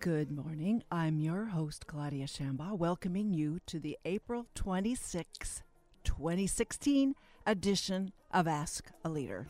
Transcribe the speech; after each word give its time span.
Good 0.00 0.30
morning. 0.30 0.82
I'm 0.90 1.20
your 1.20 1.44
host, 1.44 1.86
Claudia 1.86 2.24
Shambaugh, 2.24 2.78
welcoming 2.78 3.34
you 3.34 3.60
to 3.66 3.78
the 3.78 3.98
April 4.06 4.46
26, 4.54 5.62
2016 6.04 7.14
edition 7.46 8.12
of 8.30 8.48
Ask 8.48 8.90
a 9.04 9.10
Leader. 9.10 9.46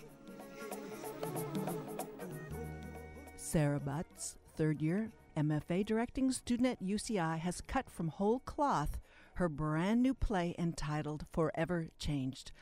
Sarah 3.51 3.81
Butts, 3.81 4.37
third 4.57 4.81
year 4.81 5.11
MFA 5.37 5.85
directing 5.85 6.31
student 6.31 6.69
at 6.69 6.87
UCI, 6.87 7.37
has 7.41 7.61
cut 7.61 7.91
from 7.91 8.07
whole 8.07 8.39
cloth 8.39 9.01
her 9.35 9.49
brand 9.49 10.05
new 10.05 10.15
play 10.15 10.55
entitled 10.57 11.27
Forever 11.33 11.89
Changed. 11.99 12.53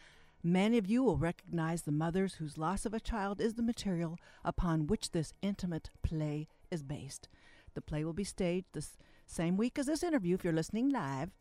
Many 0.43 0.79
of 0.79 0.87
you 0.87 1.03
will 1.03 1.19
recognize 1.19 1.83
the 1.83 1.93
mothers 1.93 2.37
whose 2.37 2.57
loss 2.57 2.87
of 2.87 2.95
a 2.95 3.01
child 3.01 3.39
is 3.39 3.53
the 3.53 3.63
material 3.63 4.19
upon 4.43 4.87
which 4.87 5.11
this 5.11 5.35
intimate 5.43 5.91
play 6.03 6.49
is 6.71 6.83
based. 6.83 7.29
The 7.75 7.83
play 7.83 8.03
will 8.03 8.15
be 8.15 8.25
staged 8.25 8.69
the 8.73 8.87
same 9.27 9.59
week 9.59 9.79
as 9.79 9.85
this 9.85 10.03
interview, 10.03 10.37
if 10.37 10.43
you're 10.43 10.55
listening 10.55 10.89
live, 10.89 11.33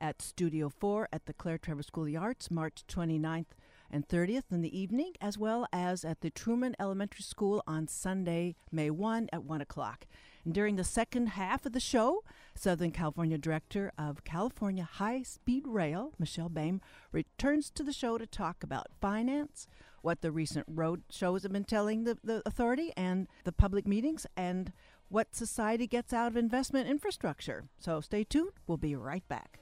at 0.00 0.20
Studio 0.20 0.68
4 0.68 1.10
at 1.12 1.26
the 1.26 1.32
Claire 1.32 1.58
Trevor 1.58 1.84
School 1.84 2.02
of 2.02 2.08
the 2.08 2.16
Arts, 2.16 2.50
March 2.50 2.82
29th 2.88 3.54
and 3.90 4.06
30th 4.08 4.50
in 4.50 4.62
the 4.62 4.78
evening, 4.78 5.12
as 5.20 5.38
well 5.38 5.66
as 5.72 6.04
at 6.04 6.20
the 6.20 6.30
Truman 6.30 6.74
Elementary 6.78 7.22
School 7.22 7.62
on 7.66 7.88
Sunday, 7.88 8.56
May 8.70 8.90
1 8.90 9.28
at 9.32 9.44
1 9.44 9.60
o'clock. 9.60 10.06
And 10.44 10.54
during 10.54 10.76
the 10.76 10.84
second 10.84 11.30
half 11.30 11.66
of 11.66 11.72
the 11.72 11.80
show, 11.80 12.22
Southern 12.54 12.92
California 12.92 13.36
Director 13.36 13.92
of 13.98 14.22
California 14.22 14.84
High 14.84 15.22
Speed 15.22 15.64
Rail, 15.66 16.12
Michelle 16.18 16.48
Boehm, 16.48 16.80
returns 17.10 17.68
to 17.70 17.82
the 17.82 17.92
show 17.92 18.16
to 18.16 18.26
talk 18.26 18.62
about 18.62 18.86
finance, 19.00 19.66
what 20.02 20.22
the 20.22 20.30
recent 20.30 20.66
road 20.68 21.02
shows 21.10 21.42
have 21.42 21.52
been 21.52 21.64
telling 21.64 22.04
the, 22.04 22.16
the 22.22 22.42
authority 22.46 22.92
and 22.96 23.26
the 23.42 23.50
public 23.50 23.88
meetings, 23.88 24.24
and 24.36 24.72
what 25.08 25.34
society 25.34 25.88
gets 25.88 26.12
out 26.12 26.28
of 26.28 26.36
investment 26.36 26.88
infrastructure. 26.88 27.64
So 27.78 28.00
stay 28.00 28.22
tuned. 28.22 28.52
We'll 28.68 28.78
be 28.78 28.94
right 28.94 29.26
back. 29.28 29.58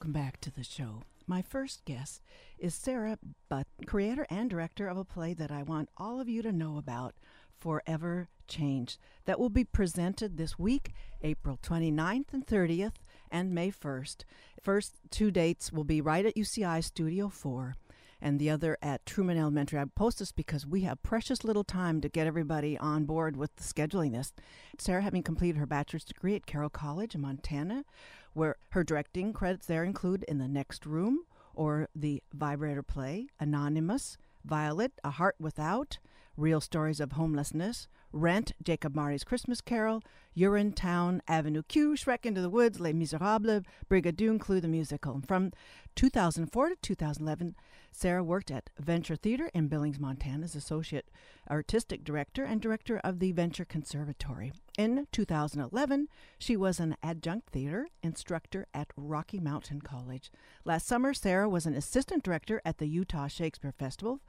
Welcome 0.00 0.12
back 0.14 0.40
to 0.40 0.50
the 0.50 0.64
show. 0.64 1.02
My 1.26 1.42
first 1.42 1.84
guest 1.84 2.22
is 2.58 2.74
Sarah 2.74 3.18
Butt, 3.50 3.66
creator 3.86 4.26
and 4.30 4.48
director 4.48 4.88
of 4.88 4.96
a 4.96 5.04
play 5.04 5.34
that 5.34 5.50
I 5.50 5.62
want 5.62 5.90
all 5.98 6.22
of 6.22 6.26
you 6.26 6.40
to 6.40 6.52
know 6.52 6.78
about, 6.78 7.14
Forever 7.58 8.30
Changed, 8.48 8.96
that 9.26 9.38
will 9.38 9.50
be 9.50 9.62
presented 9.62 10.38
this 10.38 10.58
week, 10.58 10.94
April 11.20 11.58
29th 11.62 12.32
and 12.32 12.46
30th, 12.46 12.94
and 13.30 13.54
May 13.54 13.70
1st. 13.70 14.24
First 14.62 14.94
two 15.10 15.30
dates 15.30 15.70
will 15.70 15.84
be 15.84 16.00
right 16.00 16.24
at 16.24 16.34
UCI 16.34 16.82
Studio 16.82 17.28
4 17.28 17.74
and 18.22 18.38
the 18.38 18.48
other 18.48 18.78
at 18.80 19.04
Truman 19.04 19.36
Elementary. 19.36 19.78
I 19.78 19.84
post 19.84 20.18
this 20.18 20.32
because 20.32 20.66
we 20.66 20.82
have 20.82 21.02
precious 21.02 21.44
little 21.44 21.64
time 21.64 22.00
to 22.00 22.08
get 22.08 22.26
everybody 22.26 22.78
on 22.78 23.04
board 23.04 23.36
with 23.36 23.54
the 23.56 23.62
scheduling 23.62 24.12
this. 24.12 24.32
Sarah, 24.78 25.02
having 25.02 25.22
completed 25.22 25.58
her 25.58 25.66
bachelor's 25.66 26.04
degree 26.04 26.36
at 26.36 26.46
Carroll 26.46 26.70
College 26.70 27.14
in 27.14 27.20
Montana, 27.20 27.84
where 28.32 28.56
her 28.70 28.84
directing 28.84 29.32
credits 29.32 29.66
there 29.66 29.84
include 29.84 30.24
In 30.24 30.38
the 30.38 30.48
Next 30.48 30.86
Room 30.86 31.24
or 31.54 31.88
the 31.94 32.22
Vibrator 32.32 32.82
play, 32.82 33.28
Anonymous, 33.38 34.16
Violet, 34.44 34.92
A 35.04 35.10
Heart 35.10 35.36
Without, 35.38 35.98
Real 36.36 36.60
Stories 36.60 37.00
of 37.00 37.12
Homelessness, 37.12 37.88
Rent, 38.12 38.52
Jacob 38.62 38.94
Marley's 38.94 39.24
Christmas 39.24 39.60
Carol, 39.60 40.02
Urinetown, 40.36 41.20
Avenue 41.28 41.62
Q, 41.62 41.92
Shrek 41.92 42.24
Into 42.24 42.40
the 42.40 42.50
Woods, 42.50 42.80
Les 42.80 42.92
Miserables, 42.92 43.64
Brigadoon 43.88 44.40
Clue 44.40 44.60
the 44.60 44.68
Musical. 44.68 45.20
From 45.26 45.52
2004 45.96 46.70
to 46.70 46.76
2011, 46.76 47.54
Sarah 47.92 48.24
worked 48.24 48.50
at 48.50 48.70
Venture 48.78 49.16
Theater 49.16 49.50
in 49.52 49.68
Billings, 49.68 50.00
Montana 50.00 50.44
as 50.44 50.54
Associate 50.54 51.08
Artistic 51.50 52.04
Director 52.04 52.44
and 52.44 52.60
Director 52.60 53.00
of 53.04 53.18
the 53.18 53.32
Venture 53.32 53.64
Conservatory. 53.64 54.52
In 54.78 55.06
2011, 55.12 56.08
she 56.38 56.56
was 56.56 56.80
an 56.80 56.96
adjunct 57.02 57.50
theater 57.50 57.88
instructor 58.02 58.66
at 58.72 58.92
Rocky 58.96 59.40
Mountain 59.40 59.82
College. 59.82 60.30
Last 60.64 60.86
summer, 60.86 61.12
Sarah 61.12 61.48
was 61.48 61.66
an 61.66 61.74
assistant 61.74 62.22
director 62.22 62.62
at 62.64 62.78
the 62.78 62.86
Utah 62.86 63.26
Shakespeare 63.26 63.72
Festival 63.72 64.20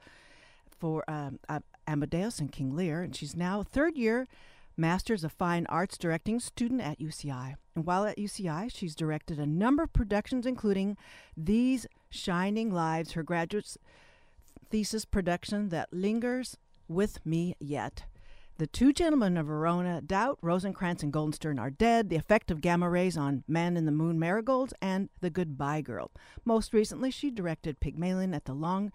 for 0.82 1.08
um, 1.08 1.38
Amadeus 1.86 2.40
and 2.40 2.50
King 2.50 2.74
Lear, 2.74 3.02
and 3.02 3.14
she's 3.14 3.36
now 3.36 3.60
a 3.60 3.64
third 3.64 3.96
year 3.96 4.26
Masters 4.76 5.22
of 5.22 5.30
Fine 5.30 5.64
Arts 5.68 5.96
directing 5.96 6.40
student 6.40 6.80
at 6.80 6.98
UCI. 6.98 7.54
And 7.76 7.86
while 7.86 8.04
at 8.04 8.18
UCI, 8.18 8.68
she's 8.74 8.96
directed 8.96 9.38
a 9.38 9.46
number 9.46 9.84
of 9.84 9.92
productions, 9.92 10.44
including 10.44 10.96
These 11.36 11.86
Shining 12.10 12.72
Lives, 12.72 13.12
her 13.12 13.22
graduate 13.22 13.76
thesis 14.70 15.04
production 15.04 15.68
that 15.68 15.92
lingers 15.92 16.56
with 16.88 17.24
me 17.24 17.54
yet. 17.60 18.06
The 18.58 18.66
Two 18.66 18.92
Gentlemen 18.92 19.36
of 19.36 19.46
Verona, 19.46 20.00
Doubt, 20.00 20.40
Rosencrantz, 20.42 21.04
and 21.04 21.12
Guildenstern 21.12 21.60
are 21.60 21.70
dead, 21.70 22.10
the 22.10 22.16
effect 22.16 22.50
of 22.50 22.60
gamma 22.60 22.90
rays 22.90 23.16
on 23.16 23.44
Man 23.46 23.76
in 23.76 23.86
the 23.86 23.92
Moon 23.92 24.18
marigolds, 24.18 24.74
and 24.82 25.10
The 25.20 25.30
Goodbye 25.30 25.82
Girl. 25.82 26.10
Most 26.44 26.74
recently, 26.74 27.12
she 27.12 27.30
directed 27.30 27.78
Pygmalion 27.78 28.34
at 28.34 28.46
the 28.46 28.52
Long 28.52 28.90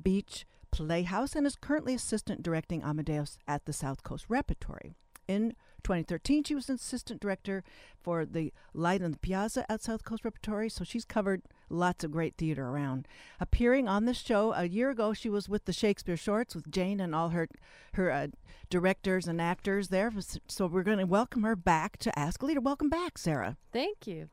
Beach 0.00 0.46
Playhouse 0.72 1.36
and 1.36 1.46
is 1.46 1.54
currently 1.54 1.94
assistant 1.94 2.42
directing 2.42 2.82
Amadeus 2.82 3.38
at 3.46 3.66
the 3.66 3.74
South 3.74 4.02
Coast 4.02 4.24
Repertory. 4.28 4.94
In 5.28 5.54
2013, 5.84 6.44
she 6.44 6.54
was 6.54 6.68
an 6.68 6.76
assistant 6.76 7.20
director 7.20 7.62
for 8.00 8.24
the 8.24 8.52
Light 8.72 9.02
on 9.02 9.12
the 9.12 9.18
Piazza 9.18 9.70
at 9.70 9.82
South 9.82 10.02
Coast 10.02 10.24
Repertory, 10.24 10.70
so 10.70 10.82
she's 10.82 11.04
covered 11.04 11.42
lots 11.68 12.04
of 12.04 12.10
great 12.10 12.36
theater 12.36 12.66
around. 12.66 13.06
Appearing 13.38 13.86
on 13.86 14.06
this 14.06 14.18
show 14.18 14.52
a 14.54 14.64
year 14.64 14.90
ago, 14.90 15.12
she 15.12 15.28
was 15.28 15.48
with 15.48 15.66
the 15.66 15.72
Shakespeare 15.72 16.16
Shorts 16.16 16.54
with 16.54 16.70
Jane 16.70 17.00
and 17.00 17.14
all 17.14 17.28
her 17.30 17.48
her 17.94 18.10
uh, 18.10 18.28
directors 18.70 19.28
and 19.28 19.40
actors 19.40 19.88
there. 19.88 20.10
So 20.48 20.66
we're 20.66 20.82
going 20.82 20.98
to 20.98 21.04
welcome 21.04 21.42
her 21.42 21.56
back 21.56 21.98
to 21.98 22.18
Ask 22.18 22.42
a 22.42 22.46
Leader. 22.46 22.60
Welcome 22.60 22.88
back, 22.88 23.18
Sarah. 23.18 23.58
Thank 23.72 24.06
you. 24.06 24.30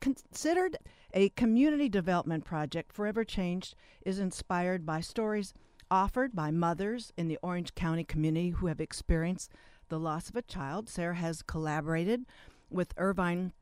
Considered 0.00 0.76
a 1.14 1.28
community 1.30 1.88
development 1.88 2.44
project, 2.44 2.92
Forever 2.92 3.24
Changed 3.24 3.74
is 4.04 4.18
inspired 4.18 4.84
by 4.84 5.00
stories 5.00 5.54
offered 5.90 6.34
by 6.34 6.50
mothers 6.50 7.12
in 7.16 7.28
the 7.28 7.38
Orange 7.42 7.74
County 7.74 8.04
community 8.04 8.50
who 8.50 8.66
have 8.66 8.80
experienced 8.80 9.52
the 9.88 9.98
loss 9.98 10.28
of 10.28 10.36
a 10.36 10.42
child. 10.42 10.88
Sarah 10.88 11.14
has 11.14 11.42
collaborated 11.42 12.24
with 12.70 12.94
Irvine 12.96 13.52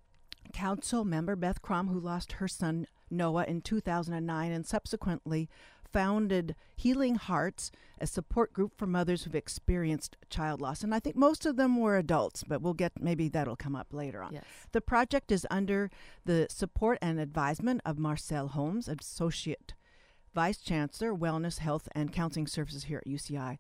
Council 0.53 1.05
member 1.05 1.37
Beth 1.37 1.63
Krom, 1.63 1.89
who 1.89 1.99
lost 1.99 2.33
her 2.33 2.49
son 2.49 2.87
Noah 3.11 3.45
in 3.45 3.61
2009 3.61 4.53
and 4.53 4.67
subsequently 4.67 5.49
founded 5.93 6.55
Healing 6.75 7.15
Hearts, 7.15 7.71
a 8.01 8.07
support 8.07 8.53
group 8.53 8.73
for 8.77 8.87
mothers 8.87 9.25
who've 9.25 9.35
experienced 9.35 10.17
child 10.29 10.61
loss. 10.61 10.83
And 10.83 10.95
I 10.95 11.01
think 11.01 11.17
most 11.17 11.47
of 11.47 11.57
them 11.57 11.81
were 11.81 11.97
adults, 11.97 12.45
but 12.47 12.61
we'll 12.61 12.75
get 12.75 13.01
maybe 13.01 13.29
that'll 13.29 13.57
come 13.57 13.77
up 13.77 13.93
later 13.93 14.23
on. 14.23 14.35
Yes. 14.35 14.45
The 14.73 14.81
project 14.81 15.33
is 15.33 15.47
under 15.51 15.91
the 16.25 16.49
support 16.51 16.99
and 17.01 17.19
advisement 17.19 17.81
of 17.85 17.99
Marcelle 17.99 18.49
Holmes, 18.49 18.89
Associate 18.89 19.73
Vice 20.37 20.59
Chancellor, 20.59 21.15
Wellness, 21.15 21.61
Health, 21.61 21.89
and 21.93 22.13
Counseling 22.13 22.47
Services 22.47 22.85
here 22.85 22.99
at 22.99 23.11
UCI. 23.11 23.57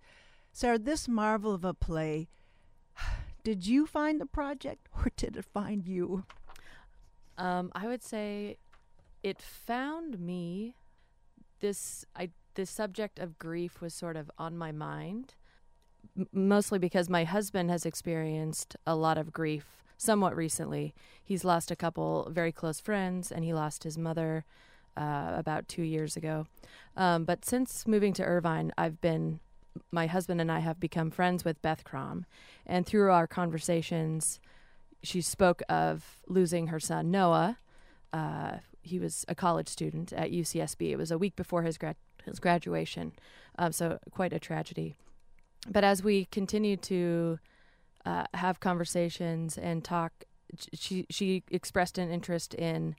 Sarah, 0.52 0.78
this 0.78 1.08
marvel 1.08 1.54
of 1.54 1.64
a 1.64 1.72
play 1.72 2.28
did 3.42 3.66
you 3.66 3.86
find 3.86 4.20
the 4.20 4.26
project 4.26 4.86
or 4.98 5.10
did 5.16 5.38
it 5.38 5.46
find 5.46 5.86
you? 5.86 6.24
Um, 7.38 7.72
I 7.74 7.86
would 7.86 8.02
say 8.02 8.58
it 9.22 9.40
found 9.40 10.20
me. 10.20 10.74
This 11.60 12.04
I 12.14 12.28
this 12.56 12.68
subject 12.68 13.18
of 13.18 13.38
grief 13.38 13.80
was 13.80 13.94
sort 13.94 14.16
of 14.18 14.30
on 14.36 14.58
my 14.58 14.70
mind, 14.70 15.34
m- 16.14 16.28
mostly 16.30 16.78
because 16.78 17.08
my 17.08 17.24
husband 17.24 17.70
has 17.70 17.86
experienced 17.86 18.76
a 18.86 18.94
lot 18.94 19.16
of 19.16 19.32
grief 19.32 19.82
somewhat 19.96 20.36
recently. 20.36 20.94
He's 21.24 21.42
lost 21.42 21.70
a 21.70 21.76
couple 21.76 22.28
very 22.30 22.52
close 22.52 22.80
friends, 22.80 23.32
and 23.32 23.46
he 23.46 23.54
lost 23.54 23.84
his 23.84 23.96
mother 23.96 24.44
uh, 24.96 25.32
about 25.34 25.68
two 25.68 25.82
years 25.82 26.16
ago. 26.16 26.46
Um, 26.96 27.24
but 27.24 27.44
since 27.44 27.86
moving 27.86 28.12
to 28.14 28.24
Irvine, 28.24 28.72
I've 28.78 29.00
been 29.00 29.40
my 29.92 30.06
husband 30.06 30.40
and 30.40 30.50
I 30.50 30.60
have 30.60 30.80
become 30.80 31.10
friends 31.10 31.44
with 31.44 31.60
Beth 31.62 31.84
Krom, 31.84 32.24
and 32.64 32.86
through 32.86 33.10
our 33.10 33.26
conversations, 33.26 34.40
she 35.02 35.20
spoke 35.20 35.62
of 35.68 36.20
losing 36.26 36.68
her 36.68 36.80
son 36.80 37.10
Noah. 37.10 37.58
Uh, 38.12 38.58
he 38.82 38.98
was 38.98 39.24
a 39.28 39.34
college 39.34 39.68
student 39.68 40.12
at 40.12 40.30
UCSB. 40.30 40.90
It 40.90 40.96
was 40.96 41.10
a 41.10 41.18
week 41.18 41.36
before 41.36 41.62
his 41.62 41.78
grad 41.78 41.96
his 42.24 42.40
graduation, 42.40 43.12
um, 43.58 43.70
so 43.70 43.98
quite 44.10 44.32
a 44.32 44.38
tragedy. 44.38 44.96
but 45.68 45.84
as 45.84 46.02
we 46.02 46.24
continued 46.26 46.82
to 46.82 47.38
uh, 48.04 48.24
have 48.34 48.60
conversations 48.60 49.58
and 49.58 49.84
talk, 49.84 50.24
she 50.72 51.06
she 51.10 51.42
expressed 51.50 51.98
an 51.98 52.10
interest 52.10 52.54
in 52.54 52.96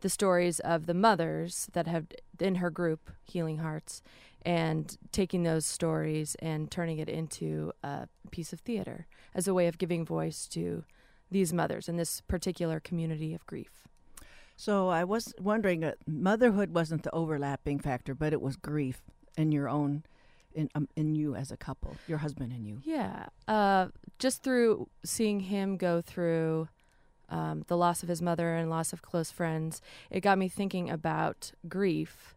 the 0.00 0.08
stories 0.08 0.60
of 0.60 0.86
the 0.86 0.94
mothers 0.94 1.68
that 1.72 1.86
have 1.86 2.06
in 2.38 2.56
her 2.56 2.70
group 2.70 3.10
Healing 3.24 3.58
Hearts, 3.58 4.02
and 4.42 4.96
taking 5.12 5.42
those 5.42 5.66
stories 5.66 6.34
and 6.36 6.70
turning 6.70 6.98
it 6.98 7.08
into 7.08 7.72
a 7.82 8.08
piece 8.30 8.52
of 8.52 8.60
theater 8.60 9.06
as 9.34 9.46
a 9.46 9.54
way 9.54 9.66
of 9.66 9.78
giving 9.78 10.04
voice 10.04 10.46
to 10.48 10.84
these 11.30 11.52
mothers 11.52 11.88
in 11.88 11.96
this 11.96 12.22
particular 12.22 12.80
community 12.80 13.34
of 13.34 13.46
grief. 13.46 13.86
So 14.56 14.88
I 14.88 15.04
was 15.04 15.32
wondering, 15.40 15.84
uh, 15.84 15.92
motherhood 16.06 16.74
wasn't 16.74 17.02
the 17.02 17.14
overlapping 17.14 17.78
factor, 17.78 18.14
but 18.14 18.32
it 18.32 18.42
was 18.42 18.56
grief 18.56 19.00
in 19.36 19.52
your 19.52 19.68
own, 19.68 20.04
in 20.54 20.68
um, 20.74 20.88
in 20.96 21.14
you 21.14 21.34
as 21.34 21.50
a 21.50 21.56
couple, 21.56 21.96
your 22.06 22.18
husband 22.18 22.52
and 22.52 22.66
you. 22.66 22.80
Yeah, 22.84 23.26
uh, 23.48 23.88
just 24.18 24.42
through 24.42 24.88
seeing 25.04 25.40
him 25.40 25.76
go 25.76 26.02
through 26.02 26.68
um, 27.30 27.64
the 27.68 27.76
loss 27.76 28.02
of 28.02 28.08
his 28.08 28.20
mother 28.20 28.54
and 28.54 28.68
loss 28.68 28.92
of 28.92 29.02
close 29.02 29.30
friends, 29.30 29.80
it 30.10 30.20
got 30.20 30.38
me 30.38 30.48
thinking 30.48 30.90
about 30.90 31.52
grief 31.68 32.34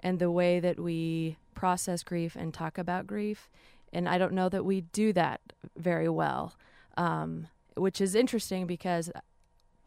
and 0.00 0.18
the 0.18 0.30
way 0.30 0.60
that 0.60 0.78
we 0.78 1.36
process 1.54 2.02
grief 2.02 2.36
and 2.36 2.54
talk 2.54 2.78
about 2.78 3.06
grief. 3.06 3.50
And 3.92 4.08
I 4.08 4.18
don't 4.18 4.32
know 4.32 4.48
that 4.48 4.64
we 4.64 4.82
do 4.82 5.12
that 5.14 5.40
very 5.76 6.08
well, 6.08 6.54
um, 6.96 7.48
which 7.76 8.00
is 8.00 8.14
interesting 8.14 8.66
because 8.66 9.10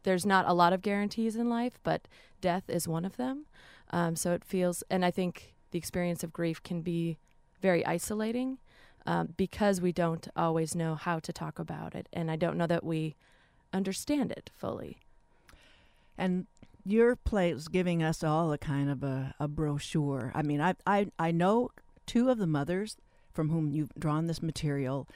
there's 0.03 0.25
not 0.25 0.47
a 0.47 0.53
lot 0.53 0.73
of 0.73 0.81
guarantees 0.81 1.35
in 1.35 1.50
life, 1.50 1.79
but 1.83 2.07
death 2.41 2.63
is 2.67 2.88
one 2.88 3.05
of 3.05 3.17
them. 3.17 3.45
Um, 3.91 4.15
so 4.15 4.33
it 4.33 4.44
feels, 4.44 4.83
and 4.89 5.03
I 5.03 5.12
think 5.12 5.53
the 5.71 5.77
experience 5.77 6.23
of 6.23 6.33
grief 6.33 6.62
can 6.63 6.81
be 6.81 7.17
very 7.62 7.85
isolating 7.85 8.57
um, 9.05 9.33
because 9.38 9.81
we 9.81 9.91
don't 9.91 10.27
always 10.35 10.75
know 10.75 10.95
how 10.95 11.19
to 11.19 11.33
talk 11.33 11.59
about 11.59 11.95
it. 11.95 12.07
And 12.13 12.29
I 12.29 12.35
don't 12.35 12.57
know 12.57 12.67
that 12.67 12.83
we 12.83 13.15
understand 13.74 14.31
it 14.31 14.50
fully. 14.57 14.98
And 16.18 16.48
your 16.86 17.16
play 17.16 17.51
is 17.51 17.68
giving 17.68 18.01
us 18.01 18.24
all 18.24 18.51
a 18.51 18.57
kind 18.57 18.89
of 18.89 19.04
a, 19.04 19.36
a 19.39 19.48
brochure. 19.48 20.31
I 20.36 20.42
mean, 20.42 20.62
I, 20.62 20.75
I 20.86 21.07
I 21.18 21.31
know 21.31 21.69
two 22.06 22.30
of 22.30 22.38
the 22.38 22.48
mothers 22.48 22.98
from 23.31 23.50
whom 23.50 23.71
you've 23.71 23.94
drawn 23.98 24.27
this 24.27 24.42
material, 24.42 25.07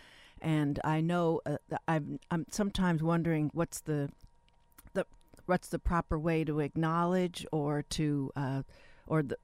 and 0.42 0.80
I 0.84 1.02
know 1.02 1.42
uh, 1.46 1.58
I've, 1.88 2.06
I'm 2.30 2.46
sometimes 2.52 3.02
wondering 3.02 3.50
what's 3.54 3.82
the 3.82 4.10
the 4.94 5.06
what's 5.46 5.68
the 5.68 5.80
proper 5.80 6.18
way 6.18 6.44
to 6.44 6.60
acknowledge 6.60 7.46
or 7.52 7.84
to 7.90 8.32
uh, 8.36 8.64
or 9.08 9.24
the 9.24 9.38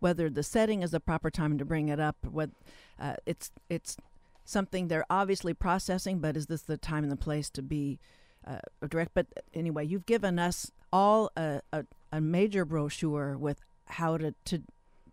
whether 0.00 0.28
the 0.28 0.42
setting 0.42 0.82
is 0.82 0.90
the 0.90 1.00
proper 1.00 1.30
time 1.30 1.58
to 1.58 1.64
bring 1.64 1.88
it 1.88 2.00
up. 2.00 2.16
What 2.22 2.50
uh, 2.98 3.16
it's 3.26 3.50
it's 3.68 3.96
something 4.44 4.88
they're 4.88 5.06
obviously 5.10 5.54
processing, 5.54 6.18
but 6.18 6.36
is 6.36 6.46
this 6.46 6.62
the 6.62 6.76
time 6.76 7.04
and 7.04 7.12
the 7.12 7.16
place 7.16 7.50
to 7.50 7.62
be 7.62 7.98
uh, 8.46 8.86
direct? 8.88 9.12
But 9.14 9.26
anyway, 9.52 9.86
you've 9.86 10.06
given 10.06 10.38
us 10.38 10.70
all 10.92 11.30
a, 11.36 11.60
a, 11.72 11.84
a 12.12 12.20
major 12.20 12.64
brochure 12.64 13.36
with 13.36 13.60
how 13.86 14.16
to, 14.16 14.34
to 14.46 14.62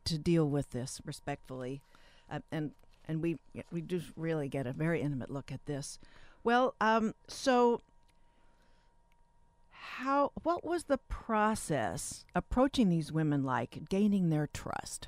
to 0.06 0.18
deal 0.18 0.48
with 0.48 0.72
this 0.72 1.02
respectfully, 1.06 1.82
uh, 2.30 2.40
and 2.52 2.72
and 3.08 3.22
we 3.22 3.38
we 3.72 3.82
do 3.82 4.02
really 4.16 4.48
get 4.48 4.68
a 4.68 4.74
very 4.74 5.02
intimate 5.02 5.32
look 5.32 5.52
at 5.52 5.66
this. 5.66 6.00
Well, 6.44 6.74
um, 6.82 7.14
so 7.28 7.82
how 9.72 10.32
what 10.44 10.64
was 10.64 10.86
the 10.86 10.98
process 10.98 12.26
approaching 12.34 12.90
these 12.90 13.12
women 13.12 13.44
like, 13.44 13.90
gaining 13.90 14.30
their 14.30 14.48
trust? 14.52 15.08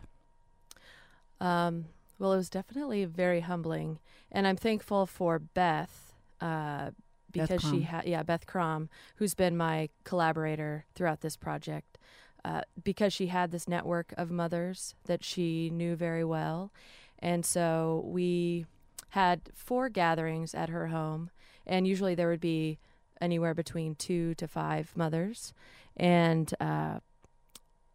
Um, 1.40 1.86
well, 2.20 2.34
it 2.34 2.38
was 2.38 2.50
definitely 2.50 3.06
very 3.06 3.42
humbling, 3.42 4.00
and 4.32 4.48
I'm 4.48 4.58
thankful 4.58 5.06
for 5.06 5.40
Beth 5.40 6.14
uh, 6.40 6.92
because 7.34 7.62
she 7.62 7.82
had 7.82 8.06
yeah 8.06 8.24
Beth 8.24 8.46
Krom, 8.46 8.90
who's 9.16 9.34
been 9.34 9.58
my 9.58 9.90
collaborator 10.04 10.86
throughout 10.96 11.22
this 11.22 11.36
project, 11.36 11.98
uh, 12.46 12.62
because 12.84 13.12
she 13.14 13.28
had 13.28 13.52
this 13.52 13.68
network 13.68 14.14
of 14.18 14.32
mothers 14.32 14.96
that 15.06 15.24
she 15.24 15.70
knew 15.70 15.96
very 15.96 16.24
well, 16.24 16.72
and 17.20 17.46
so 17.46 18.04
we 18.06 18.66
had 19.10 19.42
four 19.54 19.90
gatherings 19.90 20.56
at 20.56 20.70
her 20.70 20.88
home, 20.88 21.30
and 21.68 21.88
usually 21.88 22.16
there 22.16 22.30
would 22.30 22.42
be 22.42 22.80
anywhere 23.22 23.54
between 23.54 23.96
two 23.96 24.34
to 24.36 24.48
five 24.48 24.92
mothers, 24.96 25.54
and 25.98 26.54
uh, 26.60 27.00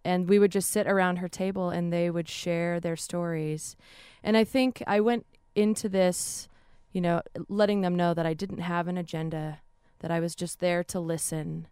and 0.05 0.29
we 0.29 0.39
would 0.39 0.53
just 0.53 0.71
sit 0.71 0.87
around 0.87 1.17
her 1.17 1.29
table 1.29 1.71
and 1.71 1.93
they 1.93 2.09
would 2.11 2.29
share 2.29 2.81
their 2.81 2.97
stories, 2.97 3.77
and 4.23 4.37
I 4.37 4.45
think 4.45 4.83
I 4.87 5.01
went 5.01 5.27
into 5.55 5.89
this 5.89 6.49
you 6.93 7.01
know, 7.01 7.23
letting 7.49 7.81
them 7.81 7.97
know 7.97 8.15
that 8.15 8.27
I 8.27 8.35
didn't 8.35 8.59
have 8.61 8.89
an 8.89 8.97
agenda, 8.97 9.61
that 10.01 10.11
I 10.11 10.21
was 10.21 10.35
just 10.35 10.61
there 10.61 10.83
to 10.85 11.01
listen. 11.01 11.67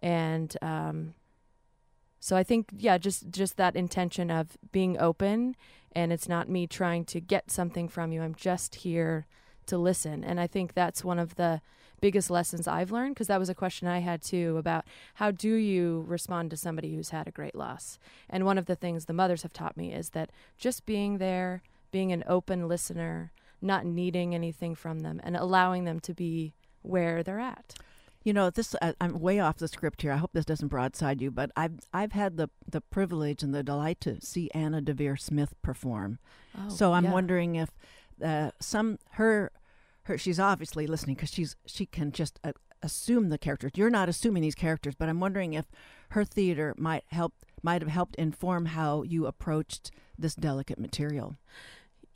And 0.00 0.56
um, 0.62 1.14
so 2.20 2.36
I 2.36 2.42
think, 2.42 2.68
yeah, 2.76 2.98
just 2.98 3.30
just 3.30 3.56
that 3.56 3.76
intention 3.76 4.30
of 4.30 4.56
being 4.72 4.98
open, 4.98 5.56
and 5.92 6.12
it's 6.12 6.28
not 6.28 6.48
me 6.48 6.66
trying 6.66 7.04
to 7.06 7.20
get 7.20 7.50
something 7.50 7.88
from 7.88 8.12
you. 8.12 8.22
I'm 8.22 8.34
just 8.34 8.76
here 8.76 9.26
to 9.66 9.78
listen, 9.78 10.24
and 10.24 10.40
I 10.40 10.46
think 10.46 10.74
that's 10.74 11.04
one 11.04 11.18
of 11.18 11.36
the 11.36 11.60
biggest 12.00 12.30
lessons 12.30 12.68
I've 12.68 12.92
learned 12.92 13.14
because 13.14 13.26
that 13.26 13.40
was 13.40 13.48
a 13.48 13.54
question 13.54 13.88
I 13.88 13.98
had 13.98 14.22
too 14.22 14.56
about 14.56 14.84
how 15.14 15.30
do 15.30 15.54
you 15.54 16.04
respond 16.06 16.50
to 16.50 16.56
somebody 16.56 16.94
who's 16.94 17.10
had 17.10 17.26
a 17.26 17.32
great 17.32 17.54
loss. 17.54 17.98
And 18.30 18.44
one 18.44 18.58
of 18.58 18.66
the 18.66 18.76
things 18.76 19.04
the 19.04 19.12
mothers 19.12 19.42
have 19.42 19.52
taught 19.52 19.76
me 19.76 19.92
is 19.92 20.10
that 20.10 20.30
just 20.56 20.86
being 20.86 21.18
there, 21.18 21.62
being 21.90 22.12
an 22.12 22.24
open 22.26 22.68
listener, 22.68 23.32
not 23.60 23.84
needing 23.84 24.34
anything 24.34 24.74
from 24.74 25.00
them 25.00 25.20
and 25.22 25.36
allowing 25.36 25.84
them 25.84 26.00
to 26.00 26.14
be 26.14 26.54
where 26.82 27.22
they're 27.22 27.40
at. 27.40 27.74
You 28.24 28.32
know, 28.32 28.50
this 28.50 28.74
uh, 28.82 28.92
I'm 29.00 29.20
way 29.20 29.40
off 29.40 29.58
the 29.58 29.68
script 29.68 30.02
here. 30.02 30.12
I 30.12 30.16
hope 30.16 30.32
this 30.32 30.44
doesn't 30.44 30.68
broadside 30.68 31.20
you, 31.20 31.30
but 31.30 31.50
I've 31.56 31.78
I've 31.92 32.12
had 32.12 32.36
the 32.36 32.50
the 32.68 32.80
privilege 32.80 33.42
and 33.42 33.54
the 33.54 33.62
delight 33.62 34.00
to 34.02 34.20
see 34.20 34.50
Anna 34.52 34.82
Deavere 34.82 35.18
Smith 35.18 35.54
perform. 35.62 36.18
Oh, 36.56 36.68
so 36.68 36.92
I'm 36.92 37.04
yeah. 37.04 37.12
wondering 37.12 37.54
if 37.54 37.70
uh, 38.22 38.50
some 38.60 38.98
her 39.12 39.52
her 40.02 40.18
she's 40.18 40.40
obviously 40.40 40.86
listening 40.86 41.14
because 41.14 41.30
she's 41.30 41.56
she 41.64 41.86
can 41.86 42.12
just 42.12 42.40
uh, 42.42 42.52
assume 42.82 43.28
the 43.28 43.38
characters. 43.38 43.72
You're 43.76 43.90
not 43.90 44.08
assuming 44.08 44.42
these 44.42 44.54
characters, 44.54 44.94
but 44.94 45.08
I'm 45.08 45.20
wondering 45.20 45.54
if 45.54 45.66
her 46.10 46.24
theater 46.24 46.74
might 46.76 47.04
help 47.08 47.34
might 47.62 47.82
have 47.82 47.90
helped 47.90 48.16
inform 48.16 48.66
how 48.66 49.02
you 49.02 49.26
approached 49.26 49.90
this 50.18 50.34
delicate 50.34 50.78
material. 50.78 51.36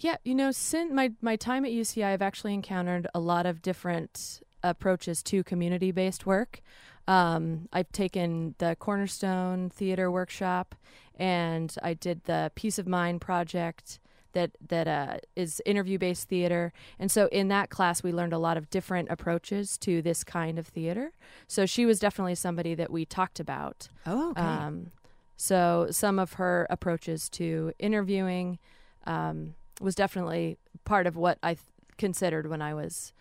Yeah, 0.03 0.17
you 0.25 0.35
know, 0.35 0.51
since 0.51 0.93
my 0.93 1.13
my 1.21 1.37
time 1.37 1.65
at 1.65 1.71
UCI, 1.71 2.07
I've 2.07 2.23
actually 2.23 2.55
encountered 2.55 3.07
a 3.15 3.21
lot 3.21 3.47
of 3.47 3.63
different 3.63 4.43
approaches 4.63 5.23
to 5.25 5.45
community 5.45 5.93
based 5.93 6.27
work. 6.27 6.61
Um, 7.07 7.69
I've 7.73 7.91
taken 7.93 8.57
the 8.59 8.77
Cornerstone 8.79 9.71
Theater 9.71 10.11
Workshop, 10.11 10.75
and 11.17 11.73
I 11.83 11.95
did 11.95 12.25
the 12.25 12.51
Peace 12.57 12.81
of 12.81 12.89
Mind 12.89 13.21
project 13.21 14.01
that 14.33 14.51
that 14.69 14.89
uh, 14.89 15.19
is 15.37 15.63
interview 15.65 15.99
based 15.99 16.29
theater. 16.29 16.73
And 16.99 17.09
so 17.09 17.29
in 17.31 17.47
that 17.49 17.71
class, 17.71 18.03
we 18.03 18.11
learned 18.11 18.33
a 18.33 18.39
lot 18.39 18.57
of 18.57 18.71
different 18.71 19.09
approaches 19.09 19.79
to 19.79 20.03
this 20.03 20.25
kind 20.25 20.59
of 20.59 20.67
theater. 20.67 21.13
So 21.47 21.65
she 21.65 21.87
was 21.87 22.01
definitely 22.01 22.35
somebody 22.35 22.75
that 22.75 22.91
we 22.91 23.05
talked 23.05 23.39
about. 23.39 23.89
Oh, 24.05 24.31
okay. 24.31 24.41
Um, 24.41 24.91
so 25.37 25.87
some 25.91 26.19
of 26.19 26.35
her 26.35 26.67
approaches 26.71 27.29
to 27.31 27.73
interviewing. 27.79 28.59
Um, 29.07 29.55
was 29.83 29.95
definitely 29.95 30.59
part 30.85 31.07
of 31.07 31.17
what 31.17 31.39
I 31.43 31.55
th- 31.55 31.67
considered 31.99 32.49
when 32.49 32.63
I 32.63 32.75
was 32.75 33.13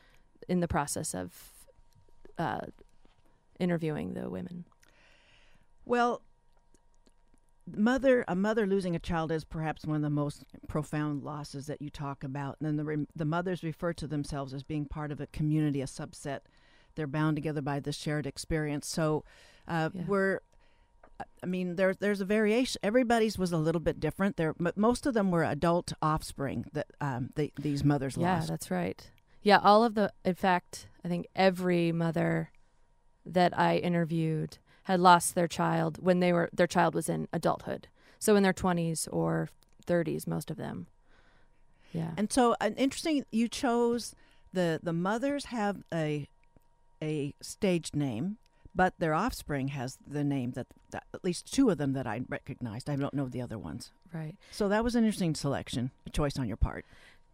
in 0.48 0.60
the 0.60 0.68
process 0.68 1.13
of 1.13 1.51
uh, 2.38 2.62
interviewing 3.60 4.13
the 4.13 4.30
women. 4.30 4.65
Well, 5.86 6.22
mother 7.75 8.25
a 8.27 8.36
mother 8.36 8.65
losing 8.65 8.96
a 8.96 9.00
child 9.00 9.32
is 9.32 9.44
perhaps 9.44 9.86
one 9.86 9.96
of 9.96 10.01
the 10.01 10.10
most 10.10 10.44
profound 10.68 11.24
losses 11.24 11.68
that 11.68 11.82
you 11.82 11.89
talk 11.89 12.24
about 12.24 12.58
and 12.60 12.68
then 12.68 12.75
the 12.75 12.84
re- 12.84 13.08
the 13.15 13.24
mothers 13.24 13.63
refer 13.63 13.94
to 13.94 14.08
themselves 14.08 14.53
as 14.53 14.63
being 14.63 14.86
part 14.86 15.12
of 15.12 15.22
a 15.22 15.27
community 15.27 15.80
a 15.82 15.86
subset 15.86 16.39
they're 16.96 17.08
bound 17.08 17.38
together 17.38 17.62
by 17.62 17.80
this 17.80 17.96
shared 17.96 18.25
experience 18.25 18.88
so 18.88 19.24
uh, 19.68 19.89
yeah. 19.94 20.01
we're 20.08 20.39
I 21.42 21.46
mean, 21.46 21.75
there 21.75 21.94
there's 21.94 22.22
a 22.22 22.25
variation. 22.25 22.80
Everybody's 22.84 23.38
was 23.38 23.51
a 23.51 23.58
little 23.58 23.82
bit 23.82 24.00
different. 24.00 24.38
There, 24.38 24.54
but 24.60 24.78
most 24.78 25.06
of 25.06 25.13
them 25.13 25.32
were 25.32 25.44
adult 25.44 25.94
offspring 26.01 26.66
that 26.74 26.88
um, 27.00 27.30
the, 27.36 27.51
these 27.60 27.84
mothers 27.84 28.18
yeah, 28.18 28.36
lost. 28.36 28.48
Yeah, 28.48 28.54
that's 28.54 28.72
right. 28.72 29.12
Yeah, 29.42 29.60
all 29.63 29.84
of 29.84 29.96
the. 29.96 30.12
In 30.24 30.36
fact, 30.36 30.88
I 31.04 31.08
think 31.08 31.28
every 31.36 31.92
mother 31.92 32.51
that 33.25 33.58
I 33.58 33.78
interviewed 33.78 34.58
had 34.84 35.00
lost 35.00 35.36
their 35.36 35.48
child 35.48 35.98
when 36.01 36.20
they 36.20 36.34
were 36.34 36.50
their 36.54 36.68
child 36.68 36.96
was 36.96 37.10
in 37.10 37.28
adulthood. 37.34 37.88
So 38.20 38.36
in 38.36 38.44
their 38.44 38.54
twenties 38.54 39.08
or 39.12 39.50
thirties, 39.86 40.28
most 40.28 40.51
of 40.51 40.58
them. 40.58 40.88
Yeah. 41.92 42.12
And 42.18 42.32
so, 42.32 42.56
an 42.62 42.75
interesting. 42.75 43.25
You 43.32 43.48
chose 43.48 44.16
the 44.54 44.80
the 44.82 44.94
mothers 44.94 45.46
have 45.46 45.84
a 45.94 46.28
a 47.01 47.34
stage 47.42 47.92
name 47.94 48.38
but 48.74 48.94
their 49.00 49.13
offspring 49.13 49.70
has 49.70 49.98
the 50.08 50.24
name 50.24 50.51
that, 50.51 50.68
that, 50.92 51.04
at 51.13 51.24
least 51.24 51.54
two 51.54 51.70
of 51.70 51.78
them 51.78 51.94
that 51.94 52.08
I 52.08 52.22
recognized. 52.30 52.90
I 52.90 52.96
don't 52.96 53.13
know 53.13 53.28
the 53.28 53.42
other 53.42 53.58
ones. 53.58 53.92
Right. 54.13 54.36
So 54.51 54.70
that 54.70 54.84
was 54.84 54.96
an 54.96 55.04
interesting 55.04 55.36
selection, 55.36 55.92
a 56.06 56.10
choice 56.10 56.38
on 56.38 56.48
your 56.48 56.58
part. 56.58 56.86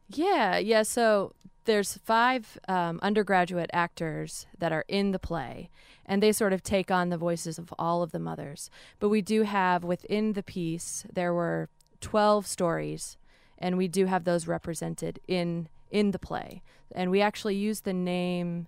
Yeah, 0.09 0.57
yeah. 0.57 0.83
So 0.83 1.33
there's 1.65 1.97
five 1.97 2.57
um, 2.67 2.99
undergraduate 3.01 3.69
actors 3.73 4.47
that 4.57 4.71
are 4.71 4.85
in 4.87 5.11
the 5.11 5.19
play, 5.19 5.69
and 6.05 6.23
they 6.23 6.31
sort 6.31 6.53
of 6.53 6.63
take 6.63 6.89
on 6.89 7.09
the 7.09 7.17
voices 7.17 7.59
of 7.59 7.73
all 7.77 8.01
of 8.01 8.11
the 8.11 8.19
mothers. 8.19 8.69
But 8.99 9.09
we 9.09 9.21
do 9.21 9.43
have 9.43 9.83
within 9.83 10.33
the 10.33 10.43
piece 10.43 11.05
there 11.11 11.33
were 11.33 11.69
twelve 11.99 12.47
stories, 12.47 13.17
and 13.57 13.77
we 13.77 13.87
do 13.87 14.05
have 14.05 14.23
those 14.23 14.47
represented 14.47 15.19
in 15.27 15.67
in 15.91 16.11
the 16.11 16.19
play, 16.19 16.61
and 16.93 17.11
we 17.11 17.21
actually 17.21 17.55
use 17.55 17.81
the 17.81 17.93
name 17.93 18.67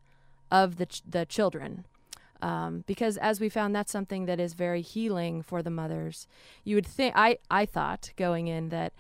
of 0.52 0.76
the 0.76 0.88
ch- 0.88 1.04
the 1.10 1.26
children. 1.26 1.86
Um, 2.42 2.86
because 2.88 3.18
as 3.18 3.42
we 3.42 3.50
found 3.50 3.76
that's 3.76 3.92
something 3.92 4.26
that 4.26 4.40
is 4.40 4.54
very 4.54 4.82
healing 4.82 5.42
for 5.42 5.62
the 5.62 5.70
mothers 5.70 6.26
you 6.64 6.76
would 6.76 6.88
think 6.88 7.14
i 7.18 7.38
i 7.52 7.66
thought 7.66 8.12
going 8.16 8.48
in 8.48 8.70
that 8.70 8.94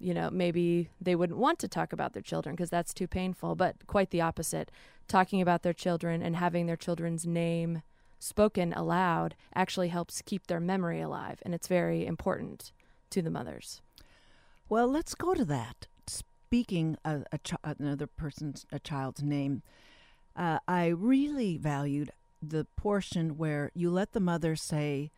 you 0.00 0.14
know, 0.14 0.30
maybe 0.30 0.88
they 1.00 1.14
wouldn't 1.14 1.38
want 1.38 1.58
to 1.58 1.68
talk 1.68 1.92
about 1.92 2.14
their 2.14 2.22
children 2.22 2.56
because 2.56 2.70
that's 2.70 2.94
too 2.94 3.06
painful, 3.06 3.54
but 3.54 3.86
quite 3.86 4.10
the 4.10 4.22
opposite. 4.22 4.70
Talking 5.06 5.42
about 5.42 5.62
their 5.62 5.74
children 5.74 6.22
and 6.22 6.36
having 6.36 6.66
their 6.66 6.76
children's 6.76 7.26
name 7.26 7.82
spoken 8.18 8.72
aloud 8.72 9.34
actually 9.54 9.88
helps 9.88 10.22
keep 10.22 10.46
their 10.46 10.60
memory 10.60 11.00
alive, 11.00 11.40
and 11.42 11.54
it's 11.54 11.68
very 11.68 12.06
important 12.06 12.72
to 13.10 13.20
the 13.20 13.30
mothers. 13.30 13.82
Well, 14.68 14.88
let's 14.88 15.14
go 15.14 15.34
to 15.34 15.44
that. 15.46 15.86
Speaking 16.06 16.96
of 17.04 17.24
a 17.32 17.38
another 17.78 18.06
person's 18.06 18.66
a 18.72 18.78
child's 18.78 19.22
name, 19.22 19.62
uh, 20.34 20.60
I 20.66 20.86
really 20.86 21.58
valued 21.58 22.10
the 22.42 22.66
portion 22.76 23.36
where 23.36 23.70
you 23.74 23.90
let 23.90 24.12
the 24.12 24.20
mother 24.20 24.56
say 24.56 25.10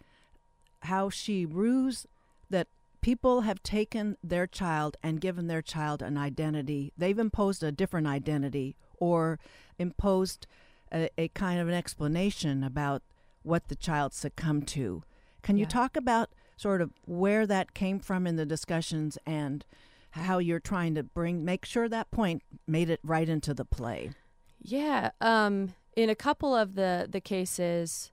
how 0.82 1.08
she 1.08 1.46
rues 1.46 2.06
that 2.50 2.68
people 3.00 3.42
have 3.42 3.62
taken 3.62 4.16
their 4.22 4.46
child 4.46 4.96
and 5.02 5.20
given 5.20 5.46
their 5.46 5.62
child 5.62 6.02
an 6.02 6.16
identity. 6.16 6.92
They've 6.96 7.18
imposed 7.18 7.62
a 7.62 7.72
different 7.72 8.06
identity 8.06 8.76
or 8.98 9.38
imposed 9.78 10.46
a, 10.92 11.08
a 11.18 11.28
kind 11.28 11.60
of 11.60 11.68
an 11.68 11.74
explanation 11.74 12.62
about 12.62 13.02
what 13.42 13.68
the 13.68 13.76
child 13.76 14.12
succumbed 14.12 14.68
to. 14.68 15.02
Can 15.42 15.56
you 15.56 15.66
talk 15.66 15.96
about 15.96 16.30
sort 16.56 16.80
of 16.80 16.92
where 17.04 17.46
that 17.46 17.74
came 17.74 17.98
from 17.98 18.26
in 18.26 18.36
the 18.36 18.46
discussions 18.46 19.18
and 19.26 19.64
how 20.10 20.38
you're 20.38 20.60
trying 20.60 20.94
to 20.94 21.02
bring 21.02 21.44
make 21.44 21.64
sure 21.64 21.88
that 21.88 22.10
point 22.10 22.42
made 22.66 22.90
it 22.90 23.00
right 23.02 23.28
into 23.28 23.52
the 23.52 23.64
play? 23.64 24.10
Yeah, 24.60 25.10
um, 25.20 25.74
in 25.96 26.10
a 26.10 26.14
couple 26.14 26.54
of 26.54 26.74
the 26.74 27.06
the 27.10 27.20
cases, 27.20 28.10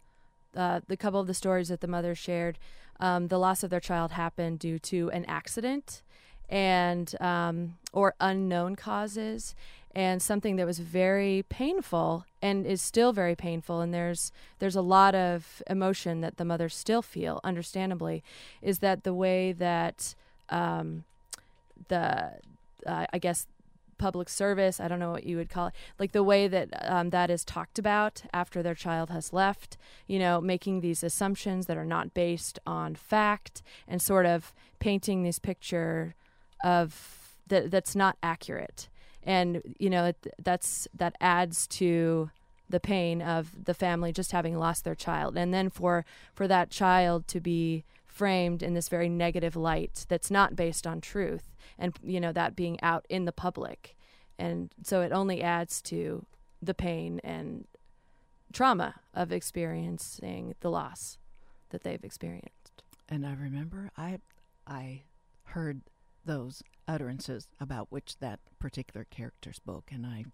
uh, 0.56 0.82
the 0.88 0.98
couple 0.98 1.20
of 1.20 1.28
the 1.28 1.34
stories 1.34 1.70
that 1.70 1.82
the 1.82 1.88
mother 1.88 2.16
shared, 2.16 2.58
um, 3.00 3.28
the 3.28 3.40
loss 3.40 3.64
of 3.64 3.70
their 3.70 3.80
child 3.80 4.12
happened 4.12 4.60
due 4.60 4.80
to 4.80 5.10
an 5.12 5.26
accident 5.26 6.02
and 6.50 7.16
um, 7.22 7.78
or 7.94 8.16
unknown 8.20 8.76
causes 8.76 9.56
and 9.96 10.22
something 10.22 10.56
that 10.56 10.66
was 10.66 10.80
very 10.80 11.44
painful 11.50 12.26
and 12.42 12.66
is 12.66 12.82
still 12.82 13.12
very 13.12 13.36
painful. 13.36 13.82
And 13.82 13.94
there's 13.94 14.32
there's 14.60 14.76
a 14.76 14.82
lot 14.82 15.16
of 15.16 15.62
emotion 15.68 16.22
that 16.22 16.38
the 16.38 16.46
mothers 16.46 16.76
still 16.76 17.02
feel 17.02 17.40
understandably 17.44 18.24
is 18.62 18.80
that 18.80 19.04
the 19.04 19.14
way 19.14 19.52
that 19.54 20.16
um, 20.50 21.04
the 21.88 22.32
uh, 22.86 23.06
I 23.12 23.18
guess 23.20 23.48
public 24.00 24.30
service. 24.30 24.80
I 24.80 24.88
don't 24.88 25.00
know 25.00 25.12
what 25.12 25.26
you 25.26 25.38
would 25.38 25.50
call 25.50 25.68
it. 25.68 25.74
Like 26.00 26.12
the 26.12 26.24
way 26.24 26.48
that 26.48 26.70
um, 26.90 27.12
that 27.12 27.30
is 27.30 27.46
talked 27.46 27.78
about 27.78 28.24
after 28.34 28.64
their 28.64 28.74
child 28.74 29.12
has 29.12 29.32
left, 29.32 29.78
you 30.08 30.18
know, 30.18 30.42
making 30.42 30.82
these 30.82 31.04
assumptions 31.04 31.68
that 31.68 31.78
are 31.78 31.86
not 31.86 32.16
based 32.16 32.58
on 32.66 32.96
fact 32.96 33.62
and 33.88 34.02
sort 34.02 34.26
of 34.26 34.54
painting 34.80 35.22
this 35.22 35.38
picture 35.38 36.16
of 36.64 37.38
that 37.48 37.70
that's 37.70 37.96
not 37.96 38.18
accurate. 38.24 38.90
And, 39.24 39.62
you 39.78 39.90
know, 39.90 40.14
that's 40.42 40.88
that 40.96 41.16
adds 41.22 41.68
to 41.68 42.32
the 42.70 42.80
pain 42.80 43.22
of 43.22 43.66
the 43.66 43.74
family 43.74 44.12
just 44.12 44.32
having 44.32 44.58
lost 44.58 44.84
their 44.84 44.96
child. 44.96 45.38
And 45.38 45.54
then 45.54 45.70
for 45.70 46.06
for 46.34 46.48
that 46.48 46.70
child 46.70 47.28
to 47.28 47.40
be 47.40 47.84
framed 48.20 48.62
in 48.62 48.74
this 48.74 48.90
very 48.90 49.08
negative 49.08 49.56
light 49.56 50.06
that's 50.10 50.30
not 50.30 50.54
based 50.54 50.86
on 50.86 51.00
truth 51.00 51.56
and 51.78 51.98
you 52.04 52.20
know 52.20 52.34
that 52.34 52.54
being 52.54 52.78
out 52.82 53.06
in 53.08 53.24
the 53.24 53.32
public. 53.32 53.96
And 54.38 54.74
so 54.84 55.00
it 55.00 55.14
only 55.14 55.42
adds 55.42 55.82
to 55.84 56.26
the 56.62 56.74
pain 56.74 57.22
and 57.24 57.66
trauma 58.52 58.96
of 59.14 59.32
experiencing 59.32 60.54
the 60.60 60.70
loss 60.70 61.18
that 61.70 61.84
they've 61.84 62.04
experienced. 62.04 62.84
And 63.08 63.26
i 63.26 63.34
remember 63.34 63.90
i 63.96 64.20
i 64.68 65.04
heard 65.56 65.80
those 66.26 66.62
utterances 66.90 67.48
about 67.58 67.88
which 67.90 68.18
that 68.20 68.42
particular 68.60 69.06
character 69.10 69.54
spoke. 69.54 69.92
And 69.94 70.06
i 70.06 70.26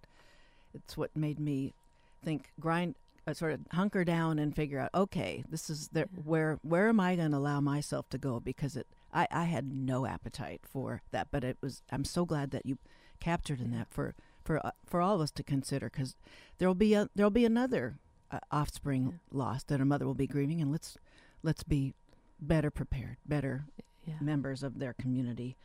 it's 0.74 0.98
what 0.98 1.16
made 1.16 1.40
me 1.40 1.76
think 2.24 2.50
grind 2.60 2.96
uh, 3.28 3.34
sort 3.34 3.54
of 3.54 3.60
hunker 3.72 4.04
down 4.04 4.40
and 4.40 4.56
figure 4.56 4.80
out 4.80 4.90
okay 4.94 5.44
this 5.50 5.70
is 5.70 5.90
the, 5.90 6.08
where 6.24 6.60
where 6.62 6.90
am 6.90 7.00
i 7.00 7.16
going 7.16 7.32
to 7.32 7.38
allow 7.38 7.60
myself 7.60 8.08
to 8.10 8.18
go 8.18 8.40
because 8.40 8.76
it 8.76 8.88
I, 9.14 9.28
I 9.32 9.44
had 9.46 9.72
no 9.72 10.06
appetite 10.06 10.62
for 10.64 11.02
that 11.12 11.28
but 11.32 11.44
it 11.44 11.58
was 11.62 11.82
i'm 11.92 12.06
so 12.06 12.26
glad 12.26 12.52
that 12.52 12.66
you 12.66 12.78
captured 13.20 13.62
in 13.62 13.72
that 13.72 13.88
for 13.90 14.16
for 14.44 14.66
uh, 14.66 14.72
for 14.86 15.02
all 15.02 15.16
of 15.16 15.22
us 15.22 15.32
to 15.32 15.44
consider 15.44 15.90
because 15.90 16.16
there'll 16.58 16.76
be 16.76 16.94
a 16.94 17.10
there'll 17.16 17.32
be 17.32 17.46
another 17.46 17.98
uh, 18.32 18.40
offspring 18.52 19.06
yeah. 19.06 19.12
lost 19.32 19.68
that 19.68 19.82
a 19.82 19.86
mother 19.86 20.06
will 20.06 20.14
be 20.14 20.28
grieving 20.28 20.62
and 20.62 20.72
let's 20.72 20.98
let's 21.44 21.64
be 21.64 21.94
better 22.40 22.70
prepared 22.70 23.18
better 23.26 23.66
yeah. 24.06 24.16
members 24.22 24.62
of 24.62 24.80
their 24.80 24.94
community 24.94 25.58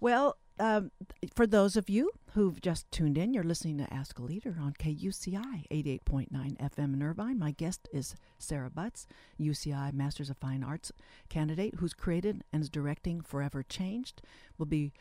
well 0.00 0.36
um, 0.58 0.90
for 1.34 1.46
those 1.46 1.76
of 1.76 1.88
you 1.88 2.10
who've 2.34 2.60
just 2.60 2.90
tuned 2.90 3.18
in, 3.18 3.34
you're 3.34 3.42
listening 3.42 3.78
to 3.78 3.92
Ask 3.92 4.18
a 4.18 4.22
Leader 4.22 4.56
on 4.60 4.74
KUCI 4.74 5.66
88.9 5.70 6.30
FM 6.30 6.94
in 6.94 7.02
Irvine. 7.02 7.38
My 7.38 7.50
guest 7.52 7.88
is 7.92 8.14
Sarah 8.38 8.70
Butts, 8.70 9.06
UCI 9.40 9.92
Masters 9.92 10.30
of 10.30 10.36
Fine 10.38 10.62
Arts 10.62 10.92
candidate 11.28 11.76
who's 11.76 11.94
created 11.94 12.44
and 12.52 12.62
is 12.62 12.70
directing 12.70 13.20
Forever 13.20 13.62
Changed. 13.62 14.22
Will 14.58 14.66
be 14.66 14.92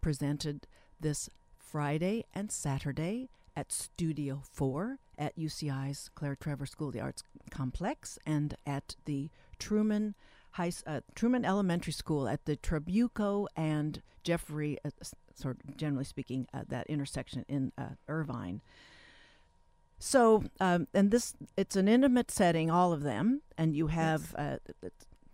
presented 0.00 0.66
this 1.00 1.28
Friday 1.56 2.24
and 2.34 2.50
Saturday 2.52 3.30
at 3.56 3.72
Studio 3.72 4.42
4 4.52 4.98
at 5.18 5.36
UCI's 5.36 6.10
Claire 6.14 6.36
Trevor 6.36 6.66
School 6.66 6.88
of 6.88 6.94
the 6.94 7.00
Arts 7.00 7.22
Complex 7.50 8.18
and 8.26 8.56
at 8.66 8.96
the 9.04 9.30
Truman 9.58 10.14
High, 10.54 10.72
uh, 10.86 11.00
Truman 11.16 11.44
Elementary 11.44 11.92
School 11.92 12.28
at 12.28 12.44
the 12.44 12.56
Trabuco 12.56 13.48
and 13.56 14.00
Jeffrey, 14.22 14.78
uh, 14.84 14.90
sort 15.34 15.56
of 15.56 15.76
generally 15.76 16.04
speaking, 16.04 16.46
uh, 16.54 16.62
that 16.68 16.86
intersection 16.86 17.44
in 17.48 17.72
uh, 17.76 17.96
Irvine. 18.08 18.60
So, 19.98 20.44
um, 20.60 20.86
and 20.94 21.10
this, 21.10 21.34
it's 21.56 21.74
an 21.74 21.88
intimate 21.88 22.30
setting, 22.30 22.70
all 22.70 22.92
of 22.92 23.02
them, 23.02 23.42
and 23.58 23.74
you 23.74 23.88
have. 23.88 24.34
Uh, 24.36 24.56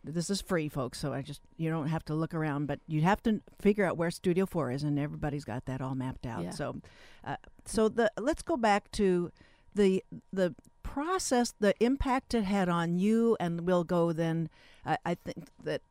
this 0.03 0.31
is 0.31 0.41
free, 0.41 0.71
folks, 0.71 0.99
so 0.99 1.13
I 1.13 1.21
just, 1.21 1.43
you 1.59 1.69
don't 1.69 1.89
have 1.89 2.07
to 2.07 2.15
look 2.15 2.33
around, 2.33 2.67
but 2.67 2.81
you 2.89 3.03
have 3.03 3.23
to 3.25 3.43
figure 3.61 3.85
out 3.85 3.99
where 3.99 4.11
Studio 4.11 4.47
4 4.47 4.71
is, 4.71 4.83
and 4.83 4.99
everybody's 4.99 5.45
got 5.45 5.67
that 5.67 5.83
all 5.83 5.95
mapped 5.95 6.25
out. 6.25 6.43
Yeah. 6.43 6.51
So, 6.53 6.81
uh, 7.23 7.37
so 7.67 7.91
the, 7.91 8.11
let's 8.19 8.41
go 8.41 8.57
back 8.57 8.91
to 8.93 9.31
the, 9.75 10.03
the 10.33 10.55
process, 10.83 11.53
the 11.61 11.75
impact 11.81 12.33
it 12.33 12.45
had 12.45 12.71
on 12.71 12.97
you, 12.97 13.37
and 13.39 13.67
we'll 13.67 13.85
go 13.85 14.13
then 14.13 14.49
I, 14.85 14.99
I 15.05 15.15
think 15.15 15.49
that 15.65 15.83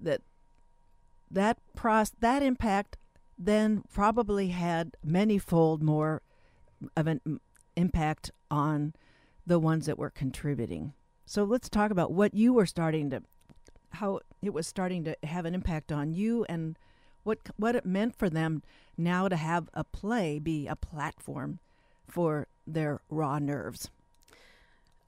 that 0.00 0.20
that 1.30 1.58
pros 1.74 2.12
that 2.20 2.42
impact 2.42 2.96
then 3.38 3.82
probably 3.92 4.48
had 4.48 4.96
many-fold 5.02 5.82
more 5.82 6.22
of 6.96 7.06
an 7.06 7.40
impact 7.76 8.30
on 8.50 8.94
the 9.46 9.58
ones 9.58 9.86
that 9.86 9.98
were 9.98 10.10
contributing. 10.10 10.92
So 11.26 11.42
let's 11.44 11.68
talk 11.68 11.90
about 11.90 12.12
what 12.12 12.34
you 12.34 12.52
were 12.52 12.66
starting 12.66 13.10
to, 13.10 13.22
how 13.90 14.20
it 14.42 14.52
was 14.52 14.66
starting 14.66 15.04
to 15.04 15.16
have 15.24 15.46
an 15.46 15.54
impact 15.54 15.90
on 15.90 16.12
you, 16.12 16.44
and 16.48 16.76
what 17.24 17.38
what 17.56 17.74
it 17.74 17.86
meant 17.86 18.16
for 18.16 18.30
them 18.30 18.62
now 18.96 19.28
to 19.28 19.36
have 19.36 19.68
a 19.74 19.84
play 19.84 20.38
be 20.38 20.66
a 20.66 20.76
platform 20.76 21.58
for 22.06 22.46
their 22.66 23.00
raw 23.10 23.38
nerves. 23.38 23.90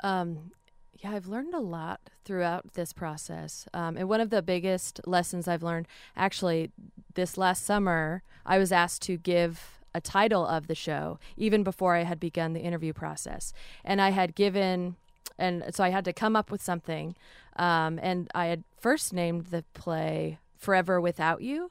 Um, 0.03 0.51
yeah, 1.01 1.13
I've 1.13 1.27
learned 1.27 1.55
a 1.55 1.61
lot 1.61 2.01
throughout 2.25 2.75
this 2.75 2.93
process. 2.93 3.67
Um, 3.75 3.97
and 3.97 4.09
one 4.09 4.21
of 4.21 4.31
the 4.31 4.43
biggest 4.43 5.01
lessons 5.07 5.47
I've 5.47 5.63
learned, 5.63 5.87
actually, 6.17 6.71
this 7.15 7.37
last 7.37 7.65
summer, 7.65 8.23
I 8.45 8.59
was 8.59 8.73
asked 8.73 9.03
to 9.03 9.17
give 9.17 9.79
a 9.95 10.01
title 10.01 10.47
of 10.47 10.67
the 10.67 10.75
show 10.75 11.19
even 11.37 11.63
before 11.63 11.95
I 11.95 12.05
had 12.05 12.21
begun 12.21 12.53
the 12.53 12.61
interview 12.61 12.93
process. 12.93 13.53
And 13.85 14.01
I 14.01 14.11
had 14.11 14.35
given, 14.35 14.97
and 15.39 15.65
so 15.73 15.83
I 15.85 15.89
had 15.91 16.05
to 16.05 16.13
come 16.13 16.37
up 16.37 16.51
with 16.51 16.63
something. 16.63 17.15
Um, 17.57 17.99
and 18.03 18.31
I 18.35 18.47
had 18.47 18.65
first 18.79 19.13
named 19.13 19.47
the 19.47 19.65
play 19.75 20.39
Forever 20.59 21.01
Without 21.01 21.43
You. 21.43 21.71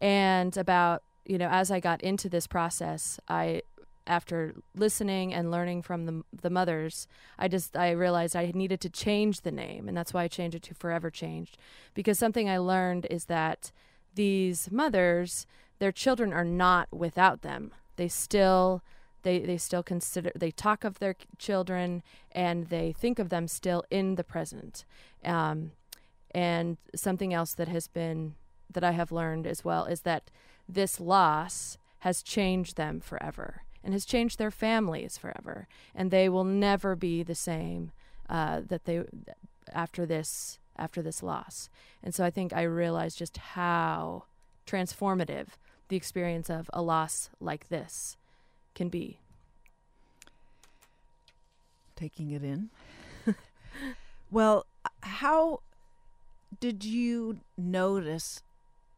And 0.00 0.56
about, 0.56 1.02
you 1.24 1.38
know, 1.38 1.48
as 1.48 1.70
I 1.70 1.80
got 1.80 2.00
into 2.02 2.28
this 2.28 2.46
process, 2.46 3.18
I 3.28 3.62
after 4.08 4.54
listening 4.74 5.32
and 5.32 5.50
learning 5.50 5.82
from 5.82 6.06
the, 6.06 6.24
the 6.42 6.50
mothers, 6.50 7.06
I 7.38 7.46
just 7.46 7.76
I 7.76 7.90
realized 7.90 8.34
I 8.34 8.50
needed 8.54 8.80
to 8.80 8.90
change 8.90 9.42
the 9.42 9.52
name, 9.52 9.86
and 9.86 9.96
that's 9.96 10.12
why 10.12 10.24
I 10.24 10.28
changed 10.28 10.56
it 10.56 10.62
to 10.64 10.74
Forever 10.74 11.10
Changed. 11.10 11.58
Because 11.94 12.18
something 12.18 12.48
I 12.48 12.58
learned 12.58 13.06
is 13.10 13.26
that 13.26 13.70
these 14.14 14.70
mothers 14.72 15.46
their 15.78 15.92
children 15.92 16.32
are 16.32 16.44
not 16.44 16.88
without 16.92 17.42
them. 17.42 17.70
They 17.96 18.08
still 18.08 18.82
they 19.22 19.40
they 19.40 19.58
still 19.58 19.82
consider 19.82 20.32
they 20.34 20.50
talk 20.50 20.84
of 20.84 20.98
their 20.98 21.14
children 21.38 22.02
and 22.32 22.68
they 22.68 22.92
think 22.92 23.18
of 23.18 23.28
them 23.28 23.46
still 23.48 23.84
in 23.90 24.16
the 24.16 24.24
present. 24.24 24.84
Um, 25.24 25.72
and 26.32 26.76
something 26.94 27.32
else 27.32 27.54
that 27.54 27.68
has 27.68 27.88
been 27.88 28.34
that 28.70 28.84
I 28.84 28.92
have 28.92 29.12
learned 29.12 29.46
as 29.46 29.64
well 29.64 29.84
is 29.86 30.02
that 30.02 30.30
this 30.68 31.00
loss 31.00 31.78
has 32.00 32.22
changed 32.22 32.76
them 32.76 33.00
forever 33.00 33.62
and 33.82 33.92
has 33.92 34.04
changed 34.04 34.38
their 34.38 34.50
families 34.50 35.16
forever, 35.16 35.68
and 35.94 36.10
they 36.10 36.28
will 36.28 36.44
never 36.44 36.96
be 36.96 37.22
the 37.22 37.34
same 37.34 37.92
uh, 38.28 38.60
that 38.66 38.84
they 38.84 39.04
after 39.72 40.06
this 40.06 40.58
after 40.76 41.02
this 41.02 41.22
loss. 41.22 41.68
And 42.02 42.14
so 42.14 42.24
I 42.24 42.30
think 42.30 42.52
I 42.52 42.62
realized 42.62 43.18
just 43.18 43.36
how 43.38 44.24
transformative 44.66 45.48
the 45.88 45.96
experience 45.96 46.48
of 46.48 46.70
a 46.72 46.82
loss 46.82 47.30
like 47.40 47.68
this 47.68 48.16
can 48.74 48.88
be. 48.88 49.18
Taking 51.96 52.30
it 52.30 52.44
in. 52.44 52.70
well, 54.30 54.66
how 55.00 55.60
did 56.60 56.84
you 56.84 57.40
notice 57.56 58.42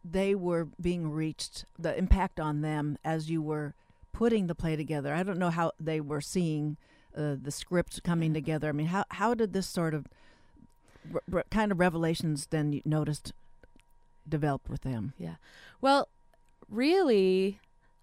they 0.04 0.34
were 0.34 0.68
being 0.80 1.10
reached, 1.10 1.64
the 1.78 1.96
impact 1.96 2.40
on 2.40 2.60
them 2.62 2.98
as 3.04 3.30
you 3.30 3.40
were 3.40 3.74
putting 4.12 4.46
the 4.46 4.54
play 4.54 4.76
together? 4.76 5.14
I 5.14 5.22
don't 5.22 5.38
know 5.38 5.50
how 5.50 5.72
they 5.80 6.00
were 6.00 6.20
seeing 6.20 6.76
uh, 7.16 7.36
the 7.40 7.50
script 7.50 8.02
coming 8.02 8.34
together. 8.34 8.68
I 8.68 8.72
mean, 8.72 8.88
how 8.88 9.04
how 9.10 9.34
did 9.34 9.52
this 9.52 9.66
sort 9.66 9.94
of 9.94 10.06
r- 11.32 11.44
kind 11.50 11.72
of 11.72 11.80
revelations 11.80 12.46
then 12.50 12.72
you 12.72 12.82
noticed 12.84 13.32
develop 14.28 14.68
with 14.68 14.82
them? 14.82 15.12
Yeah. 15.18 15.36
Well, 15.80 16.08
really, 16.68 17.58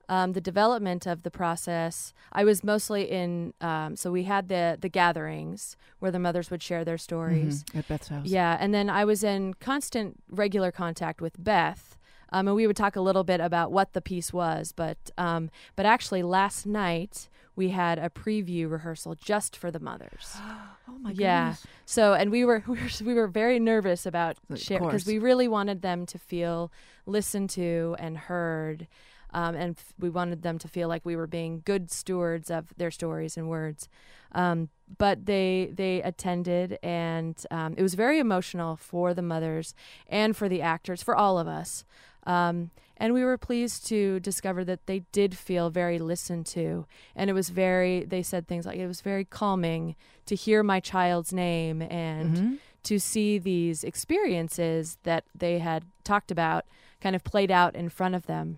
um, 0.09 0.33
the 0.33 0.41
development 0.41 1.05
of 1.05 1.23
the 1.23 1.31
process, 1.31 2.13
I 2.31 2.43
was 2.43 2.63
mostly 2.63 3.03
in. 3.03 3.53
Um, 3.61 3.95
so 3.95 4.11
we 4.11 4.23
had 4.23 4.47
the 4.47 4.77
the 4.79 4.89
gatherings 4.89 5.75
where 5.99 6.11
the 6.11 6.19
mothers 6.19 6.49
would 6.49 6.63
share 6.63 6.85
their 6.85 6.97
stories 6.97 7.63
mm-hmm. 7.63 7.79
at 7.79 7.87
Beth's 7.87 8.07
house. 8.07 8.25
Yeah, 8.25 8.57
and 8.59 8.73
then 8.73 8.89
I 8.89 9.05
was 9.05 9.23
in 9.23 9.53
constant, 9.55 10.21
regular 10.29 10.71
contact 10.71 11.21
with 11.21 11.41
Beth. 11.43 11.96
Um, 12.31 12.47
and 12.47 12.55
we 12.55 12.67
would 12.67 12.75
talk 12.75 12.95
a 12.95 13.01
little 13.01 13.23
bit 13.23 13.39
about 13.39 13.71
what 13.71 13.93
the 13.93 14.01
piece 14.01 14.33
was, 14.33 14.71
but 14.71 14.97
um, 15.17 15.49
but 15.75 15.85
actually 15.85 16.23
last 16.23 16.65
night 16.65 17.29
we 17.57 17.69
had 17.69 17.97
a 17.97 18.09
preview 18.09 18.69
rehearsal 18.69 19.15
just 19.15 19.57
for 19.57 19.71
the 19.71 19.79
mothers. 19.79 20.35
oh 20.87 20.97
my 20.99 21.11
yeah. 21.11 21.45
goodness. 21.45 21.67
So 21.85 22.13
and 22.13 22.31
we 22.31 22.45
were 22.45 22.63
we 22.67 22.75
were, 22.75 22.89
we 23.03 23.13
were 23.13 23.27
very 23.27 23.59
nervous 23.59 24.05
about 24.05 24.37
sharing 24.55 24.85
because 24.85 25.05
we 25.05 25.19
really 25.19 25.47
wanted 25.47 25.81
them 25.81 26.05
to 26.05 26.19
feel 26.19 26.71
listened 27.05 27.49
to 27.51 27.95
and 27.99 28.17
heard. 28.17 28.87
Um, 29.33 29.55
and 29.55 29.77
f- 29.77 29.93
we 29.99 30.09
wanted 30.09 30.41
them 30.41 30.57
to 30.59 30.69
feel 30.69 30.87
like 30.87 31.05
we 31.05 31.17
were 31.17 31.27
being 31.27 31.61
good 31.65 31.91
stewards 31.91 32.49
of 32.49 32.73
their 32.77 32.91
stories 32.91 33.35
and 33.35 33.49
words. 33.49 33.89
Um, 34.31 34.69
but 34.97 35.25
they 35.25 35.71
they 35.73 36.01
attended, 36.01 36.79
and 36.81 37.35
um, 37.51 37.73
it 37.77 37.81
was 37.81 37.93
very 37.95 38.19
emotional 38.19 38.77
for 38.77 39.13
the 39.13 39.21
mothers 39.21 39.73
and 40.07 40.35
for 40.35 40.47
the 40.47 40.61
actors, 40.61 41.03
for 41.03 41.15
all 41.15 41.37
of 41.37 41.47
us. 41.47 41.83
Um, 42.27 42.69
and 42.97 43.13
we 43.13 43.23
were 43.23 43.37
pleased 43.37 43.87
to 43.87 44.19
discover 44.19 44.63
that 44.65 44.85
they 44.85 45.03
did 45.11 45.37
feel 45.37 45.69
very 45.69 45.97
listened 45.97 46.45
to. 46.47 46.85
And 47.15 47.29
it 47.29 47.33
was 47.33 47.49
very, 47.49 48.03
they 48.03 48.21
said 48.21 48.47
things 48.47 48.65
like, 48.65 48.77
it 48.77 48.87
was 48.87 49.01
very 49.01 49.23
calming 49.25 49.95
to 50.25 50.35
hear 50.35 50.61
my 50.63 50.79
child's 50.79 51.31
name 51.31 51.81
and 51.81 52.35
Mhm. 52.37 52.57
to 52.83 52.99
see 52.99 53.37
these 53.37 53.83
experiences 53.83 54.97
that 55.03 55.23
they 55.33 55.59
had 55.59 55.83
talked 56.03 56.31
about 56.31 56.65
kind 56.99 57.15
of 57.15 57.23
played 57.23 57.51
out 57.51 57.75
in 57.75 57.87
front 57.89 58.15
of 58.15 58.25
them. 58.25 58.57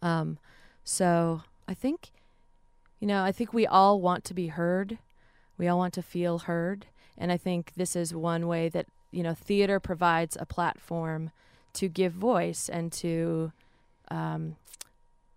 Um, 0.00 0.38
so 0.84 1.42
I 1.68 1.74
think, 1.74 2.10
you 3.00 3.08
know, 3.08 3.24
I 3.24 3.32
think 3.32 3.52
we 3.52 3.66
all 3.66 4.00
want 4.00 4.24
to 4.24 4.34
be 4.34 4.48
heard. 4.48 4.98
We 5.58 5.66
all 5.68 5.78
want 5.78 5.94
to 5.94 6.02
feel 6.02 6.38
heard. 6.40 6.86
And 7.18 7.32
I 7.32 7.36
think 7.36 7.72
this 7.76 7.96
is 7.96 8.14
one 8.14 8.46
way 8.46 8.68
that, 8.68 8.86
you 9.10 9.22
know, 9.22 9.34
theater 9.34 9.80
provides 9.80 10.36
a 10.40 10.46
platform 10.46 11.32
to 11.74 11.88
give 11.88 12.12
voice 12.12 12.68
and 12.68 12.92
to 12.92 13.52
um, 14.10 14.56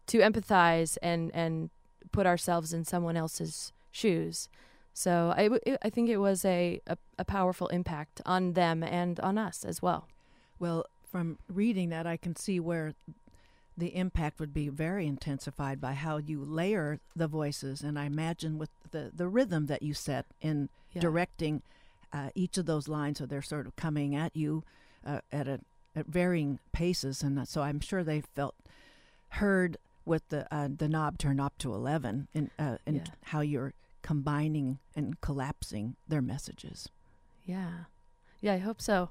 to 0.08 0.20
empathize 0.20 0.98
and 1.02 1.32
and 1.34 1.70
put 2.12 2.26
ourselves 2.26 2.74
in 2.74 2.84
someone 2.86 3.18
else's 3.18 3.72
shoes. 3.92 4.50
So 4.94 5.34
I, 5.38 5.44
w- 5.50 5.78
I 5.84 5.90
think 5.92 6.10
it 6.10 6.18
was 6.18 6.44
a, 6.44 6.82
a, 6.88 6.98
a 7.20 7.24
powerful 7.26 7.68
impact 7.68 8.20
on 8.26 8.54
them 8.54 8.82
and 8.82 9.20
on 9.20 9.38
us 9.38 9.64
as 9.64 9.80
well. 9.82 10.08
Well, 10.58 10.86
from 11.12 11.38
reading 11.48 11.90
that, 11.90 12.08
I 12.08 12.18
can 12.18 12.36
see 12.36 12.60
where 12.60 12.94
the 13.78 13.96
impact 13.96 14.40
would 14.40 14.54
be 14.56 14.70
very 14.70 15.06
intensified 15.06 15.80
by 15.80 15.94
how 15.94 16.18
you 16.18 16.44
layer 16.44 17.00
the 17.16 17.28
voices, 17.28 17.82
and 17.82 18.00
I 18.00 18.06
imagine 18.06 18.58
with 18.58 18.70
the 18.92 19.12
the 19.16 19.28
rhythm 19.28 19.68
that 19.68 19.84
you 19.84 19.94
set 19.94 20.26
in 20.42 20.70
Yeah. 20.94 21.02
directing 21.02 21.62
uh, 22.14 22.30
each 22.34 22.58
of 22.58 22.66
those 22.66 22.88
lines, 22.88 23.18
so 23.20 23.26
they're 23.28 23.42
sort 23.44 23.68
of 23.68 23.76
coming 23.76 24.16
at 24.16 24.36
you 24.36 24.64
uh, 25.06 25.20
at 25.32 25.48
a 25.48 25.60
at 25.98 26.06
varying 26.06 26.60
paces, 26.72 27.24
and 27.24 27.48
so 27.48 27.62
I'm 27.62 27.80
sure 27.80 28.04
they 28.04 28.22
felt 28.22 28.56
heard 29.30 29.78
with 30.06 30.30
the 30.30 30.48
uh, 30.56 30.70
the 30.78 30.88
knob 30.88 31.18
turned 31.18 31.42
up 31.42 31.58
to 31.58 31.74
eleven, 31.74 32.28
and 32.34 32.50
uh, 32.60 32.78
and 32.86 32.98
Yeah. 32.98 33.04
how 33.26 33.42
you're 33.42 33.74
combining 34.04 34.80
and 34.96 35.20
collapsing 35.22 35.96
their 36.08 36.22
messages. 36.22 36.88
Yeah. 37.46 37.86
Yeah, 38.40 38.54
I 38.54 38.58
hope 38.60 38.82
so. 38.82 39.10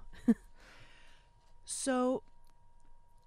So, 1.65 2.23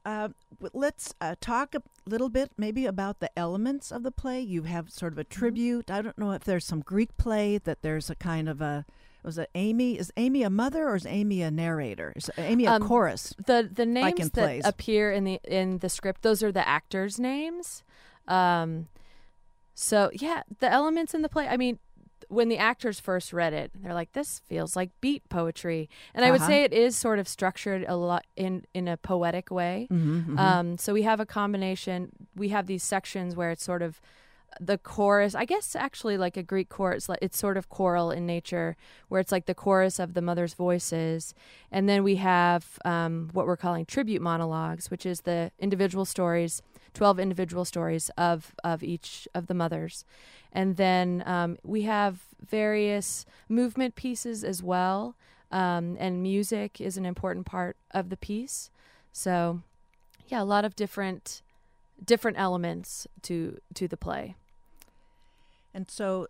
uh, 0.05 0.29
let's 0.73 1.13
uh, 1.19 1.35
talk 1.41 1.75
a 1.75 1.81
little 2.05 2.29
bit 2.29 2.51
maybe 2.57 2.85
about 2.85 3.19
the 3.19 3.29
elements 3.37 3.91
of 3.91 4.03
the 4.03 4.11
play. 4.11 4.39
You 4.39 4.63
have 4.63 4.89
sort 4.89 5.11
of 5.11 5.19
a 5.19 5.23
tribute. 5.25 5.91
I 5.91 6.01
don't 6.01 6.17
know 6.17 6.31
if 6.31 6.45
there's 6.45 6.65
some 6.65 6.79
Greek 6.79 7.17
play 7.17 7.57
that 7.57 7.81
there's 7.81 8.09
a 8.09 8.15
kind 8.15 8.47
of 8.47 8.61
a. 8.61 8.85
Was 9.23 9.37
it 9.37 9.49
Amy? 9.55 9.97
Is 9.99 10.11
Amy 10.17 10.43
a 10.43 10.49
mother 10.49 10.87
or 10.89 10.95
is 10.95 11.05
Amy 11.05 11.41
a 11.41 11.51
narrator? 11.51 12.13
Is 12.15 12.29
Amy 12.37 12.65
a 12.65 12.71
Um, 12.73 12.87
chorus? 12.87 13.33
The 13.45 13.69
the 13.71 13.85
names 13.85 14.19
in 14.19 14.27
that 14.27 14.33
plays. 14.33 14.65
appear 14.65 15.11
in 15.11 15.23
the 15.25 15.39
in 15.43 15.79
the 15.79 15.89
script, 15.89 16.21
those 16.21 16.41
are 16.41 16.51
the 16.51 16.67
actors' 16.67 17.19
names. 17.19 17.83
Um 18.27 18.87
so 19.75 20.09
yeah, 20.13 20.43
the 20.59 20.69
elements 20.71 21.13
in 21.13 21.21
the 21.21 21.29
play, 21.29 21.47
I 21.47 21.57
mean, 21.57 21.79
when 22.27 22.49
the 22.49 22.57
actors 22.57 22.99
first 22.99 23.31
read 23.33 23.53
it, 23.53 23.71
they're 23.75 23.93
like, 23.93 24.11
"This 24.11 24.39
feels 24.39 24.75
like 24.75 24.91
beat 25.01 25.27
poetry," 25.29 25.89
and 26.13 26.23
I 26.25 26.31
would 26.31 26.41
Uh-huh. 26.41 26.49
say 26.49 26.63
it 26.63 26.73
is 26.73 26.95
sort 26.97 27.17
of 27.17 27.27
structured 27.27 27.85
a 27.87 27.95
lot 27.95 28.25
in 28.35 28.65
in 28.73 28.87
a 28.87 28.97
poetic 28.97 29.49
way. 29.49 29.87
Mm-hmm, 29.91 30.37
Um, 30.37 30.77
so 30.77 30.93
we 30.93 31.03
have 31.03 31.19
a 31.19 31.25
combination. 31.25 32.11
We 32.35 32.49
have 32.49 32.67
these 32.67 32.83
sections 32.83 33.35
where 33.35 33.51
it's 33.51 33.63
sort 33.63 33.81
of 33.81 33.99
the 34.59 34.77
chorus. 34.77 35.35
I 35.35 35.45
guess 35.45 35.75
actually 35.75 36.17
like 36.17 36.37
a 36.37 36.43
Greek 36.43 36.69
chorus. 36.69 37.09
like 37.09 37.19
It's 37.21 37.37
sort 37.37 37.57
of 37.57 37.69
choral 37.69 38.11
in 38.11 38.25
nature, 38.25 38.75
where 39.07 39.21
it's 39.21 39.31
like 39.31 39.45
the 39.45 39.55
chorus 39.55 39.99
of 39.99 40.13
the 40.13 40.21
mother's 40.21 40.53
voices, 40.53 41.33
and 41.71 41.87
then 41.87 42.03
we 42.03 42.15
have 42.17 42.79
um, 42.85 43.29
what 43.33 43.45
we're 43.45 43.57
calling 43.57 43.85
tribute 43.85 44.21
monologues, 44.21 44.89
which 44.91 45.05
is 45.05 45.21
the 45.21 45.51
individual 45.59 46.05
stories, 46.05 46.61
twelve 46.93 47.19
individual 47.19 47.65
stories 47.65 48.09
of 48.17 48.55
of 48.63 48.83
each 48.83 49.27
of 49.33 49.47
the 49.47 49.53
mothers, 49.53 50.05
and 50.51 50.77
then 50.77 51.23
um, 51.25 51.57
we 51.63 51.83
have 51.83 52.21
various 52.45 53.25
movement 53.47 53.95
pieces 53.95 54.43
as 54.43 54.63
well. 54.63 55.15
Um, 55.51 55.97
and 55.99 56.21
music 56.21 56.79
is 56.79 56.95
an 56.95 57.07
important 57.07 57.47
part 57.47 57.75
of 57.89 58.09
the 58.09 58.17
piece. 58.17 58.69
So 59.11 59.61
yeah, 60.27 60.43
a 60.43 60.45
lot 60.45 60.63
of 60.63 60.75
different 60.75 61.41
different 62.03 62.37
elements 62.39 63.07
to 63.23 63.59
to 63.73 63.87
the 63.87 63.97
play. 63.97 64.35
And 65.73 65.89
so, 65.89 66.27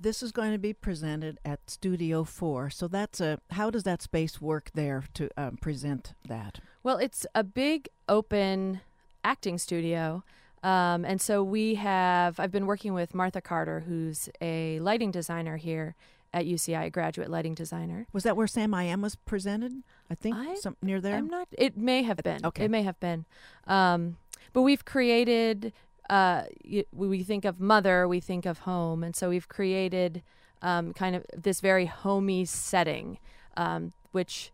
this 0.00 0.22
is 0.22 0.32
going 0.32 0.52
to 0.52 0.58
be 0.58 0.72
presented 0.72 1.38
at 1.44 1.70
Studio 1.70 2.24
Four. 2.24 2.70
So 2.70 2.88
that's 2.88 3.20
a. 3.20 3.38
How 3.50 3.70
does 3.70 3.84
that 3.84 4.02
space 4.02 4.40
work 4.40 4.70
there 4.74 5.04
to 5.14 5.28
um, 5.36 5.56
present 5.56 6.14
that? 6.28 6.60
Well, 6.82 6.98
it's 6.98 7.26
a 7.34 7.42
big 7.44 7.88
open 8.08 8.80
acting 9.24 9.58
studio. 9.58 10.22
Um, 10.62 11.06
and 11.06 11.22
so 11.22 11.42
we 11.42 11.76
have, 11.76 12.38
I've 12.38 12.52
been 12.52 12.66
working 12.66 12.92
with 12.92 13.14
Martha 13.14 13.40
Carter, 13.40 13.80
who's 13.80 14.28
a 14.42 14.78
lighting 14.80 15.10
designer 15.10 15.56
here 15.56 15.94
at 16.34 16.44
UCI, 16.44 16.84
a 16.86 16.90
graduate 16.90 17.30
lighting 17.30 17.54
designer. 17.54 18.06
Was 18.12 18.24
that 18.24 18.36
where 18.36 18.46
Sam 18.46 18.74
I 18.74 18.84
Am 18.84 19.00
was 19.00 19.14
presented? 19.16 19.72
I 20.10 20.14
think 20.14 20.36
I- 20.36 20.54
some 20.56 20.76
near 20.82 21.00
there. 21.00 21.16
I'm 21.16 21.28
not, 21.28 21.48
it 21.52 21.78
may 21.78 22.02
have 22.02 22.18
been. 22.18 22.44
okay. 22.44 22.64
It 22.66 22.70
may 22.70 22.82
have 22.82 23.00
been. 23.00 23.24
Um, 23.66 24.16
but 24.52 24.62
we've 24.62 24.84
created, 24.84 25.72
uh, 26.08 26.44
we 26.92 27.22
think 27.22 27.44
of 27.44 27.60
mother, 27.60 28.06
we 28.08 28.20
think 28.20 28.46
of 28.46 28.60
home. 28.60 29.04
And 29.04 29.14
so 29.14 29.28
we've 29.28 29.48
created 29.48 30.22
um, 30.62 30.92
kind 30.92 31.16
of 31.16 31.24
this 31.36 31.60
very 31.60 31.86
homey 31.86 32.44
setting, 32.44 33.18
um, 33.56 33.92
which 34.12 34.50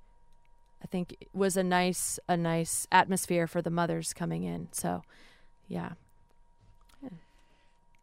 I 0.82 0.87
think 0.87 1.26
was 1.32 1.56
a 1.56 1.62
nice, 1.62 2.18
a 2.28 2.37
nice 2.37 2.87
atmosphere 2.92 3.46
for 3.46 3.62
the 3.62 3.70
mothers 3.70 4.12
coming 4.12 4.44
in. 4.44 4.68
So, 4.72 5.02
yeah. 5.68 5.92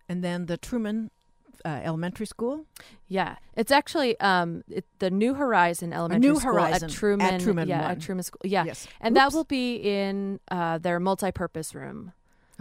And 0.09 0.23
then 0.23 0.47
the 0.47 0.57
Truman 0.57 1.11
uh, 1.65 1.79
elementary 1.83 2.25
school. 2.25 2.65
Yeah, 3.07 3.35
it's 3.55 3.71
actually 3.71 4.19
um 4.19 4.63
it, 4.69 4.85
the 4.99 5.09
New 5.09 5.33
Horizon 5.33 5.93
Elementary 5.93 6.29
New 6.29 6.39
School 6.39 6.53
Horizon 6.53 6.75
at 6.75 6.91
at 6.91 6.97
Truman. 6.97 7.39
Truman 7.39 7.67
yeah, 7.67 7.89
at 7.91 8.01
Truman 8.01 8.23
School. 8.23 8.41
Yeah, 8.43 8.65
Yes. 8.65 8.87
and 9.01 9.15
that 9.15 9.33
will 9.33 9.43
be 9.45 9.75
in 9.75 10.39
uh, 10.49 10.77
their 10.77 10.99
multi-purpose 10.99 11.73
room. 11.75 12.11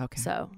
Okay. 0.01 0.21
So, 0.21 0.51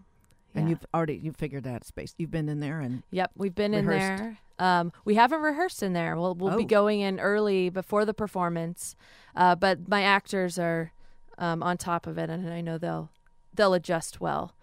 and 0.54 0.68
you've 0.68 0.85
already 0.94 1.14
you've 1.16 1.37
figured 1.37 1.64
that 1.64 1.85
space. 1.85 2.14
You've 2.18 2.30
been 2.30 2.48
in 2.48 2.61
there 2.61 2.80
and 2.80 3.02
Yep, 3.11 3.33
we've 3.37 3.54
been 3.54 3.74
in 3.74 3.87
there. 3.87 4.38
Um, 4.59 4.92
we 5.04 5.16
haven't 5.16 5.40
rehearsed 5.40 5.83
in 5.83 5.92
there. 5.94 6.16
We'll 6.16 6.35
we'll 6.35 6.57
be 6.57 6.62
Oh. 6.64 6.66
going 6.66 7.00
in 7.00 7.18
early 7.18 7.70
before 7.70 8.04
the 8.04 8.14
performance, 8.14 8.94
uh, 9.35 9.57
but 9.57 9.88
my 9.88 10.02
actors 10.02 10.59
are 10.59 10.92
um, 11.38 11.62
on 11.62 11.76
top 11.76 12.07
of 12.07 12.18
it, 12.18 12.30
and 12.30 12.48
I 12.52 12.61
know 12.61 12.78
they'll 12.78 13.11
they'll 13.52 13.74
adjust 13.74 14.20
well 14.20 14.54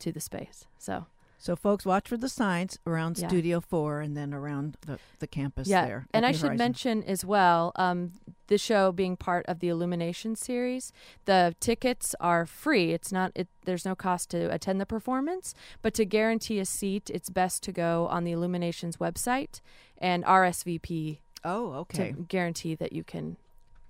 to 0.00 0.12
the 0.12 0.20
space. 0.20 0.66
So 0.78 1.06
so 1.38 1.54
folks 1.56 1.86
watch 1.86 2.08
for 2.08 2.16
the 2.16 2.28
signs 2.28 2.78
around 2.86 3.16
Yeah. 3.18 3.28
Studio 3.28 3.60
Four 3.60 4.00
and 4.00 4.16
then 4.16 4.34
around 4.34 4.76
the, 4.86 4.98
the 5.20 5.26
campus 5.26 5.68
yeah, 5.68 5.86
there. 5.86 6.06
and 6.12 6.26
I 6.26 6.32
should 6.32 6.56
mention 6.58 7.02
as 7.04 7.24
well, 7.24 7.72
um, 7.76 8.12
the 8.48 8.58
show 8.58 8.90
being 8.92 9.16
part 9.16 9.46
of 9.46 9.60
the 9.60 9.68
Illumination 9.68 10.34
series, 10.34 10.92
the 11.26 11.54
tickets 11.60 12.14
are 12.18 12.44
free. 12.44 12.92
It's 12.92 13.12
not 13.12 13.30
it. 13.34 13.46
There's 13.64 13.84
no 13.84 13.94
cost 13.94 14.30
to 14.30 14.52
attend 14.52 14.80
the 14.80 14.86
performance, 14.86 15.54
but 15.80 15.94
to 15.94 16.04
guarantee 16.04 16.58
a 16.58 16.64
seat, 16.64 17.08
it's 17.10 17.30
best 17.30 17.62
to 17.64 17.72
go 17.72 18.08
on 18.10 18.24
the 18.24 18.32
Illumination's 18.32 18.96
website 18.96 19.60
and 19.96 20.24
RSVP 20.24 21.18
Oh, 21.44 21.72
okay. 21.74 22.12
to 22.12 22.22
guarantee 22.22 22.74
that 22.74 22.92
you 22.92 23.04
can 23.04 23.36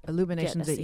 Illuminations 0.06 0.68
at 0.68 0.78
a 0.78 0.82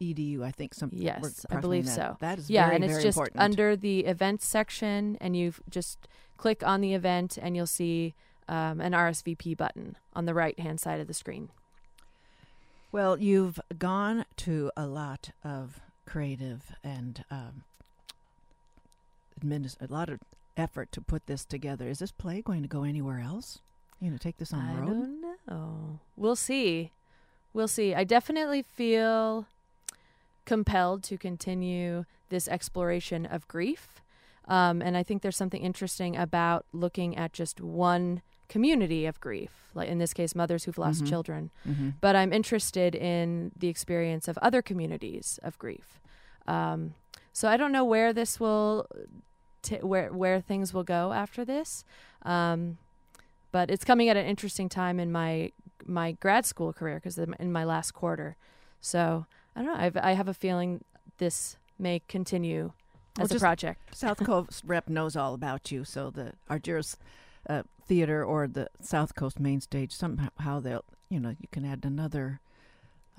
UCI.edu. 0.00 0.42
I 0.42 0.50
think 0.50 0.74
some. 0.74 0.90
we're 0.92 1.02
Yes, 1.02 1.46
I 1.50 1.56
believe 1.56 1.86
that. 1.86 1.94
so. 1.94 2.16
That 2.20 2.38
is 2.38 2.50
yeah, 2.50 2.64
very, 2.66 2.76
and 2.76 2.84
it's 2.84 3.02
just 3.02 3.16
important. 3.18 3.40
under 3.42 3.76
the 3.76 4.00
events 4.00 4.46
section, 4.46 5.16
and 5.20 5.36
you 5.36 5.54
just 5.70 6.08
click 6.36 6.62
on 6.66 6.80
the 6.80 6.94
event, 6.94 7.38
and 7.40 7.56
you'll 7.56 7.66
see 7.66 8.14
um, 8.48 8.80
an 8.80 8.92
RSVP 8.92 9.56
button 9.56 9.96
on 10.14 10.24
the 10.26 10.34
right 10.34 10.58
hand 10.58 10.80
side 10.80 11.00
of 11.00 11.06
the 11.06 11.14
screen. 11.14 11.50
Well, 12.90 13.18
you've 13.18 13.58
gone 13.78 14.26
to 14.38 14.70
a 14.76 14.86
lot 14.86 15.30
of 15.42 15.80
creative 16.06 16.72
and 16.84 17.24
um, 17.30 17.64
administ- 19.40 19.80
a 19.80 19.90
lot 19.90 20.10
of 20.10 20.20
effort 20.58 20.92
to 20.92 21.00
put 21.00 21.26
this 21.26 21.44
together. 21.46 21.88
Is 21.88 22.00
this 22.00 22.10
play 22.12 22.42
going 22.42 22.60
to 22.62 22.68
go 22.68 22.82
anywhere 22.84 23.20
else? 23.20 23.60
You 24.00 24.10
know, 24.10 24.18
take 24.18 24.36
this 24.36 24.52
on 24.52 24.60
I 24.60 24.74
the 24.74 24.80
road. 24.80 24.88
don't 24.88 25.20
know. 25.48 26.00
We'll 26.16 26.36
see. 26.36 26.90
We'll 27.54 27.68
see. 27.68 27.94
I 27.94 28.04
definitely 28.04 28.62
feel 28.62 29.46
compelled 30.44 31.02
to 31.04 31.16
continue 31.18 32.04
this 32.28 32.48
exploration 32.48 33.26
of 33.26 33.46
grief. 33.48 34.02
Um, 34.48 34.82
and 34.82 34.96
I 34.96 35.02
think 35.02 35.22
there's 35.22 35.36
something 35.36 35.62
interesting 35.62 36.16
about 36.16 36.66
looking 36.72 37.16
at 37.16 37.32
just 37.32 37.60
one 37.60 38.22
community 38.48 39.06
of 39.06 39.20
grief, 39.20 39.70
like 39.74 39.88
in 39.88 39.98
this 39.98 40.12
case, 40.12 40.34
mothers 40.34 40.64
who've 40.64 40.76
lost 40.78 41.04
Mhm. 41.04 41.08
children. 41.08 41.50
Mm-hmm. 41.66 41.90
But 42.00 42.16
I'm 42.16 42.32
interested 42.32 42.94
in 42.94 43.52
the 43.56 43.68
experience 43.68 44.26
of 44.28 44.36
other 44.38 44.60
communities 44.60 45.38
of 45.42 45.58
grief. 45.58 46.00
Um, 46.46 46.94
so 47.32 47.48
I 47.48 47.56
don't 47.56 47.72
know 47.72 47.84
where 47.84 48.12
this 48.12 48.38
will, 48.40 48.86
t- 49.62 49.76
where 49.76 50.12
where 50.12 50.40
things 50.40 50.74
will 50.74 50.82
go 50.84 51.12
after 51.12 51.44
this. 51.44 51.84
Um, 52.22 52.78
but 53.52 53.70
it's 53.70 53.84
coming 53.84 54.08
at 54.08 54.16
an 54.16 54.26
interesting 54.26 54.68
time 54.68 54.98
in 54.98 55.12
my 55.12 55.52
my 55.86 56.12
grad 56.12 56.44
school 56.46 56.72
career 56.72 56.96
because 56.96 57.16
in 57.18 57.52
my 57.52 57.64
last 57.64 57.92
quarter. 57.92 58.36
So 58.80 59.26
I 59.56 59.62
don't 59.62 59.72
know. 59.74 59.78
I've, 59.84 59.96
I 59.96 60.12
have 60.12 60.28
a 60.28 60.34
feeling 60.34 60.84
this 61.18 61.56
may 61.78 62.00
continue 62.08 62.72
Well, 63.16 63.24
as 63.24 63.32
a 63.32 63.38
project. 63.38 63.94
South 63.96 64.18
Coast 64.24 64.62
rep 64.66 64.88
knows 64.88 65.16
all 65.16 65.34
about 65.34 65.70
you, 65.70 65.84
so 65.84 66.10
the 66.10 66.32
Argyros 66.50 66.96
uh, 67.48 67.62
Theater 67.86 68.24
or 68.24 68.46
the 68.46 68.68
South 68.80 69.14
Coast 69.14 69.38
Main 69.40 69.60
Stage 69.60 69.92
somehow 69.92 70.60
they'll 70.60 70.84
you 71.08 71.20
know 71.20 71.30
you 71.30 71.48
can 71.50 71.64
add 71.64 71.80
another 71.84 72.40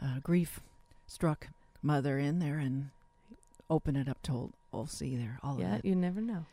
uh, 0.02 0.20
grief 0.24 0.62
struck 1.06 1.50
mother 1.82 2.18
in 2.18 2.40
there 2.40 2.58
and 2.58 2.90
open 3.70 3.96
it 3.96 4.08
up 4.08 4.22
to 4.24 4.32
old, 4.32 4.54
old 4.72 4.90
there 4.90 5.38
all 5.44 5.60
Yeah, 5.60 5.74
of 5.76 5.80
it. 5.80 5.86
you 5.86 5.96
never 5.96 6.22
know. 6.22 6.46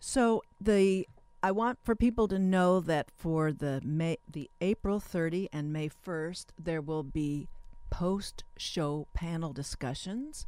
So 0.00 0.42
the 0.60 1.06
I 1.42 1.50
want 1.52 1.78
for 1.82 1.94
people 1.94 2.26
to 2.28 2.38
know 2.38 2.80
that 2.80 3.10
for 3.16 3.52
the 3.52 3.80
May 3.84 4.18
the 4.30 4.50
April 4.60 4.98
30 4.98 5.48
and 5.52 5.72
May 5.72 5.88
1st 5.88 6.46
there 6.58 6.80
will 6.80 7.02
be 7.02 7.48
post 7.92 8.42
show 8.56 9.06
panel 9.12 9.52
discussions 9.52 10.46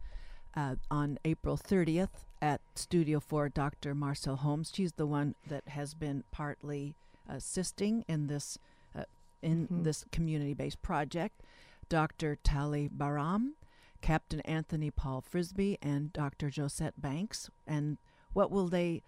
uh, 0.57 0.77
on 0.91 1.19
April 1.27 1.59
30th 1.59 2.25
at 2.41 2.61
Studio 2.75 3.21
4 3.21 3.51
Dr. 3.51 3.95
Marcelle 3.95 4.37
Holmes. 4.37 4.73
She's 4.75 4.93
the 4.93 5.07
one 5.07 5.35
that 5.47 5.69
has 5.69 5.93
been 5.95 6.25
partly 6.33 6.95
assisting 7.29 8.05
in 8.09 8.29
this 8.29 8.59
uh, 8.99 9.05
in 9.43 9.69
Mhm. 9.69 9.85
this 9.85 10.07
community-based 10.11 10.81
project. 10.81 11.43
Dr. 11.91 12.37
Tali 12.43 12.89
Baram, 12.89 13.53
Captain 14.01 14.41
Anthony 14.41 14.91
Paul 14.91 15.21
Frisbee, 15.21 15.79
and 15.83 16.13
Dr. 16.15 16.49
Josette 16.51 17.01
Banks. 17.01 17.51
And 17.67 17.99
what 18.33 18.51
will 18.51 18.69
they 18.69 19.03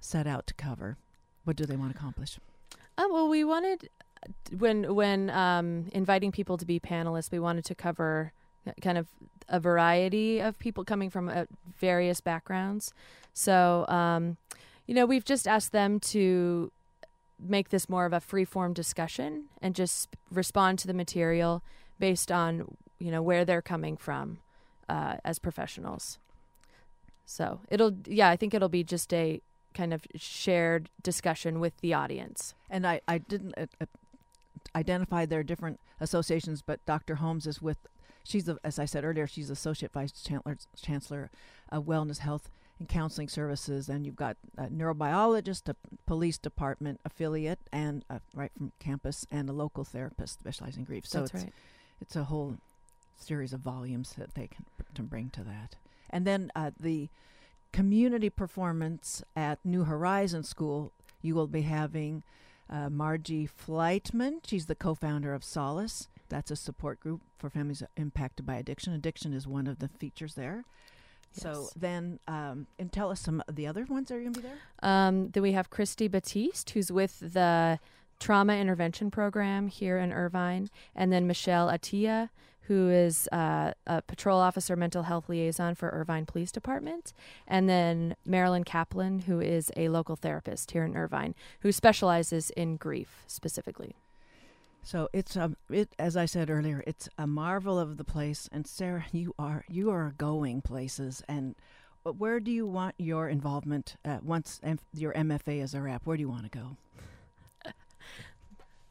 set 0.00 0.26
out 0.28 0.46
to 0.46 0.54
cover? 0.54 0.96
What 1.44 1.56
do 1.56 1.66
they 1.66 1.76
want 1.76 1.92
to 1.92 1.98
accomplish? 1.98 2.38
Oh 2.96 3.12
well, 3.12 3.28
we 3.28 3.42
wanted 3.42 3.90
when 4.56 4.94
when 4.94 5.30
um, 5.30 5.88
inviting 5.92 6.32
people 6.32 6.56
to 6.56 6.64
be 6.64 6.80
panelists, 6.80 7.30
we 7.30 7.38
wanted 7.38 7.64
to 7.66 7.74
cover 7.74 8.32
kind 8.80 8.98
of 8.98 9.06
a 9.48 9.58
variety 9.58 10.40
of 10.40 10.58
people 10.58 10.84
coming 10.84 11.10
from 11.10 11.28
uh, 11.28 11.44
various 11.78 12.20
backgrounds. 12.20 12.92
So, 13.32 13.86
um, 13.88 14.36
you 14.86 14.94
know, 14.94 15.06
we've 15.06 15.24
just 15.24 15.48
asked 15.48 15.72
them 15.72 16.00
to 16.00 16.70
make 17.38 17.68
this 17.70 17.88
more 17.88 18.04
of 18.04 18.12
a 18.12 18.20
free 18.20 18.44
form 18.44 18.72
discussion 18.72 19.44
and 19.62 19.74
just 19.74 20.08
respond 20.30 20.78
to 20.80 20.86
the 20.86 20.94
material 20.94 21.62
based 21.98 22.32
on 22.32 22.76
you 22.98 23.10
know 23.10 23.22
where 23.22 23.44
they're 23.44 23.62
coming 23.62 23.96
from 23.96 24.38
uh, 24.88 25.16
as 25.24 25.38
professionals. 25.38 26.18
So 27.26 27.60
it'll 27.70 27.94
yeah, 28.06 28.28
I 28.28 28.36
think 28.36 28.54
it'll 28.54 28.68
be 28.68 28.84
just 28.84 29.12
a 29.12 29.40
kind 29.74 29.94
of 29.94 30.06
shared 30.16 30.88
discussion 31.02 31.60
with 31.60 31.76
the 31.80 31.94
audience. 31.94 32.54
And 32.68 32.86
I, 32.86 33.00
I 33.06 33.18
didn't 33.18 33.54
uh, 33.56 33.66
uh, 33.80 33.86
identify 34.78 35.26
their 35.26 35.42
different 35.42 35.80
associations, 36.00 36.62
but 36.62 36.84
Dr. 36.86 37.16
Holmes 37.16 37.46
is 37.46 37.60
with, 37.60 37.78
she's, 38.24 38.44
the, 38.44 38.58
as 38.62 38.78
I 38.78 38.84
said 38.84 39.04
earlier, 39.04 39.26
she's 39.26 39.50
Associate 39.50 39.92
Vice 39.92 40.12
Chancellor, 40.12 40.56
Chancellor 40.80 41.30
of 41.70 41.84
Wellness, 41.84 42.18
Health, 42.18 42.48
and 42.78 42.88
Counseling 42.88 43.28
Services. 43.28 43.88
And 43.88 44.06
you've 44.06 44.16
got 44.16 44.36
a 44.56 44.66
neurobiologist, 44.66 45.68
a 45.68 45.76
police 46.06 46.38
department 46.38 47.00
affiliate, 47.04 47.58
and 47.72 48.04
uh, 48.08 48.20
right 48.34 48.52
from 48.56 48.72
campus, 48.78 49.26
and 49.30 49.48
a 49.48 49.52
local 49.52 49.84
therapist 49.84 50.40
specializing 50.40 50.80
in 50.80 50.84
grief. 50.84 51.06
So 51.06 51.20
That's 51.20 51.34
it's, 51.34 51.42
right. 51.44 51.52
it's 52.00 52.16
a 52.16 52.24
whole 52.24 52.56
series 53.18 53.52
of 53.52 53.60
volumes 53.60 54.14
that 54.16 54.34
they 54.34 54.46
can 54.46 54.64
to 54.94 55.02
bring 55.02 55.30
to 55.30 55.42
that. 55.42 55.74
And 56.08 56.24
then 56.24 56.52
uh, 56.54 56.70
the 56.78 57.08
community 57.72 58.30
performance 58.30 59.22
at 59.34 59.58
New 59.64 59.84
Horizon 59.84 60.44
School, 60.44 60.92
you 61.20 61.34
will 61.34 61.48
be 61.48 61.62
having 61.62 62.22
uh, 62.70 62.90
Margie 62.90 63.46
Flightman. 63.46 64.40
She's 64.46 64.66
the 64.66 64.74
co-founder 64.74 65.34
of 65.34 65.44
Solace. 65.44 66.08
That's 66.28 66.50
a 66.50 66.56
support 66.56 67.00
group 67.00 67.22
for 67.38 67.48
families 67.48 67.82
impacted 67.96 68.44
by 68.46 68.56
addiction. 68.56 68.92
Addiction 68.92 69.32
is 69.32 69.46
one 69.46 69.66
of 69.66 69.78
the 69.78 69.88
features 69.88 70.34
there. 70.34 70.64
Yes. 71.34 71.42
So 71.42 71.68
then, 71.76 72.18
um, 72.26 72.66
and 72.78 72.92
tell 72.92 73.10
us 73.10 73.20
some 73.20 73.42
of 73.48 73.56
the 73.56 73.66
other 73.66 73.84
ones 73.84 74.08
that 74.08 74.16
are 74.16 74.20
going 74.20 74.34
to 74.34 74.40
be 74.40 74.48
there. 74.48 74.58
Um, 74.82 75.30
then 75.30 75.42
we 75.42 75.52
have 75.52 75.70
Christy 75.70 76.08
Batiste, 76.08 76.70
who's 76.70 76.90
with 76.90 77.20
the 77.20 77.78
trauma 78.18 78.56
intervention 78.56 79.10
program 79.10 79.68
here 79.68 79.98
in 79.98 80.12
Irvine, 80.12 80.68
and 80.94 81.12
then 81.12 81.26
Michelle 81.26 81.68
Atia, 81.68 82.30
who 82.68 82.88
is 82.90 83.28
uh, 83.32 83.72
a 83.86 84.02
patrol 84.02 84.38
officer 84.38 84.76
mental 84.76 85.04
health 85.04 85.28
liaison 85.28 85.74
for 85.74 85.88
Irvine 85.90 86.26
Police 86.26 86.52
Department, 86.52 87.12
and 87.46 87.68
then 87.68 88.14
Marilyn 88.24 88.64
Kaplan, 88.64 89.20
who 89.20 89.40
is 89.40 89.72
a 89.76 89.88
local 89.88 90.16
therapist 90.16 90.70
here 90.70 90.84
in 90.84 90.96
Irvine, 90.96 91.34
who 91.60 91.72
specializes 91.72 92.50
in 92.50 92.76
grief 92.76 93.24
specifically. 93.26 93.96
So 94.82 95.08
it's 95.12 95.36
um 95.36 95.56
it 95.70 95.94
as 95.98 96.16
I 96.16 96.26
said 96.26 96.50
earlier, 96.50 96.84
it's 96.86 97.08
a 97.18 97.26
marvel 97.26 97.78
of 97.78 97.96
the 97.96 98.04
place. 98.04 98.48
And 98.52 98.66
Sarah, 98.66 99.06
you 99.12 99.34
are 99.38 99.64
you 99.68 99.90
are 99.90 100.14
going 100.18 100.60
places. 100.62 101.22
And 101.28 101.56
uh, 102.06 102.12
where 102.12 102.38
do 102.38 102.50
you 102.50 102.66
want 102.66 102.94
your 102.98 103.28
involvement 103.28 103.96
uh, 104.04 104.18
once 104.22 104.60
M- 104.62 104.78
your 104.94 105.12
MFA 105.14 105.62
is 105.62 105.74
a 105.74 105.80
wrap? 105.80 106.02
Where 106.06 106.16
do 106.16 106.20
you 106.20 106.28
want 106.28 106.44
to 106.44 106.58
go? 106.58 106.76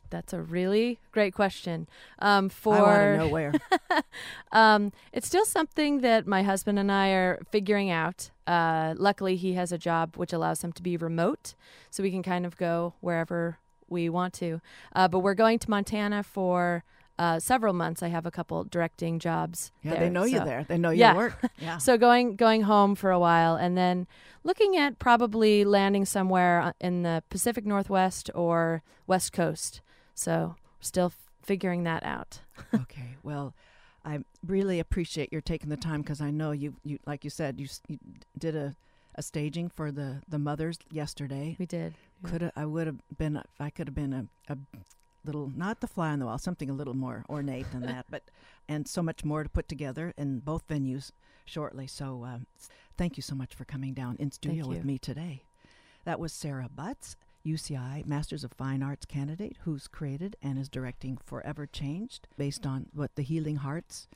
That's 0.09 0.33
a 0.33 0.41
really 0.41 0.99
great 1.11 1.33
question. 1.33 1.87
Um, 2.19 2.49
for 2.49 2.75
I 2.75 2.81
want 2.81 2.97
to 2.99 3.17
know 3.17 3.27
where. 3.29 3.53
um, 4.51 4.91
it's 5.13 5.27
still 5.27 5.45
something 5.45 6.01
that 6.01 6.27
my 6.27 6.43
husband 6.43 6.79
and 6.79 6.91
I 6.91 7.09
are 7.09 7.39
figuring 7.51 7.89
out. 7.91 8.29
Uh, 8.45 8.93
luckily, 8.97 9.35
he 9.35 9.53
has 9.53 9.71
a 9.71 9.77
job 9.77 10.15
which 10.15 10.33
allows 10.33 10.63
him 10.63 10.71
to 10.73 10.81
be 10.83 10.97
remote, 10.97 11.53
so 11.89 12.01
we 12.03 12.11
can 12.11 12.23
kind 12.23 12.45
of 12.45 12.57
go 12.57 12.93
wherever 13.01 13.57
we 13.89 14.09
want 14.09 14.33
to. 14.35 14.61
Uh, 14.95 15.07
but 15.07 15.19
we're 15.19 15.33
going 15.33 15.59
to 15.59 15.69
Montana 15.69 16.23
for 16.23 16.83
uh, 17.19 17.39
several 17.39 17.73
months. 17.73 18.03
I 18.03 18.07
have 18.09 18.25
a 18.25 18.31
couple 18.31 18.63
directing 18.63 19.19
jobs. 19.19 19.71
Yeah, 19.81 19.91
there, 19.91 19.99
they 20.01 20.09
know 20.09 20.23
you 20.23 20.37
so- 20.37 20.45
there. 20.45 20.65
They 20.67 20.77
know 20.77 20.89
your 20.91 20.99
Yeah. 20.99 21.15
work. 21.15 21.39
Yeah. 21.59 21.77
So 21.79 21.97
going 21.97 22.35
going 22.35 22.61
home 22.63 22.95
for 22.95 23.11
a 23.11 23.19
while, 23.19 23.55
and 23.55 23.77
then 23.77 24.07
looking 24.43 24.77
at 24.77 24.99
probably 24.99 25.65
landing 25.65 26.05
somewhere 26.05 26.61
uh, 26.61 26.71
in 26.79 27.01
the 27.03 27.23
Pacific 27.29 27.65
Northwest 27.65 28.29
or 28.35 28.83
West 29.07 29.33
Coast. 29.33 29.81
So 30.17 30.55
still 30.81 31.07
f- 31.07 31.29
figuring 31.43 31.83
that 31.83 32.03
out. 32.03 32.41
okay. 32.73 33.15
Well, 33.23 33.53
I 34.03 34.19
really 34.45 34.79
appreciate 34.79 35.31
your 35.31 35.41
taking 35.41 35.69
the 35.69 35.77
time 35.77 36.01
because 36.01 36.21
I 36.21 36.31
know 36.31 36.51
you, 36.51 36.73
you, 36.83 36.97
like 37.05 37.23
you 37.23 37.29
said, 37.29 37.59
you, 37.59 37.67
you 37.87 37.99
did 38.37 38.55
a, 38.55 38.75
a 39.15 39.21
staging 39.21 39.69
for 39.69 39.91
the, 39.91 40.21
the 40.27 40.39
mothers 40.39 40.79
yesterday. 40.91 41.55
We 41.59 41.67
did. 41.67 41.93
Yeah. 42.23 42.29
Could 42.29 42.51
I 42.55 42.65
would 42.65 42.87
have 42.87 42.97
been 43.17 43.41
I 43.59 43.69
could 43.69 43.87
have 43.87 43.93
been 43.95 44.13
a, 44.13 44.53
a 44.53 44.57
little 45.23 45.51
not 45.55 45.81
the 45.81 45.87
fly 45.87 46.09
on 46.09 46.19
the 46.19 46.25
wall, 46.25 46.39
something 46.39 46.69
a 46.69 46.73
little 46.73 46.95
more 46.95 47.23
ornate 47.29 47.71
than 47.71 47.81
that, 47.81 48.07
but 48.09 48.23
and 48.67 48.87
so 48.87 49.03
much 49.03 49.23
more 49.23 49.43
to 49.43 49.49
put 49.49 49.67
together 49.67 50.13
in 50.17 50.39
both 50.39 50.67
venues 50.67 51.11
shortly. 51.45 51.85
So 51.85 52.23
um, 52.25 52.47
thank 52.97 53.17
you 53.17 53.21
so 53.21 53.35
much 53.35 53.53
for 53.53 53.65
coming 53.65 53.93
down 53.93 54.15
in 54.17 54.31
studio 54.31 54.67
with 54.67 54.83
me 54.83 54.97
today. 54.97 55.43
That 56.05 56.19
was 56.19 56.33
Sarah 56.33 56.69
Butts, 56.73 57.15
UCI 57.47 58.05
Masters 58.05 58.43
of 58.43 58.51
Fine 58.53 58.83
Arts 58.83 59.05
candidate, 59.05 59.57
who's 59.61 59.87
created 59.87 60.35
and 60.41 60.57
is 60.59 60.67
directing 60.69 61.17
Forever 61.17 61.65
Changed, 61.65 62.27
based 62.37 62.65
on 62.65 62.87
what 62.93 63.15
the 63.15 63.23
Healing 63.23 63.57
Hearts 63.57 64.07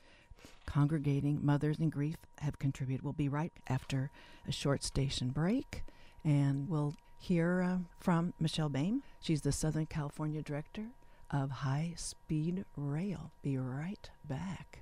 congregating 0.65 1.39
mothers 1.44 1.80
in 1.80 1.89
grief 1.89 2.17
have 2.39 2.60
contributed. 2.60 3.04
We'll 3.04 3.13
be 3.13 3.30
right 3.30 3.52
after 3.67 4.12
a 4.48 4.52
short 4.52 4.84
station 4.84 5.30
break, 5.30 5.84
and 6.24 6.70
we'll 6.70 6.96
hear 7.20 7.62
uh, 7.62 7.78
from 8.00 8.34
Michelle 8.39 8.70
Boehm. 8.70 9.04
She's 9.22 9.41
the 9.41 9.52
Southern 9.52 9.86
California 9.86 10.41
Director 10.41 10.88
of 11.30 11.52
High 11.52 11.94
Speed 11.96 12.65
Rail. 12.76 13.32
Be 13.41 13.58
right 13.58 14.10
back. 14.28 14.80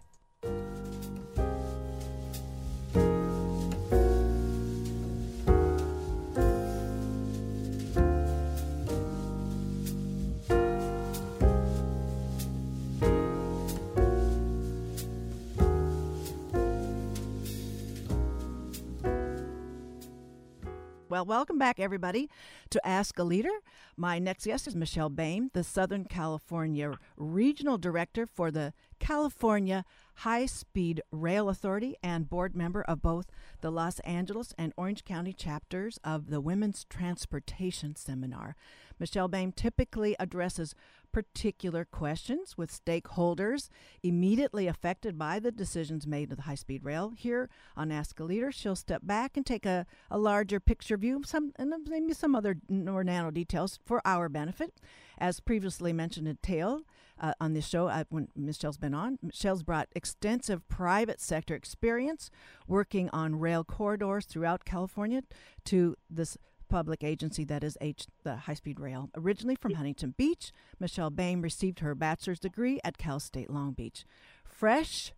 Well, 21.19 21.25
welcome 21.25 21.57
back, 21.57 21.81
everybody, 21.81 22.29
to 22.69 22.87
Ask 22.87 23.19
a 23.19 23.23
Leader. 23.23 23.51
My 23.97 24.19
next 24.19 24.45
guest 24.45 24.67
is 24.67 24.75
Michelle 24.75 25.09
Boehm, 25.09 25.49
the 25.51 25.65
Southern 25.65 26.05
California 26.05 26.97
Regional 27.17 27.77
Director 27.77 28.25
for 28.25 28.51
the 28.51 28.71
California 28.99 29.83
High 30.19 30.45
Speed 30.45 31.01
Rail 31.11 31.49
Authority 31.49 31.97
and 32.01 32.29
board 32.29 32.55
member 32.55 32.83
of 32.83 33.01
both 33.01 33.25
the 33.59 33.69
Los 33.69 33.99
Angeles 34.01 34.53
and 34.57 34.71
Orange 34.77 35.03
County 35.03 35.33
chapters 35.33 35.99
of 36.05 36.29
the 36.29 36.39
Women's 36.39 36.85
Transportation 36.85 37.97
Seminar. 37.97 38.55
Michelle 38.99 39.27
Boehm 39.27 39.51
typically 39.51 40.15
addresses 40.19 40.75
particular 41.11 41.85
questions 41.85 42.57
with 42.57 42.71
stakeholders 42.71 43.69
immediately 44.03 44.67
affected 44.67 45.17
by 45.17 45.39
the 45.39 45.51
decisions 45.51 46.05
made 46.05 46.29
to 46.29 46.35
the 46.35 46.43
high 46.43 46.55
speed 46.55 46.83
rail. 46.83 47.13
Here 47.15 47.49
on 47.75 47.91
Ask 47.91 48.19
a 48.19 48.23
Leader, 48.23 48.51
she'll 48.51 48.75
step 48.75 49.01
back 49.03 49.35
and 49.35 49.45
take 49.45 49.65
a, 49.65 49.85
a 50.11 50.17
larger 50.17 50.59
picture 50.59 50.97
view, 50.97 51.21
some 51.25 51.53
and 51.57 51.73
maybe 51.87 52.13
some 52.13 52.35
other 52.35 52.57
more 52.69 53.03
nano 53.03 53.31
details 53.31 53.79
for 53.85 54.01
our 54.05 54.29
benefit. 54.29 54.79
As 55.17 55.39
previously 55.39 55.91
mentioned 55.91 56.27
in 56.27 56.37
Tail 56.41 56.81
uh, 57.19 57.33
on 57.41 57.53
this 57.53 57.67
show, 57.67 57.87
uh, 57.87 58.05
when 58.09 58.29
Michelle's 58.35 58.77
been 58.77 58.93
on, 58.93 59.19
Michelle's 59.21 59.63
brought 59.63 59.89
extensive 59.93 60.65
private 60.69 61.19
sector 61.19 61.55
experience 61.55 62.29
working 62.67 63.09
on 63.09 63.39
rail 63.39 63.63
corridors 63.63 64.25
throughout 64.25 64.63
California 64.63 65.23
to 65.65 65.95
this 66.09 66.37
public 66.69 67.03
agency 67.03 67.43
that 67.45 67.63
is 67.63 67.77
H, 67.81 68.05
the 68.23 68.37
High 68.37 68.53
Speed 68.53 68.79
Rail. 68.79 69.09
Originally 69.15 69.55
from 69.55 69.73
Huntington 69.73 70.13
Beach, 70.17 70.51
Michelle 70.79 71.09
Boehm 71.09 71.41
received 71.41 71.79
her 71.79 71.95
bachelor's 71.95 72.39
degree 72.39 72.79
at 72.83 72.97
Cal 72.97 73.19
State 73.19 73.49
Long 73.49 73.73
Beach. 73.73 74.05
Fresh 74.43 75.13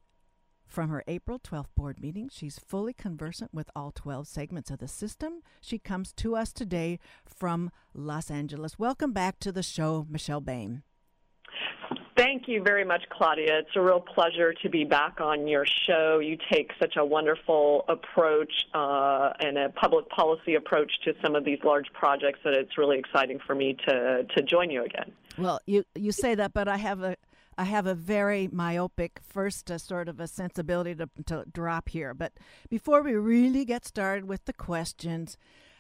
from 0.68 0.90
her 0.90 1.04
April 1.06 1.38
12th 1.38 1.76
board 1.76 2.00
meeting, 2.00 2.30
she's 2.32 2.58
fully 2.58 2.94
conversant 2.94 3.54
with 3.54 3.70
all 3.76 3.92
12 3.92 4.26
segments 4.26 4.72
of 4.72 4.80
the 4.80 4.88
system. 4.88 5.42
She 5.60 5.78
comes 5.78 6.14
to 6.14 6.36
us 6.36 6.54
today 6.54 6.98
from 7.26 7.72
Los 7.94 8.32
Angeles. 8.32 8.80
Welcome 8.80 9.12
back 9.12 9.38
to 9.40 9.52
the 9.52 9.64
show, 9.64 10.08
Michelle 10.10 10.42
Boehm. 10.42 10.84
Thank 12.22 12.48
you 12.48 12.62
very 12.62 12.86
much, 12.86 13.02
Claudia. 13.10 13.58
It's 13.58 13.76
a 13.76 13.82
real 13.82 14.00
pleasure 14.00 14.54
to 14.54 14.70
be 14.70 14.84
back 14.84 15.20
on 15.20 15.48
your 15.48 15.66
show. 15.88 16.20
You 16.20 16.38
take 16.52 16.70
such 16.80 16.94
a 16.96 17.04
wonderful 17.04 17.84
approach 17.90 18.54
uh, 18.76 19.34
and 19.40 19.58
a 19.58 19.70
public 19.70 20.08
policy 20.10 20.54
approach 20.54 20.92
to 21.06 21.14
some 21.24 21.36
of 21.36 21.46
these 21.46 21.58
large 21.64 21.88
projects 21.94 22.38
that 22.44 22.54
it's 22.54 22.78
really 22.78 23.00
exciting 23.00 23.40
for 23.48 23.56
me 23.56 23.76
to, 23.88 24.24
to 24.36 24.44
join 24.44 24.70
you 24.70 24.86
again. 24.86 25.12
Well, 25.36 25.62
you 25.66 25.84
you 25.96 26.12
say 26.12 26.36
that, 26.36 26.54
but 26.54 26.68
I 26.68 26.78
have 26.78 27.02
a 27.02 27.18
I 27.58 27.64
have 27.64 27.88
a 27.88 27.96
very 27.96 28.48
myopic 28.52 29.20
first 29.28 29.72
uh, 29.72 29.80
sort 29.80 30.08
of 30.08 30.20
a 30.20 30.28
sensibility 30.28 30.94
to, 30.94 31.10
to 31.26 31.46
drop 31.52 31.90
here. 31.90 32.14
But 32.14 32.34
before 32.70 33.02
we 33.02 33.14
really 33.16 33.66
get 33.66 33.84
started 33.84 34.26
with 34.26 34.46
the 34.46 34.54
questions, 34.54 35.38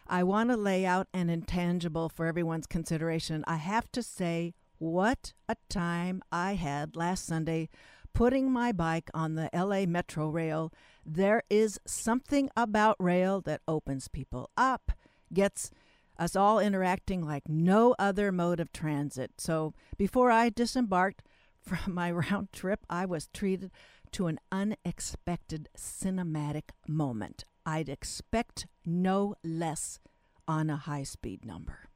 I 0.07 0.23
want 0.23 0.49
to 0.49 0.57
lay 0.57 0.87
out 0.87 1.07
an 1.13 1.29
intangible 1.29 2.09
for 2.09 2.25
everyone's 2.25 2.65
consideration. 2.65 3.43
I 3.45 3.57
have 3.57 3.91
to 3.91 4.01
say, 4.01 4.55
what 4.81 5.33
a 5.47 5.55
time 5.69 6.23
I 6.31 6.55
had 6.55 6.95
last 6.95 7.27
Sunday 7.27 7.69
putting 8.15 8.51
my 8.51 8.71
bike 8.71 9.11
on 9.13 9.35
the 9.35 9.47
LA 9.53 9.85
Metro 9.85 10.27
rail. 10.27 10.73
There 11.05 11.43
is 11.51 11.79
something 11.85 12.49
about 12.57 12.95
rail 12.99 13.41
that 13.41 13.61
opens 13.67 14.07
people 14.07 14.49
up, 14.57 14.91
gets 15.31 15.69
us 16.17 16.35
all 16.35 16.59
interacting 16.59 17.23
like 17.23 17.47
no 17.47 17.95
other 17.99 18.31
mode 18.31 18.59
of 18.59 18.73
transit. 18.73 19.33
So 19.37 19.75
before 19.97 20.31
I 20.31 20.49
disembarked 20.49 21.21
from 21.61 21.93
my 21.93 22.11
round 22.11 22.51
trip, 22.51 22.79
I 22.89 23.05
was 23.05 23.27
treated 23.27 23.69
to 24.13 24.25
an 24.25 24.39
unexpected 24.51 25.69
cinematic 25.77 26.71
moment. 26.87 27.45
I'd 27.67 27.87
expect 27.87 28.65
no 28.83 29.35
less 29.43 29.99
on 30.47 30.71
a 30.71 30.75
high 30.75 31.03
speed 31.03 31.45
number. 31.45 31.90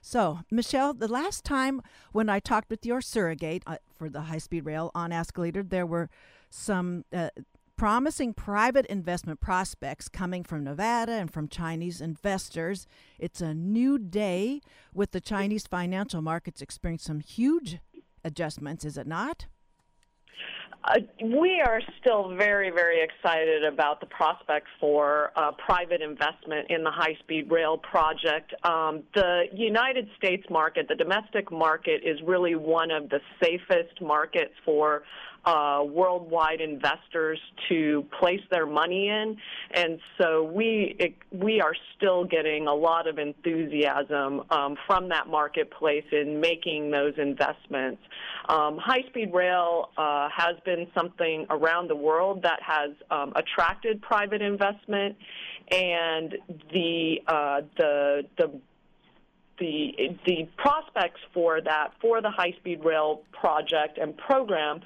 So, 0.00 0.40
Michelle, 0.50 0.94
the 0.94 1.08
last 1.08 1.44
time 1.44 1.82
when 2.12 2.28
I 2.28 2.40
talked 2.40 2.70
with 2.70 2.86
your 2.86 3.00
surrogate 3.00 3.62
uh, 3.66 3.76
for 3.96 4.08
the 4.08 4.22
high 4.22 4.38
speed 4.38 4.64
rail 4.64 4.90
on 4.94 5.12
Leader, 5.36 5.62
there 5.62 5.86
were 5.86 6.08
some 6.48 7.04
uh, 7.12 7.30
promising 7.76 8.34
private 8.34 8.86
investment 8.86 9.40
prospects 9.40 10.08
coming 10.08 10.44
from 10.44 10.64
Nevada 10.64 11.12
and 11.12 11.32
from 11.32 11.48
Chinese 11.48 12.00
investors. 12.00 12.86
It's 13.18 13.40
a 13.40 13.54
new 13.54 13.98
day 13.98 14.60
with 14.92 15.12
the 15.12 15.20
Chinese 15.20 15.66
financial 15.66 16.22
markets 16.22 16.60
experiencing 16.60 17.06
some 17.06 17.20
huge 17.20 17.78
adjustments, 18.24 18.84
is 18.84 18.98
it 18.98 19.06
not? 19.06 19.46
Uh, 20.82 20.94
we 21.22 21.60
are 21.60 21.82
still 22.00 22.34
very, 22.36 22.70
very 22.70 23.02
excited 23.02 23.64
about 23.64 24.00
the 24.00 24.06
prospect 24.06 24.66
for 24.80 25.30
uh, 25.36 25.52
private 25.52 26.00
investment 26.00 26.70
in 26.70 26.82
the 26.82 26.90
high 26.90 27.14
speed 27.20 27.50
rail 27.50 27.76
project. 27.76 28.54
Um, 28.64 29.02
the 29.14 29.44
United 29.52 30.08
States 30.16 30.44
market, 30.48 30.88
the 30.88 30.94
domestic 30.94 31.52
market, 31.52 32.00
is 32.02 32.18
really 32.26 32.54
one 32.54 32.90
of 32.90 33.10
the 33.10 33.20
safest 33.42 34.00
markets 34.00 34.54
for 34.64 35.02
uh, 35.44 35.82
worldwide 35.86 36.60
investors 36.60 37.38
to 37.68 38.04
place 38.18 38.40
their 38.50 38.66
money 38.66 39.08
in, 39.08 39.36
and 39.72 39.98
so 40.18 40.44
we 40.44 40.96
it, 40.98 41.14
we 41.32 41.60
are 41.60 41.74
still 41.96 42.24
getting 42.24 42.66
a 42.66 42.74
lot 42.74 43.06
of 43.06 43.18
enthusiasm 43.18 44.42
um, 44.50 44.76
from 44.86 45.08
that 45.08 45.28
marketplace 45.28 46.04
in 46.12 46.40
making 46.40 46.90
those 46.90 47.14
investments. 47.16 48.02
Um, 48.48 48.78
high 48.78 49.04
speed 49.08 49.32
rail 49.32 49.90
uh, 49.96 50.28
has 50.34 50.56
been 50.64 50.86
something 50.94 51.46
around 51.50 51.88
the 51.88 51.96
world 51.96 52.42
that 52.42 52.60
has 52.62 52.90
um, 53.10 53.32
attracted 53.36 54.02
private 54.02 54.42
investment, 54.42 55.16
and 55.70 56.36
the 56.72 57.20
uh, 57.26 57.60
the 57.78 58.26
the 58.36 58.60
the 59.60 60.16
the 60.26 60.48
prospects 60.56 61.20
for 61.32 61.60
that 61.60 61.92
for 62.00 62.20
the 62.20 62.30
high 62.30 62.52
speed 62.58 62.84
rail 62.84 63.22
project 63.32 63.98
and 63.98 64.16
program 64.16 64.80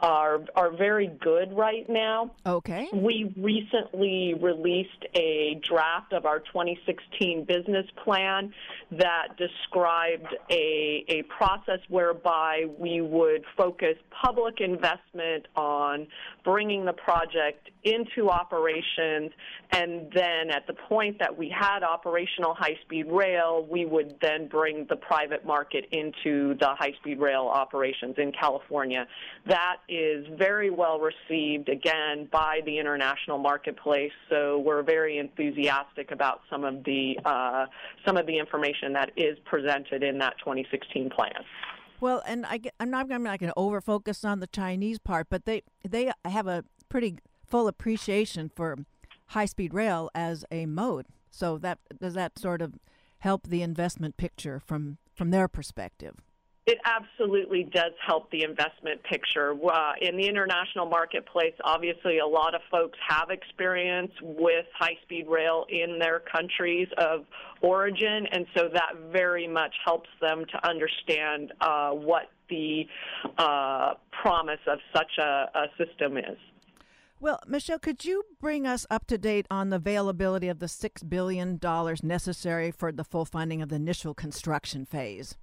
are 0.00 0.40
are 0.56 0.70
very 0.70 1.08
good 1.20 1.52
right 1.52 1.88
now. 1.88 2.30
Okay. 2.46 2.88
We 2.92 3.32
recently 3.36 4.34
released 4.34 5.04
a 5.14 5.60
draft 5.66 6.12
of 6.12 6.26
our 6.26 6.40
2016 6.40 7.44
business 7.44 7.86
plan 8.02 8.52
that 8.92 9.36
described 9.36 10.34
a 10.50 11.04
a 11.08 11.22
process 11.24 11.80
whereby 11.88 12.66
we 12.78 13.00
would 13.00 13.44
focus 13.56 13.96
public 14.22 14.60
investment 14.60 15.46
on 15.56 16.06
bringing 16.44 16.84
the 16.84 16.92
project 16.92 17.70
into 17.84 18.28
operations, 18.28 19.30
and 19.70 20.10
then 20.14 20.50
at 20.50 20.66
the 20.66 20.74
point 20.74 21.18
that 21.18 21.36
we 21.36 21.48
had 21.48 21.82
operational 21.82 22.54
high 22.54 22.76
speed 22.82 23.06
rail, 23.10 23.66
we 23.68 23.84
would 23.84 24.16
then 24.20 24.48
bring 24.48 24.86
the 24.88 24.96
private 24.96 25.44
market 25.46 25.86
into 25.92 26.54
the 26.58 26.68
high 26.78 26.92
speed 27.00 27.18
rail 27.18 27.50
operations 27.52 28.14
in 28.18 28.32
California. 28.32 29.06
That 29.46 29.76
is 29.88 30.26
very 30.36 30.70
well 30.70 31.00
received, 31.00 31.68
again, 31.68 32.28
by 32.30 32.60
the 32.64 32.78
international 32.78 33.38
marketplace, 33.38 34.12
so 34.28 34.58
we're 34.58 34.82
very 34.82 35.18
enthusiastic 35.18 36.10
about 36.10 36.40
some 36.50 36.64
of 36.64 36.84
the, 36.84 37.18
uh, 37.24 37.66
some 38.06 38.16
of 38.16 38.26
the 38.26 38.38
information 38.38 38.92
that 38.92 39.10
is 39.16 39.38
presented 39.44 40.02
in 40.02 40.18
that 40.18 40.34
2016 40.38 41.10
plan. 41.10 41.32
Well, 42.00 42.22
and 42.26 42.46
I, 42.46 42.60
am 42.80 42.90
not, 42.90 43.12
I'm 43.12 43.22
not 43.22 43.38
going 43.38 43.48
to 43.48 43.58
over 43.58 43.80
focus 43.80 44.24
on 44.24 44.40
the 44.40 44.46
Chinese 44.46 44.98
part, 44.98 45.26
but 45.28 45.44
they 45.44 45.62
they 45.86 46.10
have 46.24 46.46
a 46.46 46.64
pretty 46.88 47.18
full 47.50 47.68
appreciation 47.68 48.50
for 48.54 48.76
high 49.26 49.46
speed 49.46 49.74
rail 49.74 50.10
as 50.14 50.44
a 50.50 50.66
mode. 50.66 51.06
So 51.30 51.58
that 51.58 51.78
does 52.00 52.14
that 52.14 52.38
sort 52.38 52.62
of 52.62 52.74
help 53.18 53.48
the 53.48 53.62
investment 53.62 54.16
picture 54.16 54.60
from 54.60 54.98
from 55.14 55.30
their 55.30 55.48
perspective. 55.48 56.16
It 56.66 56.78
absolutely 56.84 57.64
does 57.64 57.92
help 58.06 58.30
the 58.30 58.44
investment 58.44 59.02
picture. 59.02 59.52
Uh, 59.52 59.92
in 60.00 60.16
the 60.16 60.28
international 60.28 60.86
marketplace, 60.86 61.54
obviously, 61.64 62.18
a 62.18 62.26
lot 62.26 62.54
of 62.54 62.60
folks 62.70 62.98
have 63.08 63.30
experience 63.30 64.12
with 64.22 64.66
high 64.78 64.96
speed 65.02 65.26
rail 65.26 65.64
in 65.68 65.98
their 65.98 66.20
countries 66.20 66.86
of 66.98 67.24
origin, 67.60 68.26
and 68.30 68.46
so 68.56 68.68
that 68.72 68.92
very 69.10 69.48
much 69.48 69.74
helps 69.84 70.08
them 70.20 70.44
to 70.52 70.68
understand 70.68 71.52
uh, 71.60 71.90
what 71.90 72.30
the 72.50 72.86
uh, 73.38 73.94
promise 74.22 74.60
of 74.66 74.78
such 74.94 75.18
a, 75.18 75.50
a 75.54 75.66
system 75.78 76.18
is. 76.18 76.38
Well, 77.22 77.38
Michelle, 77.46 77.78
could 77.78 78.06
you 78.06 78.22
bring 78.40 78.66
us 78.66 78.86
up 78.88 79.06
to 79.08 79.18
date 79.18 79.46
on 79.50 79.68
the 79.68 79.76
availability 79.76 80.48
of 80.48 80.58
the 80.58 80.66
$6 80.66 81.06
billion 81.06 81.60
necessary 82.02 82.70
for 82.70 82.92
the 82.92 83.04
full 83.04 83.26
funding 83.26 83.60
of 83.60 83.68
the 83.68 83.76
initial 83.76 84.14
construction 84.14 84.86
phase? 84.86 85.36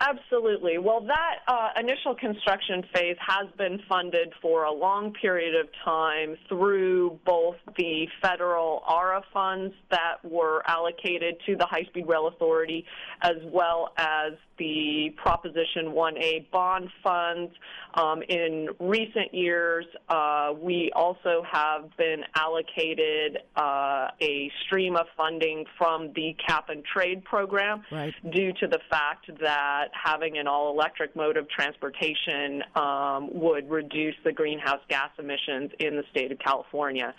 Absolutely. 0.00 0.78
Well, 0.78 1.00
that 1.00 1.38
uh, 1.46 1.70
initial 1.78 2.14
construction 2.14 2.84
phase 2.94 3.16
has 3.18 3.48
been 3.58 3.80
funded 3.86 4.32
for 4.40 4.62
a 4.62 4.72
long 4.72 5.12
period 5.12 5.56
of 5.56 5.66
time 5.84 6.36
through 6.48 7.18
both 7.26 7.56
the 7.76 8.06
federal 8.22 8.82
ARA 8.86 9.22
funds 9.32 9.74
that 9.90 10.18
were 10.22 10.62
allocated 10.66 11.34
to 11.46 11.56
the 11.56 11.66
High 11.66 11.82
Speed 11.82 12.06
Rail 12.06 12.28
Authority 12.28 12.86
as 13.22 13.36
well 13.44 13.92
as 13.98 14.34
the 14.58 15.14
Proposition 15.16 15.92
1A 15.92 16.50
bond 16.50 16.88
funds. 17.02 17.52
Um, 17.94 18.22
in 18.28 18.68
recent 18.78 19.32
years, 19.32 19.86
uh, 20.08 20.52
we 20.60 20.90
also 20.94 21.42
have 21.50 21.96
been 21.96 22.22
allocated 22.34 23.38
uh, 23.56 24.08
a 24.20 24.50
stream 24.66 24.96
of 24.96 25.06
funding 25.16 25.64
from 25.76 26.12
the 26.14 26.36
cap 26.46 26.68
and 26.68 26.84
trade 26.84 27.24
program 27.24 27.82
right. 27.90 28.14
due 28.30 28.52
to 28.54 28.66
the 28.66 28.80
fact 28.90 29.30
that 29.40 29.88
having 29.92 30.38
an 30.38 30.46
all 30.46 30.72
electric 30.72 31.16
mode 31.16 31.36
of 31.36 31.48
transportation 31.48 32.62
um, 32.76 33.28
would 33.32 33.68
reduce 33.70 34.14
the 34.24 34.32
greenhouse 34.32 34.80
gas 34.88 35.10
emissions 35.18 35.70
in 35.80 35.96
the 35.96 36.04
state 36.10 36.30
of 36.32 36.38
California. 36.38 37.14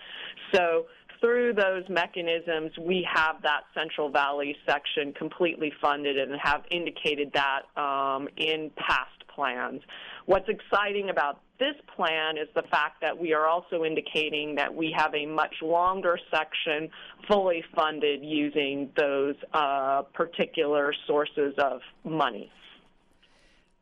So 0.54 0.86
through 1.20 1.54
those 1.54 1.84
mechanisms, 1.90 2.72
we 2.80 3.08
have 3.14 3.42
that 3.44 3.62
Central 3.74 4.10
Valley 4.10 4.56
section 4.68 5.14
completely 5.14 5.72
funded 5.82 6.18
and 6.18 6.40
have 6.42 6.64
indicated 6.72 7.32
that 7.34 7.62
um, 7.82 8.28
in 8.38 8.72
past 8.78 9.10
plans. 9.34 9.82
What's 10.26 10.50
exciting 10.50 11.10
about 11.10 11.42
this 11.60 11.76
plan 11.96 12.38
is 12.38 12.48
the 12.56 12.64
fact 12.64 13.02
that 13.02 13.18
we 13.18 13.34
are 13.34 13.48
also 13.48 13.84
indicating 13.84 14.56
that 14.56 14.74
we 14.74 14.94
have 14.98 15.14
a 15.14 15.26
much 15.26 15.56
longer 15.62 16.18
section 16.32 16.90
fully 17.28 17.64
funded 17.76 18.24
using 18.24 18.90
those 18.96 19.36
uh, 19.54 20.04
particular 20.14 20.94
sources 21.06 21.54
of 21.58 21.82
money. 22.04 22.52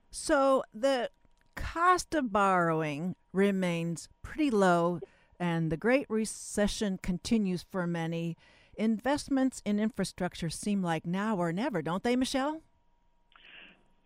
So 0.09 0.63
the 0.73 1.09
cost 1.55 2.15
of 2.15 2.31
borrowing 2.31 3.15
remains 3.33 4.09
pretty 4.23 4.49
low 4.49 4.99
and 5.39 5.71
the 5.71 5.77
Great 5.77 6.05
Recession 6.09 6.99
continues 7.01 7.63
for 7.63 7.87
many. 7.87 8.37
Investments 8.75 9.61
in 9.65 9.79
infrastructure 9.79 10.49
seem 10.49 10.83
like 10.83 11.05
now 11.05 11.37
or 11.37 11.51
never, 11.51 11.81
don't 11.81 12.03
they, 12.03 12.15
Michelle? 12.15 12.61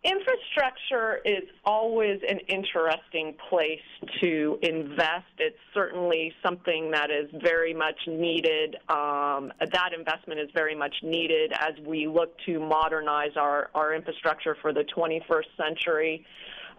Infrastructure 0.03 1.19
is 1.25 1.43
always 1.63 2.21
an 2.27 2.39
interesting 2.47 3.35
place 3.49 3.79
to 4.19 4.57
invest. 4.63 5.27
It's 5.37 5.59
certainly 5.75 6.33
something 6.43 6.89
that 6.89 7.11
is 7.11 7.29
very 7.43 7.75
much 7.75 7.99
needed. 8.07 8.77
Um, 8.89 9.53
that 9.59 9.91
investment 9.95 10.39
is 10.39 10.49
very 10.55 10.73
much 10.73 10.95
needed 11.03 11.53
as 11.53 11.73
we 11.85 12.07
look 12.07 12.35
to 12.47 12.59
modernize 12.59 13.37
our, 13.37 13.69
our 13.75 13.93
infrastructure 13.93 14.57
for 14.59 14.73
the 14.73 14.85
21st 14.85 15.55
century. 15.55 16.25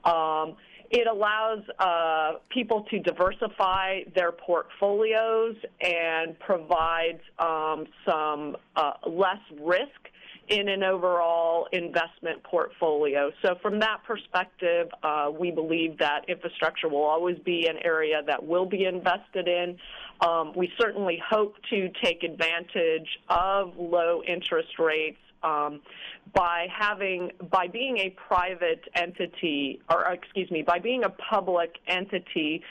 Um, 0.05 0.57
it 0.93 1.07
allows 1.07 1.61
uh, 1.79 2.39
people 2.51 2.85
to 2.91 2.99
diversify 2.99 4.01
their 4.15 4.31
portfolios 4.31 5.57
and 5.81 6.39
provides 6.39 7.23
um, 7.39 7.87
some 8.07 8.57
uh, 8.77 8.93
less 9.07 9.41
risk 9.59 9.89
in 10.49 10.69
an 10.69 10.83
overall 10.83 11.67
investment 11.73 12.43
portfolio. 12.43 13.31
So, 13.43 13.55
from 13.63 13.79
that 13.81 14.03
perspective, 14.07 14.89
uh, 15.03 15.31
we 15.39 15.51
believe 15.51 15.97
that 15.99 16.29
infrastructure 16.29 16.89
will 16.89 17.05
always 17.05 17.39
be 17.39 17.69
an 17.69 17.77
area 17.83 18.21
that 18.27 18.45
will 18.45 18.67
be 18.67 18.85
invested 18.85 19.49
in. 19.49 19.79
Um, 20.21 20.53
we 20.55 20.71
certainly 20.79 21.21
hope 21.27 21.55
to 21.71 21.89
take 22.05 22.23
advantage 22.23 23.09
of 23.31 23.73
low 23.79 24.23
interest 24.27 24.79
rates 24.79 25.19
um, 25.43 25.81
by 26.35 26.67
having 26.77 27.31
by 27.51 27.67
being 27.67 27.99
a 27.99 28.11
private 28.11 28.83
entity 28.95 29.81
or 29.91 30.05
excuse 30.13 30.51
me 30.51 30.63
by 30.63 30.79
being 30.79 31.05
a 31.05 31.11
public 31.11 31.77
entity 31.87 32.63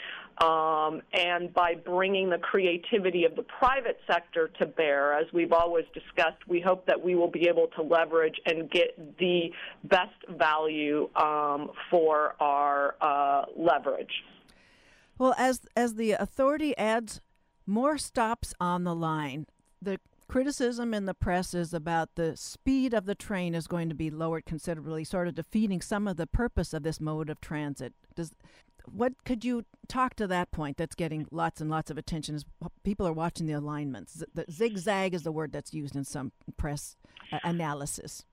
um, 0.41 1.01
and 1.13 1.53
by 1.53 1.75
bringing 1.75 2.29
the 2.29 2.38
creativity 2.38 3.25
of 3.25 3.36
the 3.36 3.43
private 3.43 3.99
sector 4.07 4.49
to 4.60 4.65
bear 4.65 5.13
as 5.13 5.25
we've 5.34 5.51
always 5.51 5.86
discussed 5.93 6.47
we 6.47 6.60
hope 6.60 6.86
that 6.86 7.01
we 7.01 7.15
will 7.15 7.29
be 7.29 7.47
able 7.47 7.67
to 7.75 7.81
leverage 7.81 8.39
and 8.45 8.69
get 8.71 9.17
the 9.19 9.51
best 9.84 10.15
value 10.29 11.10
um, 11.15 11.71
for 11.89 12.36
our 12.39 12.95
uh, 13.01 13.45
leverage. 13.55 14.23
Well 15.17 15.36
as 15.38 15.62
as 15.75 15.95
the 15.95 16.13
authority 16.13 16.75
adds 16.77 17.21
more 17.67 17.97
stops 17.97 18.53
on 18.60 18.84
the 18.84 18.95
line. 18.95 19.45
The 19.81 19.99
criticism 20.32 20.94
in 20.94 21.06
the 21.06 21.13
press 21.13 21.54
is 21.54 21.74
about 21.74 22.15
the 22.15 22.38
speed 22.38 22.94
of 22.94 23.06
the 23.06 23.15
train 23.15 23.54
is 23.54 23.67
going 23.67 23.89
to 23.89 23.96
be 23.96 24.10
lowered 24.10 24.46
considerably, 24.46 25.04
sort 25.04 25.28
of 25.28 25.36
defeating 25.36 25.82
some 25.82 26.08
of 26.08 26.15
the 26.15 26.26
purpose 26.26 26.74
of 26.74 26.84
this 26.84 27.02
mode 27.02 27.30
of 27.30 27.41
transit. 27.41 27.94
Does 28.15 28.32
what 28.86 29.12
could 29.26 29.44
you 29.44 29.65
talk 29.89 30.15
to 30.15 30.28
that 30.28 30.50
point 30.52 30.78
that's 30.78 30.96
getting 30.96 31.28
lots 31.32 31.60
and 31.60 31.70
lots 31.70 31.91
of 31.91 31.98
attention 31.98 32.34
as 32.34 32.46
people 32.84 33.06
are 33.06 33.13
watching 33.13 33.46
the 33.46 33.54
alignments. 33.54 34.24
The 34.34 34.46
zigzag 34.50 35.13
is 35.13 35.24
the 35.24 35.34
word 35.34 35.52
that's 35.52 35.74
used 35.74 35.98
in 35.98 36.06
some 36.06 36.32
press 36.56 36.96
analysis. 37.44 38.24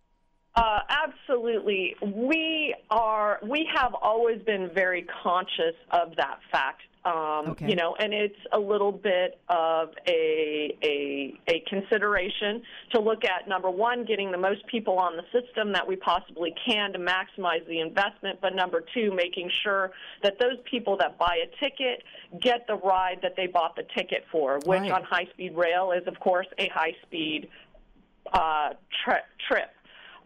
Uh, 0.55 0.79
absolutely. 0.89 1.97
We 2.01 2.77
are 2.91 3.41
we 3.43 3.69
have 3.75 3.93
always 3.95 4.41
been 4.43 4.71
very 4.73 5.05
conscious 5.23 5.75
of 5.91 6.15
that 6.17 6.39
fact 6.53 6.83
um, 7.09 7.51
okay. 7.53 7.71
You 7.71 7.75
know, 7.75 7.97
and 7.99 8.13
it's 8.13 8.39
a 8.53 8.59
little 8.59 8.93
bit 8.93 9.41
of 9.49 9.91
a, 10.07 10.77
a, 10.83 11.35
a 11.47 11.61
consideration 11.67 12.61
to 12.93 13.01
look 13.01 13.25
at 13.25 13.49
number 13.49 13.71
one, 13.71 14.05
getting 14.05 14.31
the 14.31 14.39
most 14.39 14.67
people 14.67 14.99
on 14.99 15.17
the 15.17 15.23
system 15.33 15.73
that 15.73 15.89
we 15.89 15.97
possibly 15.97 16.55
can 16.67 16.93
to 16.93 16.99
maximize 16.99 17.67
the 17.67 17.81
investment, 17.81 18.41
but 18.43 18.55
number 18.55 18.85
two, 18.93 19.11
making 19.15 19.51
sure 19.63 19.91
that 20.23 20.39
those 20.39 20.59
people 20.71 20.99
that 20.99 21.17
buy 21.19 21.39
a 21.43 21.65
ticket 21.65 22.03
get 22.43 22.67
the 22.67 22.77
ride 22.77 23.21
that 23.23 23.37
they 23.37 23.47
bought 23.47 23.75
the 23.75 23.85
ticket 23.97 24.25
for, 24.31 24.59
which 24.67 24.81
right. 24.81 24.91
on 24.91 25.03
high 25.03 25.27
speed 25.33 25.57
rail 25.57 25.93
is, 25.93 26.07
of 26.07 26.21
course, 26.21 26.47
a 26.59 26.69
high 26.69 26.95
speed 27.07 27.49
uh, 28.35 28.71
tri- 29.03 29.23
trip. 29.49 29.71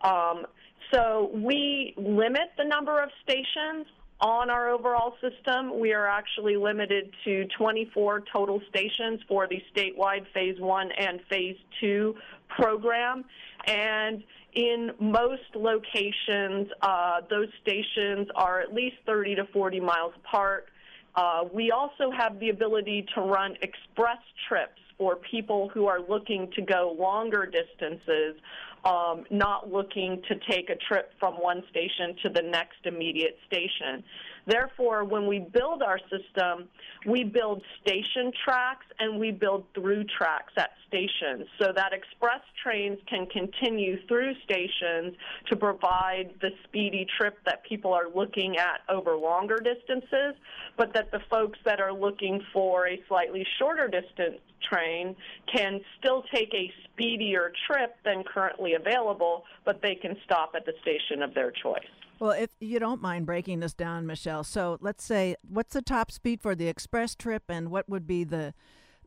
Um, 0.01 0.47
so 0.93 1.31
we 1.33 1.95
limit 1.97 2.51
the 2.59 2.65
number 2.65 3.01
of 3.01 3.11
stations 3.23 3.87
on 4.23 4.51
our 4.51 4.71
overall 4.71 5.15
system. 5.21 5.79
We 5.81 5.93
are 5.93 6.07
actually 6.07 6.57
limited 6.57 7.13
to 7.25 7.47
24 7.59 8.23
total 8.33 8.63
stations 8.71 9.21
for 9.29 9.49
the 9.49 9.61
statewide 9.75 10.27
Phase 10.33 10.59
1 10.61 10.93
and 10.93 11.21
Phase 11.29 11.57
2 11.81 12.15
program. 12.49 13.25
And 13.67 14.23
in 14.55 14.93
most 15.01 15.43
locations, 15.55 16.69
uh, 16.83 17.23
those 17.29 17.49
stations 17.63 18.29
are 18.37 18.61
at 18.61 18.73
least 18.73 18.97
30 19.07 19.37
to 19.37 19.45
40 19.53 19.81
miles 19.81 20.13
apart. 20.17 20.69
Uh, 21.17 21.45
we 21.53 21.73
also 21.73 22.11
have 22.17 22.39
the 22.39 22.51
ability 22.51 23.07
to 23.15 23.21
run 23.21 23.57
express 23.61 24.19
trips 24.49 24.81
for 25.03 25.17
people 25.17 25.69
who 25.75 25.87
are 25.87 25.99
looking 26.01 26.49
to 26.55 26.63
go 26.63 26.95
longer 26.97 27.45
distances 27.45 28.41
um, 28.85 29.25
not 29.31 29.69
looking 29.69 30.23
to 30.29 30.37
take 30.49 30.71
a 30.71 30.77
trip 30.77 31.11
from 31.19 31.35
one 31.35 31.65
station 31.71 32.15
to 32.23 32.29
the 32.29 32.43
next 32.43 32.79
immediate 32.85 33.37
station. 33.49 34.05
Therefore, 34.47 35.05
when 35.05 35.27
we 35.27 35.39
build 35.39 35.83
our 35.83 35.99
system, 36.11 36.69
we 37.07 37.25
build 37.25 37.63
station 37.81 38.33
tracks 38.45 38.87
and 38.99 39.19
we 39.19 39.31
build 39.31 39.65
through 39.75 40.05
tracks 40.05 40.53
at 40.57 40.71
stations 40.89 41.47
so 41.61 41.73
that 41.75 41.93
express 41.93 42.41
trains 42.63 42.99
can 43.09 43.27
continue 43.27 44.05
through 44.07 44.35
stations 44.45 45.15
to 45.49 45.57
provide 45.57 46.31
the 46.41 46.51
speedy 46.65 47.07
trip 47.19 47.39
that 47.45 47.65
people 47.65 47.93
are 47.93 48.09
looking 48.15 48.57
at 48.59 48.81
over 48.89 49.17
longer 49.17 49.59
distances, 49.59 50.35
but 50.77 50.93
that 50.95 51.11
the 51.13 51.21
folks 51.31 51.59
that 51.65 51.81
are 51.81 51.93
looking 51.93 52.41
for 52.53 52.89
a 52.89 53.01
slightly 53.09 53.47
shorter 53.59 53.89
distance 53.89 54.41
train 54.71 55.15
can 55.53 55.81
still 55.99 56.25
take 56.35 56.53
a 56.55 56.73
speedier 56.85 57.53
trip 57.67 57.97
than 58.05 58.23
currently 58.25 58.75
available, 58.75 59.45
but 59.65 59.81
they 59.83 59.95
can 59.95 60.17
stop 60.25 60.53
at 60.55 60.65
the 60.65 60.73
station 60.83 61.23
of 61.23 61.35
their 61.35 61.51
choice. 61.51 62.02
Well, 62.23 62.31
if 62.31 62.51
you 62.61 62.79
don't 62.79 63.03
mind 63.03 63.27
breaking 63.27 63.59
this 63.59 63.75
down, 63.75 64.07
Michelle, 64.07 64.45
so 64.45 64.79
let's 64.81 65.03
say 65.03 65.35
what's 65.43 65.75
the 65.75 65.83
top 65.83 66.13
speed 66.13 66.41
for 66.41 66.55
the 66.55 66.69
express 66.69 67.17
trip, 67.17 67.43
and 67.49 67.69
what 67.69 67.89
would 67.89 68.07
be 68.07 68.23
the 68.23 68.55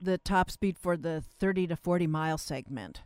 the 0.01 0.17
top 0.17 0.51
speed 0.51 0.77
for 0.77 0.97
the 0.97 1.23
30 1.39 1.67
to 1.67 1.77
40 1.77 2.07
mile 2.07 2.37
segment? 2.37 3.03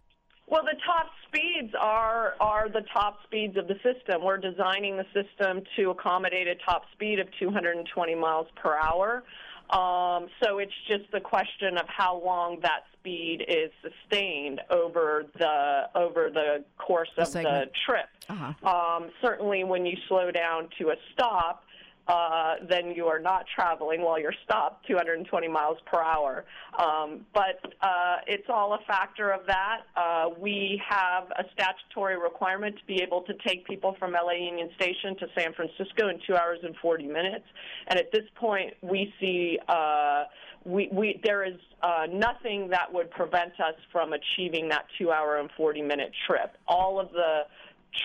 Well, 0.48 0.64
the 0.64 0.80
top 0.84 1.12
speeds 1.28 1.76
are 1.80 2.34
are 2.40 2.70
the 2.70 2.82
top 2.92 3.20
speeds 3.24 3.56
of 3.56 3.68
the 3.68 3.76
system. 3.84 4.24
We're 4.24 4.40
designing 4.40 4.98
the 4.98 5.06
system 5.14 5.62
to 5.76 5.92
accommodate 5.92 6.48
a 6.48 6.56
top 6.56 6.86
speed 6.92 7.20
of 7.20 7.28
220 7.38 8.16
miles 8.16 8.48
per 8.56 8.76
hour. 8.80 9.24
Um, 9.70 10.28
so 10.42 10.58
it's 10.58 10.74
just 10.88 11.12
the 11.12 11.20
question 11.20 11.78
of 11.78 11.86
how 11.88 12.20
long 12.26 12.58
that 12.64 12.86
speed 13.00 13.46
is 13.48 13.72
sustained 13.82 14.62
over 14.70 15.26
the 15.38 15.90
over 15.96 16.30
the 16.30 16.64
course 16.78 17.10
of 17.18 17.32
the, 17.32 17.42
the 17.42 17.66
trip. 17.86 18.10
Uh-huh. 18.28 18.70
Um, 18.70 19.10
certainly, 19.22 19.64
when 19.64 19.86
you 19.86 19.98
slow 20.08 20.32
down 20.32 20.70
to 20.80 20.90
a 20.90 20.96
stop, 21.14 21.64
uh, 22.10 22.56
then 22.68 22.92
you 22.96 23.06
are 23.06 23.20
not 23.20 23.46
traveling 23.54 24.02
while 24.02 24.20
you're 24.20 24.34
stopped 24.44 24.88
220 24.88 25.48
miles 25.48 25.78
per 25.86 26.02
hour. 26.02 26.44
Um, 26.80 27.26
but 27.36 27.62
uh, 27.82 28.16
it's 28.26 28.48
all 28.50 28.74
a 28.74 28.80
factor 28.88 29.30
of 29.30 29.46
that. 29.46 29.82
Uh, 29.96 30.30
we 30.40 30.82
have 30.90 31.26
a 31.38 31.44
statutory 31.54 32.18
requirement 32.18 32.78
to 32.80 32.86
be 32.86 33.04
able 33.04 33.22
to 33.22 33.34
take 33.46 33.66
people 33.68 33.96
from 34.00 34.14
LA 34.14 34.34
Union 34.34 34.72
Station 34.76 35.16
to 35.20 35.28
San 35.38 35.54
Francisco 35.54 36.10
in 36.10 36.20
two 36.26 36.36
hours 36.36 36.58
and 36.64 36.76
40 36.82 37.06
minutes. 37.06 37.46
And 37.88 38.00
at 38.00 38.12
this 38.12 38.26
point, 38.36 38.74
we 38.82 39.14
see 39.20 39.60
uh, 39.68 40.24
we, 40.66 40.90
we, 40.92 41.22
there 41.24 41.46
is 41.46 41.56
uh, 41.82 42.06
nothing 42.12 42.70
that 42.70 42.92
would 42.92 43.10
prevent 43.12 43.54
us 43.60 43.76
from 43.92 44.14
achieving 44.14 44.68
that 44.70 44.86
two 44.98 45.12
hour 45.12 45.38
and 45.38 45.50
40 45.56 45.82
minute 45.84 46.12
trip. 46.28 46.58
All 46.68 47.00
of 47.00 47.12
the 47.12 47.42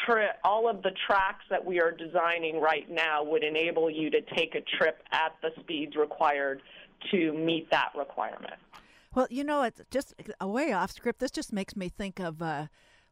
tri- 0.04 0.30
all 0.42 0.68
of 0.68 0.82
the 0.82 0.92
tracks 1.06 1.44
that 1.50 1.64
we 1.64 1.80
are 1.80 1.90
designing 1.90 2.60
right 2.60 2.90
now 2.90 3.22
would 3.22 3.44
enable 3.44 3.90
you 3.90 4.10
to 4.10 4.20
take 4.20 4.54
a 4.54 4.60
trip 4.76 5.02
at 5.12 5.34
the 5.42 5.50
speeds 5.60 5.96
required 5.96 6.62
to 7.10 7.32
meet 7.32 7.70
that 7.70 7.92
requirement. 7.96 8.54
Well, 9.14 9.26
you 9.30 9.44
know, 9.44 9.62
it's 9.62 9.80
just 9.90 10.14
a 10.40 10.48
way 10.48 10.72
off 10.72 10.90
script. 10.90 11.20
This 11.20 11.30
just 11.30 11.52
makes 11.52 11.76
me 11.76 11.88
think 11.88 12.18
of 12.18 12.42
uh, 12.42 12.66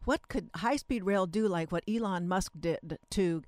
what 0.05 0.29
could 0.29 0.51
high 0.57 0.77
speed 0.77 1.05
rail 1.05 1.27
do, 1.27 1.47
like 1.47 1.71
what 1.71 1.85
Elon 1.89 2.27
Musk 2.27 2.53
did 2.59 2.99
to. 3.11 3.43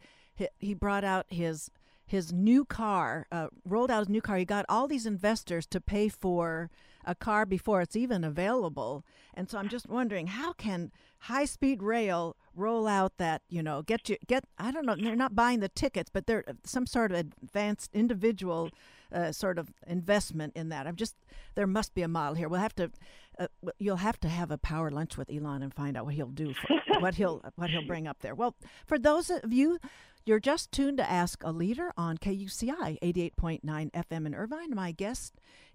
He 0.58 0.74
brought 0.74 1.04
out 1.04 1.26
his 1.28 1.70
his 2.06 2.32
new 2.32 2.64
car, 2.64 3.26
uh, 3.32 3.48
rolled 3.64 3.90
out 3.90 4.00
his 4.00 4.08
new 4.08 4.20
car. 4.20 4.36
He 4.36 4.44
got 4.44 4.66
all 4.68 4.86
these 4.86 5.06
investors 5.06 5.66
to 5.66 5.80
pay 5.80 6.08
for 6.08 6.70
a 7.06 7.14
car 7.14 7.46
before 7.46 7.80
it's 7.80 7.96
even 7.96 8.24
available. 8.24 9.04
And 9.34 9.50
so 9.50 9.58
I'm 9.58 9.68
just 9.68 9.88
wondering, 9.88 10.28
how 10.28 10.52
can 10.52 10.90
high 11.24 11.44
speed 11.46 11.82
rail 11.82 12.36
roll 12.54 12.86
out 12.86 13.16
that 13.16 13.40
you 13.48 13.62
know 13.62 13.82
get 13.82 14.08
you 14.08 14.16
get 14.26 14.44
I 14.58 14.70
don't 14.70 14.84
know 14.84 14.94
they're 14.94 15.16
not 15.16 15.34
buying 15.34 15.60
the 15.60 15.70
tickets 15.70 16.10
but 16.12 16.26
they're 16.26 16.44
some 16.64 16.86
sort 16.86 17.12
of 17.12 17.18
advanced 17.18 17.90
individual 17.94 18.70
uh, 19.10 19.32
sort 19.32 19.58
of 19.58 19.72
investment 19.86 20.52
in 20.54 20.68
that. 20.68 20.86
I'm 20.86 20.96
just 20.96 21.16
there 21.54 21.66
must 21.66 21.94
be 21.94 22.02
a 22.02 22.08
model 22.08 22.34
here. 22.34 22.48
We'll 22.48 22.60
have 22.60 22.74
to 22.76 22.90
uh, 23.38 23.46
you'll 23.78 23.96
have 23.96 24.20
to 24.20 24.28
have 24.28 24.50
a 24.50 24.58
power 24.58 24.90
lunch 24.90 25.16
with 25.16 25.30
Elon 25.30 25.62
and 25.62 25.72
find 25.72 25.96
out 25.96 26.04
what 26.04 26.14
he'll 26.14 26.26
do 26.28 26.52
for, 26.52 26.68
what 27.00 27.14
he'll 27.14 27.42
what 27.56 27.70
he'll 27.70 27.86
bring 27.86 28.06
up 28.06 28.18
there. 28.20 28.34
Well 28.34 28.54
for 28.86 28.98
those 28.98 29.30
of 29.30 29.52
you 29.52 29.78
you're 30.26 30.40
just 30.40 30.72
tuned 30.72 30.98
to 30.98 31.10
Ask 31.10 31.42
a 31.44 31.52
Leader 31.52 31.92
on 31.98 32.16
KUCI 32.16 32.98
88.9 33.02 33.62
FM 33.62 34.26
in 34.26 34.34
Irvine. 34.34 34.74
My 34.74 34.90
guest 34.90 35.34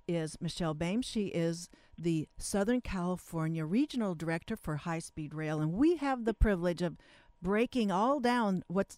is 0.09 0.37
Michelle 0.41 0.73
Boehm 0.73 1.01
she 1.01 1.27
is 1.27 1.69
the 1.97 2.27
Southern 2.37 2.81
California 2.81 3.63
Regional 3.63 4.15
Director 4.15 4.55
for 4.55 4.77
High 4.77 4.99
Speed 4.99 5.33
Rail, 5.33 5.61
and 5.61 5.73
we 5.73 5.97
have 5.97 6.25
the 6.25 6.33
privilege 6.33 6.81
of 6.81 6.97
breaking 7.41 7.91
all 7.91 8.19
down 8.19 8.63
what's 8.67 8.97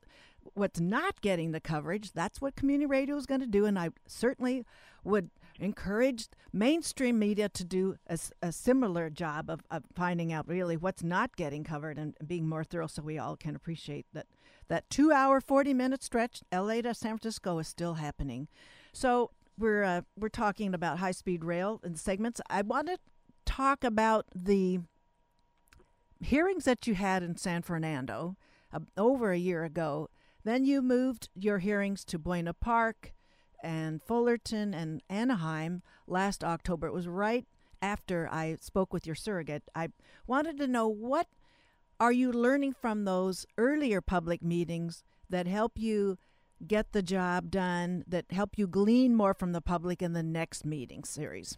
what's 0.53 0.80
not 0.80 1.22
getting 1.22 1.51
the 1.51 1.59
coverage. 1.59 2.14
That's 2.14 2.41
what 2.41 2.55
community 2.55 2.86
radio 2.88 3.16
is 3.18 3.26
going 3.26 3.41
to 3.41 3.47
do, 3.47 3.66
and 3.66 3.78
I 3.78 3.89
certainly 4.07 4.66
would 5.03 5.30
encourage 5.59 6.28
mainstream 6.53 7.20
media 7.20 7.49
to 7.49 7.64
do 7.64 7.97
a, 8.07 8.18
a 8.41 8.51
similar 8.51 9.09
job 9.09 9.49
of, 9.49 9.62
of, 9.70 9.84
finding 9.93 10.32
out 10.32 10.47
really 10.47 10.78
what's 10.78 11.03
not 11.03 11.36
getting 11.36 11.64
covered 11.64 11.97
and 11.97 12.16
being 12.26 12.47
more 12.47 12.64
thorough 12.64 12.88
so 12.88 13.01
we 13.01 13.20
all 13.20 13.36
can 13.36 13.55
appreciate 13.55 14.05
that 14.14 14.26
that 14.70 14.89
two 14.89 15.12
hour 15.12 15.41
40 15.41 15.74
minute 15.74 16.01
stretch 16.01 16.41
la 16.51 16.82
to 16.82 16.93
san 16.93 17.18
francisco 17.18 17.59
is 17.59 17.68
still 17.68 17.95
happening 17.95 18.47
so 18.93 19.30
we're 19.57 19.83
uh, 19.83 20.01
we're 20.17 20.29
talking 20.29 20.73
about 20.73 20.99
high 20.99 21.11
speed 21.11 21.43
rail 21.43 21.79
and 21.83 21.97
segments. 21.99 22.41
I 22.49 22.61
want 22.61 22.87
to 22.87 22.97
talk 23.45 23.83
about 23.83 24.25
the 24.35 24.79
hearings 26.19 26.65
that 26.65 26.87
you 26.87 26.95
had 26.95 27.23
in 27.23 27.35
San 27.35 27.61
Fernando 27.61 28.35
uh, 28.73 28.79
over 28.97 29.31
a 29.31 29.37
year 29.37 29.63
ago. 29.63 30.09
Then 30.43 30.65
you 30.65 30.81
moved 30.81 31.29
your 31.35 31.59
hearings 31.59 32.03
to 32.05 32.17
Buena 32.17 32.53
Park 32.53 33.13
and 33.63 34.01
Fullerton 34.01 34.73
and 34.73 35.01
Anaheim 35.09 35.83
last 36.07 36.43
October. 36.43 36.87
It 36.87 36.93
was 36.93 37.07
right 37.07 37.45
after 37.81 38.27
I 38.31 38.57
spoke 38.59 38.93
with 38.93 39.05
your 39.05 39.15
surrogate. 39.15 39.63
I 39.75 39.89
wanted 40.27 40.57
to 40.57 40.67
know 40.67 40.87
what 40.87 41.27
are 41.99 42.11
you 42.11 42.31
learning 42.31 42.73
from 42.73 43.05
those 43.05 43.45
earlier 43.57 44.01
public 44.01 44.41
meetings 44.41 45.03
that 45.29 45.47
help 45.47 45.73
you 45.77 46.17
get 46.68 46.91
the 46.91 47.01
job 47.01 47.51
done 47.51 48.03
that 48.07 48.32
help 48.32 48.57
you 48.57 48.68
glean 48.68 49.16
more 49.16 49.34
from 49.34 49.51
the 49.51 49.62
public 49.62 50.01
in 50.01 50.14
the 50.14 50.24
next 50.24 50.66
meeting 50.66 51.03
series? 51.03 51.57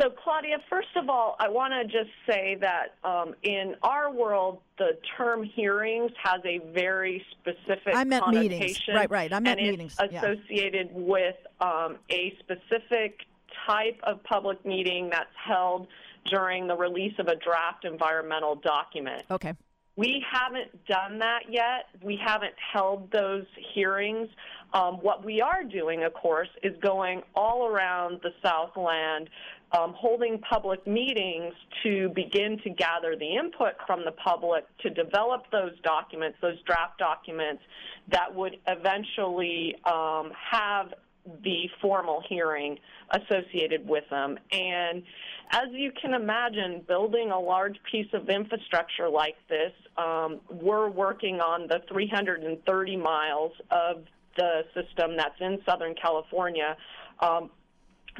So, 0.00 0.08
Claudia, 0.08 0.56
first 0.70 0.88
of 0.96 1.10
all, 1.10 1.36
I 1.38 1.48
want 1.50 1.74
to 1.74 1.84
just 1.84 2.10
say 2.26 2.56
that 2.60 2.94
um, 3.04 3.34
in 3.42 3.74
our 3.82 4.10
world, 4.10 4.60
the 4.78 4.96
term 5.18 5.42
hearings 5.42 6.10
has 6.22 6.40
a 6.46 6.58
very 6.72 7.22
specific 7.32 7.94
I 7.94 8.04
meant 8.04 8.24
connotation. 8.24 8.58
Meetings. 8.60 8.80
Right, 8.88 9.10
right. 9.10 9.32
I 9.32 9.40
meant 9.40 9.60
meetings. 9.60 9.96
Associated 9.98 10.90
yeah. 10.92 10.98
with 10.98 11.36
um, 11.60 11.98
a 12.08 12.34
specific 12.38 13.20
type 13.66 14.00
of 14.04 14.22
public 14.24 14.64
meeting 14.64 15.10
that's 15.10 15.28
held 15.36 15.86
during 16.24 16.66
the 16.66 16.76
release 16.76 17.14
of 17.18 17.26
a 17.26 17.36
draft 17.36 17.84
environmental 17.84 18.54
document. 18.54 19.24
Okay. 19.30 19.52
We 19.96 20.24
haven't 20.30 20.86
done 20.86 21.18
that 21.18 21.40
yet. 21.48 21.86
We 22.02 22.18
haven't 22.24 22.54
held 22.72 23.10
those 23.10 23.44
hearings. 23.74 24.28
Um, 24.72 24.94
what 25.02 25.24
we 25.24 25.40
are 25.40 25.64
doing, 25.64 26.04
of 26.04 26.14
course, 26.14 26.48
is 26.62 26.74
going 26.80 27.22
all 27.34 27.66
around 27.66 28.20
the 28.22 28.30
Southland, 28.42 29.28
um, 29.72 29.92
holding 29.96 30.38
public 30.38 30.86
meetings 30.86 31.54
to 31.82 32.08
begin 32.10 32.58
to 32.64 32.70
gather 32.70 33.16
the 33.16 33.36
input 33.36 33.74
from 33.86 34.04
the 34.04 34.12
public 34.12 34.64
to 34.78 34.90
develop 34.90 35.44
those 35.50 35.72
documents, 35.82 36.38
those 36.40 36.60
draft 36.62 36.98
documents 36.98 37.62
that 38.08 38.34
would 38.34 38.58
eventually 38.68 39.74
um, 39.84 40.32
have 40.50 40.94
the 41.42 41.68
formal 41.80 42.22
hearing 42.28 42.78
associated 43.10 43.86
with 43.86 44.04
them. 44.10 44.38
And 44.52 45.02
as 45.50 45.68
you 45.72 45.92
can 45.92 46.14
imagine, 46.14 46.82
building 46.86 47.30
a 47.30 47.38
large 47.38 47.76
piece 47.90 48.12
of 48.12 48.28
infrastructure 48.28 49.08
like 49.08 49.36
this, 49.48 49.72
um, 49.96 50.40
we're 50.50 50.88
working 50.88 51.40
on 51.40 51.66
the 51.66 51.82
330 51.88 52.96
miles 52.96 53.52
of 53.70 54.04
the 54.36 54.64
system 54.74 55.16
that's 55.16 55.40
in 55.40 55.58
Southern 55.66 55.94
California. 55.94 56.76
Um, 57.18 57.50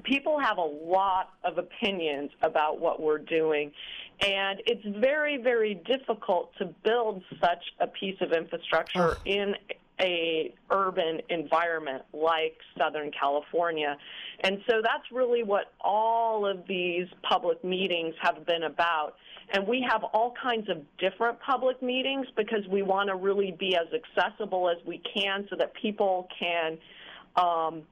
people 0.04 0.38
have 0.38 0.58
a 0.58 0.60
lot 0.60 1.30
of 1.44 1.58
opinions 1.58 2.30
about 2.42 2.80
what 2.80 3.00
we're 3.00 3.18
doing, 3.18 3.72
and 4.20 4.60
it's 4.66 4.84
very, 4.98 5.38
very 5.38 5.74
difficult 5.74 6.52
to 6.58 6.66
build 6.84 7.22
such 7.40 7.64
a 7.78 7.86
piece 7.86 8.16
of 8.20 8.32
infrastructure 8.32 9.16
in 9.24 9.54
a 10.00 10.54
urban 10.70 11.20
environment 11.28 12.02
like 12.12 12.56
Southern 12.78 13.10
California. 13.10 13.96
And 14.40 14.58
so 14.68 14.80
that's 14.82 15.04
really 15.12 15.42
what 15.42 15.72
all 15.80 16.46
of 16.46 16.66
these 16.66 17.06
public 17.22 17.62
meetings 17.64 18.14
have 18.20 18.46
been 18.46 18.64
about. 18.64 19.14
And 19.52 19.66
we 19.66 19.84
have 19.88 20.04
all 20.04 20.32
kinds 20.40 20.68
of 20.68 20.78
different 20.98 21.40
public 21.40 21.82
meetings 21.82 22.26
because 22.36 22.66
we 22.70 22.82
want 22.82 23.08
to 23.08 23.16
really 23.16 23.54
be 23.58 23.76
as 23.76 23.88
accessible 23.92 24.70
as 24.70 24.76
we 24.86 25.02
can 25.14 25.46
so 25.50 25.56
that 25.56 25.72
people 25.74 26.28
can 26.38 26.78
um, 27.36 27.82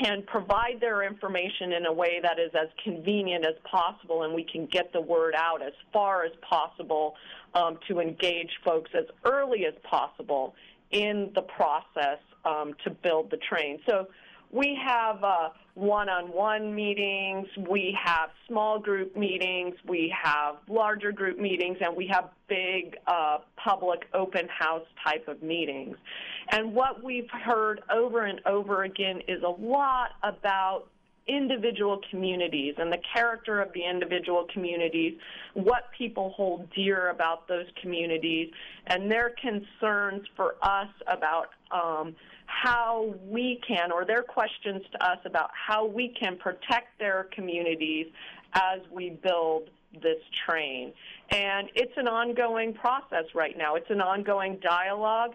can 0.00 0.22
provide 0.22 0.80
their 0.80 1.02
information 1.02 1.72
in 1.72 1.86
a 1.86 1.92
way 1.92 2.18
that 2.22 2.38
is 2.38 2.50
as 2.54 2.68
convenient 2.82 3.44
as 3.44 3.54
possible 3.70 4.22
and 4.22 4.34
we 4.34 4.44
can 4.44 4.66
get 4.66 4.92
the 4.92 5.00
word 5.00 5.34
out 5.36 5.62
as 5.62 5.72
far 5.92 6.24
as 6.24 6.32
possible 6.48 7.14
um, 7.54 7.78
to 7.86 8.00
engage 8.00 8.50
folks 8.64 8.90
as 8.94 9.04
early 9.24 9.66
as 9.66 9.74
possible 9.88 10.54
in 10.94 11.30
the 11.34 11.42
process 11.42 12.18
um, 12.44 12.74
to 12.84 12.90
build 12.90 13.30
the 13.30 13.36
train. 13.36 13.80
So 13.86 14.06
we 14.50 14.78
have 14.86 15.22
uh, 15.24 15.48
one-on-one 15.74 16.72
meetings, 16.72 17.48
we 17.68 17.98
have 18.00 18.30
small 18.46 18.78
group 18.78 19.16
meetings, 19.16 19.74
we 19.88 20.14
have 20.22 20.56
larger 20.68 21.10
group 21.10 21.38
meetings, 21.38 21.78
and 21.80 21.96
we 21.96 22.06
have 22.06 22.30
big 22.48 22.96
uh, 23.08 23.38
public 23.56 24.02
open 24.14 24.46
house 24.48 24.86
type 25.04 25.26
of 25.26 25.42
meetings. 25.42 25.96
And 26.52 26.72
what 26.72 27.02
we've 27.02 27.30
heard 27.30 27.80
over 27.92 28.26
and 28.26 28.40
over 28.46 28.84
again 28.84 29.22
is 29.26 29.42
a 29.42 29.48
lot 29.48 30.10
about 30.22 30.86
individual 31.26 32.00
communities 32.10 32.74
and 32.78 32.92
the 32.92 33.00
character 33.14 33.60
of 33.60 33.72
the 33.72 33.82
individual 33.84 34.46
communities, 34.52 35.14
what 35.54 35.84
people 35.96 36.30
hold 36.36 36.68
dear 36.74 37.10
about 37.10 37.48
those 37.48 37.66
communities, 37.80 38.50
and 38.86 39.10
their 39.10 39.34
concerns 39.40 40.22
for 40.36 40.56
us 40.62 40.88
about 41.06 41.48
um, 41.70 42.14
how 42.46 43.14
we 43.26 43.60
can, 43.66 43.90
or 43.90 44.04
their 44.04 44.22
questions 44.22 44.82
to 44.92 45.04
us 45.04 45.18
about 45.24 45.50
how 45.54 45.86
we 45.86 46.08
can 46.08 46.36
protect 46.36 46.98
their 46.98 47.28
communities 47.32 48.06
as 48.52 48.80
we 48.92 49.10
build 49.10 49.70
this 50.02 50.18
train. 50.46 50.92
And 51.30 51.68
it's 51.74 51.92
an 51.96 52.08
ongoing 52.08 52.74
process 52.74 53.24
right 53.34 53.56
now. 53.56 53.76
It's 53.76 53.90
an 53.90 54.00
ongoing 54.00 54.58
dialogue. 54.60 55.34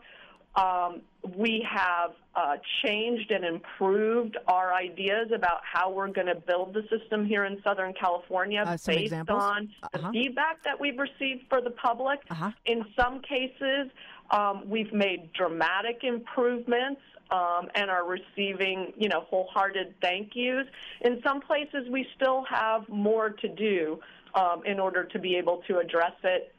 Um, 0.56 1.02
we 1.38 1.66
have 1.70 2.12
uh, 2.36 2.56
changed 2.84 3.32
and 3.32 3.46
improved 3.46 4.38
our 4.48 4.74
ideas 4.74 5.30
about 5.34 5.60
how 5.64 5.92
we're 5.92 6.12
going 6.12 6.28
to 6.28 6.36
build 6.36 6.74
the 6.74 6.82
system 6.90 7.26
here 7.26 7.46
in 7.46 7.62
Southern 7.64 7.94
California 7.94 8.64
uh, 8.66 8.72
based 8.72 8.90
examples? 8.90 9.42
on 9.42 9.70
uh-huh. 9.84 10.08
the 10.08 10.12
feedback 10.12 10.64
that 10.64 10.80
we've 10.80 10.98
received 10.98 11.44
for 11.50 11.62
the 11.62 11.72
public. 11.72 12.20
Uh-huh. 12.30 12.52
In 12.66 12.86
some 13.00 13.22
cases, 13.22 13.92
um, 14.32 14.64
we've 14.70 14.94
made 14.94 15.32
dramatic 15.34 16.04
improvements 16.04 17.02
um, 17.32 17.68
and 17.76 17.90
are 17.90 18.06
receiving, 18.08 18.94
you 18.98 19.10
know, 19.10 19.22
wholehearted 19.22 19.94
thank 20.02 20.32
yous. 20.34 20.66
In 21.02 21.22
some 21.24 21.42
places, 21.42 21.88
we 21.92 22.06
still 22.16 22.44
have 22.50 22.88
more 22.90 23.30
to 23.30 23.48
do 23.48 24.00
um, 24.34 24.64
in 24.66 24.80
order 24.80 25.04
to 25.04 25.20
be 25.20 25.36
able 25.36 25.62
to 25.68 25.78
address 25.78 26.14
it. 26.24 26.54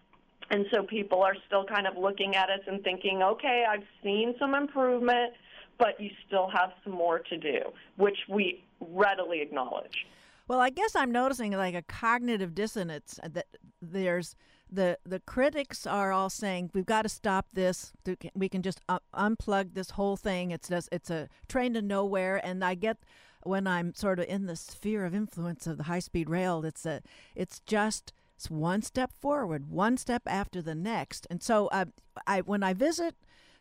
And 0.50 0.66
so 0.72 0.82
people 0.82 1.22
are 1.22 1.36
still 1.46 1.64
kind 1.64 1.86
of 1.86 1.96
looking 1.96 2.34
at 2.34 2.50
us 2.50 2.60
and 2.66 2.82
thinking, 2.82 3.22
okay, 3.22 3.64
I've 3.68 3.84
seen 4.02 4.34
some 4.38 4.54
improvement, 4.54 5.32
but 5.78 6.00
you 6.00 6.10
still 6.26 6.50
have 6.50 6.70
some 6.82 6.92
more 6.92 7.20
to 7.20 7.36
do, 7.36 7.60
which 7.96 8.18
we 8.28 8.64
readily 8.80 9.40
acknowledge. 9.40 10.06
Well, 10.48 10.58
I 10.58 10.70
guess 10.70 10.96
I'm 10.96 11.12
noticing 11.12 11.52
like 11.52 11.76
a 11.76 11.82
cognitive 11.82 12.54
dissonance 12.54 13.20
that 13.22 13.46
there's 13.80 14.34
the 14.72 14.98
the 15.04 15.20
critics 15.20 15.86
are 15.86 16.12
all 16.12 16.30
saying 16.30 16.70
we've 16.74 16.86
got 16.86 17.02
to 17.02 17.08
stop 17.08 17.46
this. 17.52 17.92
We 18.34 18.48
can 18.48 18.62
just 18.62 18.80
uh, 18.88 18.98
unplug 19.14 19.74
this 19.74 19.90
whole 19.90 20.16
thing. 20.16 20.50
It's 20.50 20.68
just 20.68 20.88
it's 20.90 21.10
a 21.10 21.28
train 21.48 21.74
to 21.74 21.82
nowhere. 21.82 22.44
And 22.44 22.64
I 22.64 22.74
get 22.74 22.98
when 23.42 23.66
I'm 23.66 23.94
sort 23.94 24.18
of 24.18 24.26
in 24.26 24.46
the 24.46 24.56
sphere 24.56 25.04
of 25.04 25.14
influence 25.14 25.66
of 25.66 25.76
the 25.76 25.84
high 25.84 26.00
speed 26.00 26.28
rail, 26.28 26.64
it's 26.64 26.84
a 26.84 27.00
it's 27.34 27.60
just 27.60 28.12
it's 28.40 28.48
one 28.48 28.80
step 28.80 29.12
forward, 29.20 29.70
one 29.70 29.98
step 29.98 30.22
after 30.24 30.62
the 30.62 30.74
next. 30.74 31.26
And 31.28 31.42
so 31.42 31.66
uh, 31.66 31.84
I 32.26 32.40
when 32.40 32.62
I 32.62 32.72
visit 32.72 33.14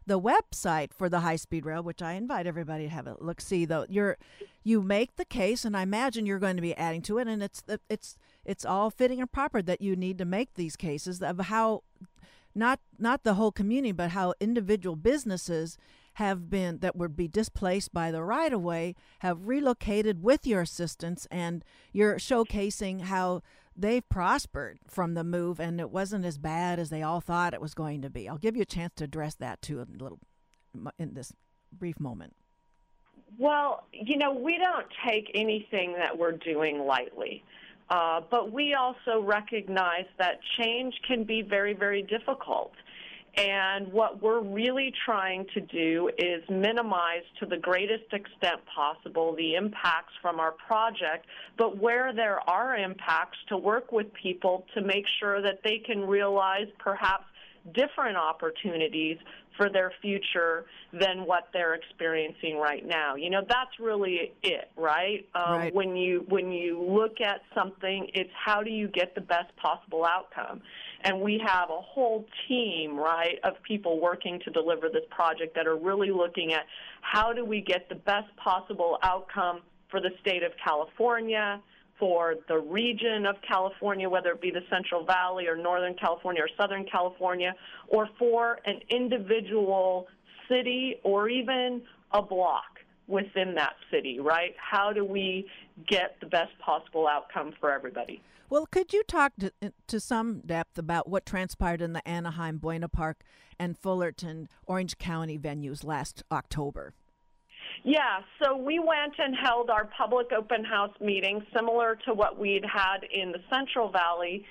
the 0.06 0.22
website 0.22 0.94
for 0.94 1.10
the 1.10 1.20
high 1.20 1.36
speed 1.36 1.66
rail, 1.66 1.84
which 1.84 2.02
I 2.02 2.14
invite 2.14 2.48
everybody 2.48 2.86
to 2.86 2.90
have 2.90 3.06
a 3.06 3.18
look 3.20 3.42
see 3.42 3.66
though, 3.66 3.86
you're 3.90 4.18
you 4.64 4.82
make 4.82 5.18
the 5.18 5.26
case 5.26 5.66
and 5.66 5.76
I 5.76 5.82
imagine 5.82 6.26
you're 6.26 6.40
going 6.40 6.56
to 6.56 6.62
be 6.62 6.78
adding 6.78 7.02
to 7.04 7.18
it 7.18 7.28
and 7.28 7.44
it's 7.44 7.62
it's 7.90 8.16
it's 8.46 8.64
all 8.64 8.90
fitting 8.90 9.20
and 9.20 9.30
proper 9.30 9.62
that 9.62 9.82
you 9.82 9.98
need 9.98 10.18
to 10.20 10.26
make 10.26 10.54
these 10.54 10.78
cases 10.78 11.22
of 11.22 11.38
how 11.42 11.84
not 12.56 12.80
not 12.98 13.24
the 13.24 13.34
whole 13.34 13.52
community 13.52 13.92
but 13.92 14.12
how 14.12 14.34
individual 14.40 14.96
businesses 14.96 15.78
have 16.14 16.50
been 16.50 16.80
that 16.80 16.96
would 16.96 17.18
be 17.18 17.28
displaced 17.28 17.94
by 17.94 18.12
the 18.12 18.24
right 18.24 18.54
of 18.54 18.62
way 18.62 18.96
have 19.20 19.46
relocated 19.46 20.24
with 20.24 20.48
your 20.48 20.62
assistance 20.62 21.28
and 21.30 21.66
you're 21.92 22.16
showcasing 22.16 23.02
how 23.02 23.42
they've 23.80 24.08
prospered 24.10 24.80
from 24.88 25.14
the 25.14 25.24
move 25.24 25.60
and 25.60 25.80
it 25.80 25.90
wasn't 25.90 26.26
as 26.26 26.38
bad 26.38 26.80
as 26.80 26.90
they 26.90 27.02
all 27.02 27.22
thought 27.22 27.54
it 27.54 27.62
was 27.62 27.74
going 27.74 28.02
to 28.02 28.10
be. 28.10 28.28
I'll 28.28 28.38
give 28.38 28.56
you 28.56 28.62
a 28.62 28.66
chance 28.66 28.94
to 28.98 29.06
address 29.06 29.36
that 29.36 29.62
too 29.62 29.82
a 29.82 29.88
little 29.98 30.20
in 30.98 31.14
this 31.14 31.34
brief 31.72 32.00
moment. 32.00 32.36
Well, 33.38 33.88
you 33.92 34.18
know, 34.18 34.34
we 34.34 34.58
don't 34.58 34.88
take 35.08 35.32
anything 35.34 35.94
that 35.94 36.18
we're 36.18 36.34
doing 36.34 36.86
lightly. 36.86 37.44
Uh, 37.90 38.22
but 38.30 38.52
we 38.52 38.76
also 38.76 39.20
recognize 39.22 40.06
that 40.20 40.40
change 40.60 40.94
can 41.08 41.24
be 41.24 41.42
very, 41.42 41.74
very 41.74 42.04
difficult. 42.04 42.72
And 43.38 43.92
what 43.94 44.22
we're 44.22 44.42
really 44.42 44.92
trying 45.06 45.46
to 45.54 45.62
do 45.62 46.10
is 46.18 46.44
minimize 46.50 47.24
to 47.40 47.46
the 47.46 47.58
greatest 47.58 48.12
extent 48.12 48.62
possible 48.74 49.36
the 49.36 49.56
impacts 49.56 50.14
from 50.22 50.40
our 50.40 50.52
project, 50.52 51.26
but 51.58 51.78
where 51.78 52.14
there 52.14 52.40
are 52.50 52.76
impacts, 52.76 53.38
to 53.50 53.58
work 53.58 53.92
with 53.92 54.08
people 54.14 54.66
to 54.74 54.82
make 54.82 55.06
sure 55.20 55.42
that 55.42 55.60
they 55.64 55.78
can 55.78 56.02
realize 56.02 56.68
perhaps 56.80 57.26
different 57.74 58.18
opportunities 58.18 59.18
for 59.60 59.70
their 59.70 59.92
future 60.02 60.66
than 60.94 61.26
what 61.26 61.50
they're 61.52 61.74
experiencing 61.74 62.58
right 62.58 62.88
now. 62.88 63.16
You 63.16 63.30
know, 63.30 63.42
that's 63.48 63.78
really 63.78 64.32
it, 64.42 64.72
right? 64.78 65.28
Um, 65.36 65.52
right. 65.52 65.76
When 65.76 65.98
you 65.98 66.26
when 66.30 66.50
you 66.50 66.82
look 66.82 67.20
at 67.20 67.42
something, 67.54 68.08
it's 68.14 68.30
how 68.34 68.64
do 68.64 68.72
you 68.72 68.88
get 68.88 69.14
the 69.16 69.22
best 69.22 69.54
possible 69.58 70.06
outcome. 70.06 70.62
And 71.04 71.20
we 71.20 71.42
have 71.46 71.70
a 71.70 71.82
whole 71.82 72.26
team, 72.48 72.98
right, 72.98 73.38
of 73.44 73.54
people 73.68 74.02
working 74.02 74.40
to 74.46 74.52
deliver 74.52 74.88
this 74.88 75.04
project 75.10 75.56
that 75.56 75.68
are 75.68 75.78
really 75.78 76.12
looking 76.12 76.54
at 76.54 76.64
how 77.02 77.34
do 77.34 77.44
we 77.44 77.62
get 77.62 77.90
the 77.90 77.96
best 77.96 78.34
possible 78.38 78.98
outcome 79.04 79.62
for 79.92 80.00
the 80.00 80.12
state 80.22 80.44
of 80.44 80.52
California, 80.64 81.62
for 82.00 82.36
the 82.48 82.58
region 82.58 83.26
of 83.26 83.36
California, 83.48 84.10
whether 84.10 84.32
it 84.32 84.42
be 84.42 84.52
the 84.52 84.64
Central 84.70 85.04
Valley 85.04 85.48
or 85.48 85.58
Northern 85.58 85.94
California 85.96 86.42
or 86.42 86.50
Southern 86.58 86.86
California, 86.86 87.54
or 87.90 88.10
for 88.18 88.60
an 88.66 88.80
individual 88.90 90.08
city 90.48 90.96
or 91.04 91.30
even 91.30 91.82
a 92.12 92.22
block 92.22 92.80
within 93.08 93.56
that 93.56 93.74
city, 93.92 94.20
right? 94.20 94.56
How 94.58 94.94
do 94.94 95.04
we 95.04 95.48
get 95.88 96.16
the 96.22 96.28
best 96.28 96.58
possible 96.60 97.08
outcome 97.08 97.54
for 97.60 97.72
everybody? 97.72 98.22
Well, 98.50 98.66
could 98.66 98.94
you 98.94 99.04
talk 99.04 99.34
to, 99.40 99.52
to 99.88 100.00
some 100.00 100.40
depth 100.40 100.78
about 100.78 101.08
what 101.08 101.26
transpired 101.26 101.82
in 101.82 101.94
the 101.94 102.08
Anaheim, 102.08 102.58
Buena 102.58 102.90
Park, 102.90 103.22
and 103.60 103.78
Fullerton, 103.78 104.48
Orange 104.66 104.98
County 104.98 105.38
venues 105.38 105.84
last 105.84 106.24
October? 106.32 106.94
Yeah, 107.84 108.20
so 108.42 108.58
we 108.58 108.80
went 108.80 109.14
and 109.18 109.36
held 109.36 109.70
our 109.70 109.86
public 109.86 110.32
open 110.32 110.64
house 110.64 110.94
meeting 111.00 111.46
similar 111.56 111.98
to 112.06 112.14
what 112.14 112.38
we'd 112.38 112.66
had 112.66 113.00
in 113.12 113.32
the 113.32 113.42
Central 113.50 113.90
Valley, 113.90 114.46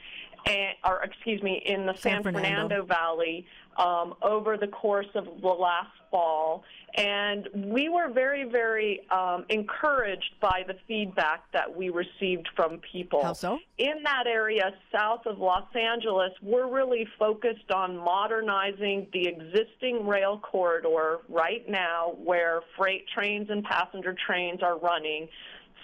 and, 0.47 0.75
or 0.85 1.03
excuse 1.03 1.43
me, 1.43 1.63
in 1.67 1.87
the 1.87 1.95
San, 1.95 2.23
San 2.23 2.23
Fernando. 2.23 2.69
Fernando 2.69 2.85
Valley 2.85 3.47
um, 3.79 4.15
over 4.23 4.57
the 4.57 4.67
course 4.67 5.07
of 5.15 5.25
the 5.41 5.49
last 5.49 5.91
fall. 6.11 6.65
And 6.97 7.49
we 7.55 7.89
were 7.89 8.11
very, 8.11 8.45
very 8.45 9.09
um, 9.11 9.45
encouraged 9.51 10.35
by 10.41 10.65
the 10.67 10.75
feedback 10.89 11.45
that 11.53 11.77
we 11.77 11.91
received 11.91 12.49
from 12.57 12.81
people. 12.93 13.23
How 13.23 13.35
so? 13.35 13.59
In 13.79 14.03
that 14.05 14.27
area 14.27 14.73
south 14.93 15.27
of 15.27 15.39
Los 15.39 15.69
Angeles, 15.75 16.33
we're 16.43 16.69
really 16.69 17.07
focused 17.19 17.71
on 17.71 17.97
modernizing 17.97 19.07
the 19.13 19.29
existing 19.29 20.07
rail 20.07 20.39
corridor 20.39 21.19
right 21.29 21.69
now 21.69 22.15
where 22.25 22.63
freight 22.77 23.05
trains 23.15 23.49
and 23.51 23.63
passenger 23.63 24.17
trains 24.27 24.63
are 24.63 24.79
running 24.79 25.29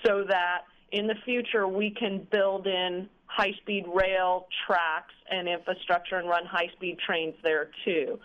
so 0.05 0.25
that 0.29 0.63
in 0.91 1.07
the 1.07 1.15
future 1.25 1.69
we 1.69 1.91
can 1.91 2.27
build 2.31 2.67
in 2.67 3.09
high-speed 3.35 3.85
rail 3.93 4.47
tracks 4.67 5.15
and 5.31 5.49
infrastructure 5.49 6.17
and 6.17 6.29
run 6.29 6.47
high-speed 6.47 6.99
trains 7.05 7.35
there 7.43 7.71
too. 7.85 8.19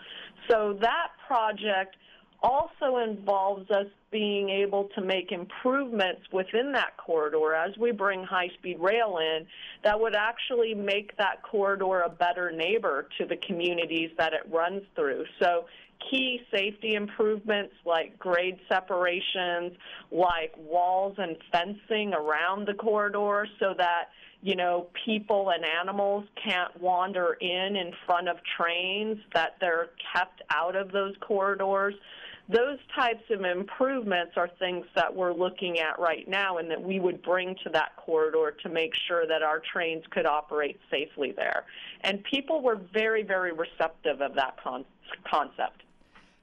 So 0.49 0.77
that 0.81 1.09
project 1.27 1.95
also 2.41 2.97
involves 2.97 3.69
us 3.71 3.87
being 4.11 4.49
able 4.49 4.89
to 4.95 5.01
make 5.01 5.31
improvements 5.31 6.21
within 6.31 6.71
that 6.71 6.95
corridor 6.97 7.53
as 7.53 7.75
we 7.77 7.91
bring 7.91 8.23
high-speed 8.23 8.79
rail 8.79 9.17
in 9.17 9.45
that 9.83 9.99
would 9.99 10.15
actually 10.15 10.73
make 10.73 11.15
that 11.17 11.41
corridor 11.43 12.01
a 12.01 12.09
better 12.09 12.51
neighbor 12.51 13.07
to 13.17 13.25
the 13.25 13.35
communities 13.47 14.09
that 14.17 14.33
it 14.33 14.41
runs 14.49 14.83
through. 14.95 15.25
So 15.41 15.65
key 16.09 16.41
safety 16.51 16.95
improvements 16.95 17.73
like 17.85 18.17
grade 18.17 18.59
separations, 18.67 19.73
like 20.11 20.53
walls 20.57 21.15
and 21.17 21.35
fencing 21.51 22.13
around 22.13 22.67
the 22.67 22.73
corridor 22.73 23.47
so 23.59 23.73
that 23.77 24.09
you 24.41 24.55
know, 24.55 24.87
people 25.05 25.51
and 25.53 25.65
animals 25.65 26.25
can't 26.41 26.79
wander 26.81 27.33
in 27.41 27.75
in 27.75 27.91
front 28.05 28.29
of 28.29 28.37
trains, 28.57 29.17
that 29.33 29.57
they're 29.59 29.89
kept 30.13 30.41
out 30.49 30.75
of 30.75 30.91
those 30.91 31.13
corridors. 31.19 31.93
Those 32.47 32.79
types 32.95 33.23
of 33.29 33.43
improvements 33.43 34.33
are 34.35 34.49
things 34.57 34.85
that 34.95 35.13
we're 35.13 35.33
looking 35.33 35.79
at 35.79 35.99
right 35.99 36.27
now 36.27 36.57
and 36.57 36.71
that 36.71 36.81
we 36.81 36.99
would 36.99 37.21
bring 37.21 37.55
to 37.63 37.69
that 37.73 37.95
corridor 37.97 38.55
to 38.63 38.69
make 38.69 38.93
sure 39.07 39.27
that 39.27 39.43
our 39.43 39.61
trains 39.71 40.03
could 40.09 40.25
operate 40.25 40.79
safely 40.89 41.31
there. 41.35 41.65
And 42.01 42.23
people 42.23 42.63
were 42.63 42.79
very, 42.91 43.21
very 43.21 43.51
receptive 43.51 44.21
of 44.21 44.33
that 44.35 44.55
con- 44.63 44.85
concept. 45.29 45.83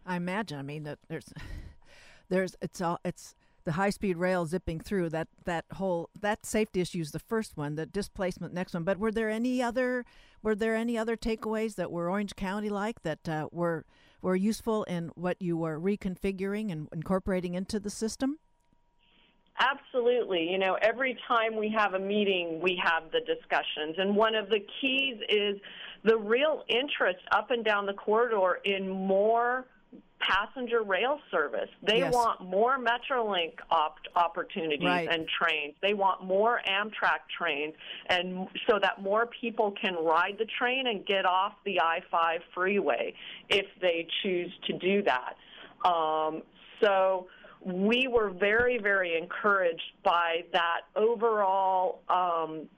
I 0.07 0.17
imagine. 0.17 0.59
I 0.59 0.63
mean, 0.63 0.85
that 0.85 0.99
there's 1.09 1.33
there's 2.29 2.57
it's 2.63 2.81
all 2.81 2.99
it's 3.05 3.35
the 3.65 3.73
high 3.73 3.91
speed 3.91 4.17
rail 4.17 4.47
zipping 4.47 4.81
through 4.81 5.11
that 5.11 5.29
that 5.45 5.65
whole 5.75 6.09
that 6.19 6.47
safety 6.47 6.81
issue 6.81 7.01
is 7.01 7.11
the 7.11 7.19
first 7.19 7.57
one 7.57 7.75
the 7.75 7.85
displacement 7.85 8.55
next 8.55 8.73
one 8.73 8.85
but 8.85 8.97
were 8.97 9.11
there 9.11 9.29
any 9.29 9.61
other 9.61 10.05
were 10.41 10.55
there 10.55 10.77
any 10.77 10.97
other 10.97 11.17
takeaways 11.17 11.75
that 11.75 11.91
were 11.91 12.09
orange 12.09 12.37
county 12.37 12.71
like 12.71 13.03
that 13.03 13.29
uh, 13.29 13.49
were 13.51 13.85
were 14.23 14.37
useful 14.37 14.85
in 14.85 15.11
what 15.17 15.43
you 15.43 15.57
were 15.57 15.81
reconfiguring 15.81 16.71
and 16.71 16.89
incorporating 16.93 17.55
into 17.55 17.79
the 17.79 17.91
system 17.91 18.39
Absolutely. 19.59 20.51
You 20.51 20.59
know, 20.59 20.77
every 20.83 21.17
time 21.27 21.57
we 21.57 21.71
have 21.71 21.95
a 21.95 21.99
meeting, 21.99 22.61
we 22.61 22.79
have 22.85 23.11
the 23.11 23.21
discussions. 23.21 23.97
And 23.97 24.15
one 24.15 24.35
of 24.35 24.51
the 24.51 24.61
keys 24.81 25.17
is 25.31 25.59
the 26.05 26.19
real 26.19 26.63
interest 26.69 27.21
up 27.33 27.51
and 27.51 27.65
down 27.65 27.87
the 27.87 27.95
corridor 27.95 28.61
in 28.65 28.87
more 28.89 29.65
passenger 30.19 30.83
rail 30.83 31.21
service. 31.31 31.69
They 31.83 31.99
Yes. 31.99 32.15
want 32.15 32.41
more 32.41 32.79
Metrolink 32.79 33.61
op- 33.71 33.99
opportunities 34.17 34.87
Right. 34.87 35.09
and 35.09 35.29
trains. 35.29 35.75
They 35.81 35.95
want 35.95 36.23
more 36.23 36.61
Amtrak 36.67 37.29
trains, 37.29 37.75
and 38.07 38.49
so 38.67 38.79
that 38.79 39.03
more 39.03 39.27
people 39.27 39.73
can 39.73 39.95
ride 39.97 40.39
the 40.39 40.47
train 40.47 40.87
and 40.87 41.05
get 41.05 41.27
off 41.27 41.53
the 41.65 41.81
I-5 41.81 42.43
freeway 42.55 43.15
if 43.49 43.67
they 43.81 44.07
choose 44.23 44.53
to 44.65 44.73
do 44.73 45.03
that. 45.03 45.37
Um, 45.85 46.43
so 46.81 47.29
we 47.61 48.07
were 48.09 48.31
very, 48.31 48.79
very 48.79 49.17
encouraged 49.17 49.93
by 50.03 50.45
that 50.53 50.83
overall 50.95 52.01
um, 52.09 52.69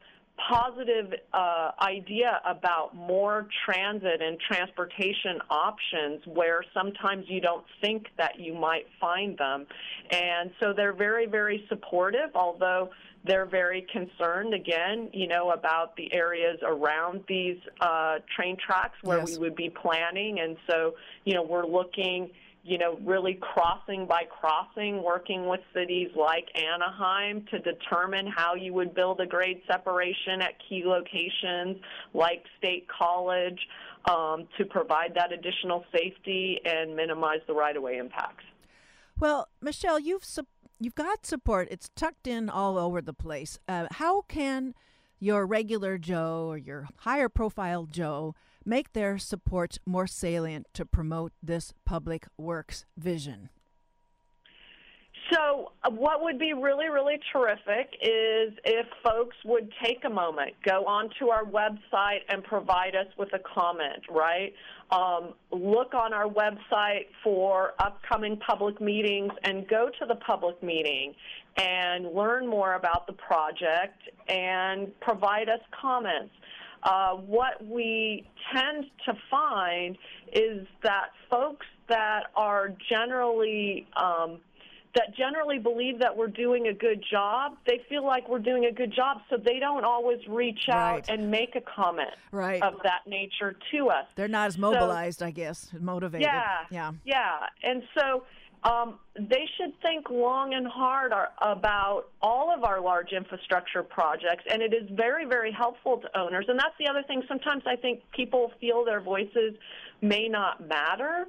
positive 0.48 1.12
uh, 1.32 1.72
idea 1.80 2.40
about 2.44 2.94
more 2.94 3.48
transit 3.64 4.22
and 4.22 4.38
transportation 4.40 5.40
options 5.50 6.22
where 6.26 6.62
sometimes 6.72 7.24
you 7.28 7.40
don't 7.40 7.64
think 7.80 8.06
that 8.16 8.38
you 8.38 8.54
might 8.54 8.86
find 9.00 9.36
them. 9.36 9.66
And 10.10 10.50
so 10.60 10.72
they're 10.72 10.92
very, 10.92 11.26
very 11.26 11.64
supportive, 11.68 12.30
although 12.34 12.90
they're 13.24 13.46
very 13.46 13.86
concerned, 13.92 14.54
again, 14.54 15.10
you 15.12 15.26
know, 15.26 15.50
about 15.50 15.96
the 15.96 16.12
areas 16.12 16.58
around 16.62 17.24
these 17.28 17.58
uh, 17.80 18.18
train 18.34 18.56
tracks 18.64 18.96
where 19.02 19.18
Yes. 19.18 19.32
we 19.32 19.38
would 19.38 19.56
be 19.56 19.70
planning. 19.70 20.40
And 20.40 20.56
so, 20.70 20.94
you 21.24 21.34
know, 21.34 21.42
we're 21.42 21.66
looking 21.66 22.30
you 22.68 22.76
know, 22.76 22.98
really 23.02 23.38
crossing 23.40 24.06
by 24.06 24.24
crossing, 24.28 25.02
working 25.02 25.46
with 25.46 25.60
cities 25.72 26.08
like 26.14 26.46
Anaheim 26.54 27.46
to 27.50 27.58
determine 27.60 28.26
how 28.26 28.54
you 28.54 28.74
would 28.74 28.94
build 28.94 29.20
a 29.20 29.26
grade 29.26 29.62
separation 29.66 30.42
at 30.42 30.52
key 30.68 30.82
locations 30.84 31.78
like 32.12 32.44
State 32.58 32.86
College 32.88 33.58
um, 34.04 34.46
to 34.58 34.66
provide 34.66 35.14
that 35.14 35.32
additional 35.32 35.84
safety 35.92 36.60
and 36.64 36.94
minimize 36.94 37.40
the 37.46 37.54
right-of-way 37.54 37.96
impacts. 37.96 38.44
Well, 39.18 39.48
Michelle, 39.62 39.98
you've 39.98 40.24
sup- 40.24 40.46
you've 40.78 40.94
got 40.94 41.24
support. 41.24 41.68
It's 41.70 41.90
tucked 41.96 42.26
in 42.26 42.50
all 42.50 42.76
over 42.76 43.00
the 43.00 43.14
place. 43.14 43.58
Uh, 43.66 43.86
how 43.92 44.20
can 44.22 44.74
your 45.18 45.46
regular 45.46 45.96
Joe 45.96 46.48
or 46.50 46.58
your 46.58 46.86
higher 46.98 47.30
profile 47.30 47.86
Joe 47.90 48.34
make 48.68 48.92
their 48.92 49.18
support 49.18 49.78
more 49.86 50.06
salient 50.06 50.66
to 50.74 50.84
promote 50.84 51.32
this 51.42 51.72
public 51.84 52.26
works 52.36 52.84
vision? 52.96 53.48
So, 55.32 55.72
uh, 55.84 55.90
what 55.90 56.22
would 56.22 56.38
be 56.38 56.54
really, 56.54 56.88
really 56.88 57.18
terrific 57.32 57.92
is 58.00 58.52
if 58.64 58.86
folks 59.04 59.36
would 59.44 59.70
take 59.84 60.04
a 60.04 60.10
moment, 60.10 60.54
go 60.64 60.86
onto 60.86 61.28
our 61.28 61.44
website, 61.44 62.20
and 62.30 62.42
provide 62.44 62.94
us 62.94 63.06
with 63.18 63.28
a 63.34 63.38
comment, 63.38 64.04
right? 64.08 64.54
Um, 64.90 65.34
look 65.50 65.92
on 65.92 66.14
our 66.14 66.26
website 66.28 67.06
for 67.22 67.74
upcoming 67.78 68.38
public 68.38 68.80
meetings 68.80 69.32
and 69.44 69.68
go 69.68 69.90
to 69.98 70.06
the 70.06 70.14
public 70.14 70.62
meeting 70.62 71.14
and 71.58 72.14
learn 72.14 72.46
more 72.46 72.74
about 72.74 73.06
the 73.06 73.12
project 73.12 74.00
and 74.28 74.98
provide 75.00 75.50
us 75.50 75.60
comments. 75.78 76.32
Uh, 76.82 77.12
what 77.16 77.64
we 77.64 78.26
tend 78.54 78.84
to 79.04 79.12
find 79.30 79.96
is 80.32 80.66
that 80.82 81.06
folks 81.30 81.66
that 81.88 82.24
are 82.36 82.72
generally 82.88 83.86
um, 83.96 84.38
that 84.94 85.14
generally 85.16 85.58
believe 85.58 85.98
that 86.00 86.16
we're 86.16 86.26
doing 86.28 86.68
a 86.68 86.72
good 86.72 87.04
job, 87.10 87.56
they 87.66 87.80
feel 87.88 88.04
like 88.04 88.26
we're 88.28 88.38
doing 88.38 88.64
a 88.64 88.72
good 88.72 88.92
job, 88.92 89.18
so 89.28 89.36
they 89.36 89.58
don't 89.60 89.84
always 89.84 90.18
reach 90.28 90.68
out 90.70 91.08
and 91.10 91.30
make 91.30 91.54
a 91.54 91.60
comment 91.60 92.08
Right. 92.32 92.62
of 92.62 92.74
that 92.84 93.06
nature 93.06 93.54
to 93.72 93.90
us. 93.90 94.06
They're 94.16 94.28
not 94.28 94.46
as 94.48 94.56
mobilized, 94.58 95.22
I 95.22 95.30
guess, 95.30 95.70
motivated. 95.78 96.26
Yeah, 96.26 96.64
Yeah. 96.70 96.92
yeah, 97.04 97.46
and 97.62 97.82
so 97.96 98.24
um, 98.64 98.98
they 99.16 99.44
should 99.56 99.72
think 99.82 100.10
long 100.10 100.54
and 100.54 100.66
hard 100.66 101.12
ar- 101.12 101.32
about 101.40 102.04
all 102.20 102.52
of 102.54 102.64
our 102.64 102.80
large 102.80 103.12
infrastructure 103.12 103.82
projects, 103.82 104.44
and 104.50 104.62
it 104.62 104.74
is 104.74 104.88
very, 104.90 105.24
very 105.24 105.52
helpful 105.52 105.98
to 105.98 106.18
owners. 106.18 106.46
And 106.48 106.58
that's 106.58 106.74
the 106.78 106.88
other 106.88 107.02
thing. 107.02 107.22
Sometimes 107.28 107.62
I 107.66 107.76
think 107.76 108.02
people 108.14 108.52
feel 108.60 108.84
their 108.84 109.00
voices 109.00 109.54
may 110.00 110.28
not 110.28 110.66
matter. 110.66 111.26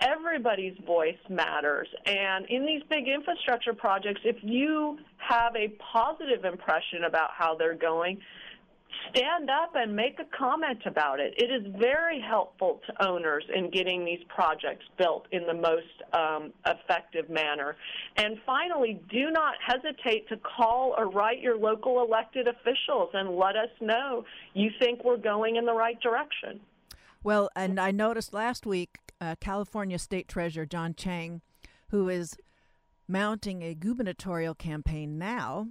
Everybody's 0.00 0.76
voice 0.86 1.18
matters. 1.28 1.88
And 2.06 2.46
in 2.46 2.64
these 2.64 2.82
big 2.88 3.08
infrastructure 3.08 3.74
projects, 3.74 4.20
if 4.24 4.36
you 4.42 4.98
have 5.18 5.54
a 5.56 5.68
positive 5.92 6.44
impression 6.44 7.04
about 7.06 7.30
how 7.36 7.54
they're 7.54 7.74
going, 7.74 8.18
stand 9.10 9.50
up 9.50 9.72
and 9.74 9.94
make 9.94 10.18
a 10.18 10.36
comment 10.36 10.80
about 10.86 11.20
it. 11.20 11.34
It 11.36 11.50
is 11.50 11.74
very 11.78 12.20
helpful 12.20 12.80
to 12.86 13.06
owners 13.06 13.44
in 13.54 13.70
getting 13.70 14.04
these 14.04 14.20
projects 14.28 14.84
built 14.98 15.26
in 15.32 15.46
the 15.46 15.54
most 15.54 16.02
um, 16.12 16.52
effective 16.66 17.28
manner. 17.28 17.76
And 18.16 18.38
finally, 18.46 19.00
do 19.10 19.30
not 19.30 19.54
hesitate 19.64 20.28
to 20.28 20.36
call 20.36 20.94
or 20.96 21.08
write 21.08 21.40
your 21.40 21.58
local 21.58 22.02
elected 22.02 22.48
officials 22.48 23.10
and 23.14 23.36
let 23.36 23.56
us 23.56 23.70
know 23.80 24.24
you 24.54 24.70
think 24.78 25.04
we're 25.04 25.16
going 25.16 25.56
in 25.56 25.64
the 25.64 25.74
right 25.74 26.00
direction. 26.00 26.60
Well, 27.22 27.50
and 27.54 27.78
I 27.78 27.90
noticed 27.90 28.32
last 28.32 28.64
week, 28.64 28.98
uh, 29.20 29.34
California 29.40 29.98
State 29.98 30.28
Treasurer 30.28 30.64
John 30.64 30.94
Chiang, 30.94 31.42
who 31.90 32.08
is 32.08 32.36
mounting 33.06 33.62
a 33.62 33.74
gubernatorial 33.74 34.54
campaign 34.54 35.18
now, 35.18 35.68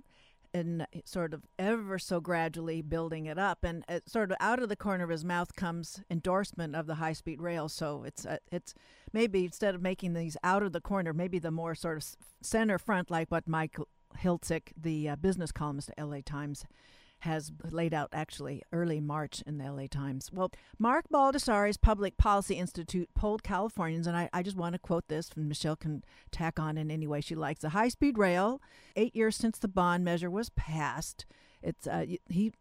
and 0.54 0.86
sort 1.06 1.34
of 1.34 1.44
ever 1.58 2.00
so 2.00 2.20
gradually 2.20 2.82
building 2.82 3.26
it 3.26 3.38
up, 3.38 3.64
and 3.64 3.84
uh, 3.88 4.00
sort 4.06 4.32
of 4.32 4.38
out 4.40 4.62
of 4.62 4.70
the 4.70 4.76
corner 4.76 5.04
of 5.04 5.10
his 5.10 5.26
mouth 5.26 5.56
comes 5.56 6.02
endorsement 6.10 6.76
of 6.76 6.88
the 6.88 6.96
high-speed 6.96 7.42
rail. 7.42 7.70
So 7.70 8.04
it's 8.04 8.26
uh, 8.26 8.38
it's 8.52 8.74
maybe 9.14 9.46
instead 9.46 9.76
of 9.76 9.82
making 9.82 10.14
these 10.14 10.38
out 10.44 10.64
of 10.64 10.72
the 10.72 10.82
corner, 10.82 11.14
maybe 11.14 11.40
the 11.40 11.52
more 11.52 11.76
sort 11.76 11.98
of 11.98 12.06
center 12.42 12.78
front, 12.78 13.12
like 13.12 13.30
what 13.30 13.48
Mike 13.48 13.78
Hiltzik, 14.18 14.72
the 14.80 15.10
uh, 15.10 15.16
business 15.16 15.52
columnist 15.52 15.92
at 15.98 16.06
LA 16.06 16.20
Times, 16.26 16.66
has 17.20 17.52
laid 17.70 17.94
out 17.94 18.10
actually 18.14 18.64
early 18.72 19.00
March 19.00 19.44
in 19.46 19.58
the 19.58 19.72
LA 19.72 19.88
Times. 19.88 20.30
Well, 20.32 20.52
Mark 20.78 21.06
Baldassare's 21.10 21.78
Public 21.78 22.18
Policy 22.18 22.56
Institute 22.56 23.10
polled 23.14 23.44
Californians, 23.44 24.08
and 24.08 24.16
I, 24.16 24.30
I 24.32 24.42
just 24.44 24.58
want 24.58 24.74
to 24.74 24.80
quote 24.80 25.08
this, 25.08 25.30
and 25.36 25.48
Michelle 25.48 25.76
can 25.76 26.04
tack 26.32 26.60
on 26.60 26.78
in 26.78 26.90
any 26.90 27.08
way 27.08 27.22
she 27.22 27.36
likes. 27.36 27.62
The 27.62 27.70
high 27.70 27.90
speed 27.90 28.18
rail, 28.18 28.62
eight 28.96 29.16
years 29.16 29.36
since 29.36 29.60
the 29.60 29.68
bond 29.68 30.04
measure 30.04 30.30
was 30.30 30.50
passed, 30.50 31.26
it's 31.62 31.88
uh, 31.88 32.06
he 32.30 32.54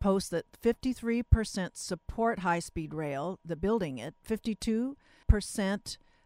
posts 0.00 0.30
that 0.30 0.46
53% 0.62 1.70
support 1.74 2.38
high 2.40 2.60
speed 2.60 2.94
rail, 2.94 3.38
the 3.44 3.56
building 3.56 3.98
it, 3.98 4.14
52% 4.26 4.96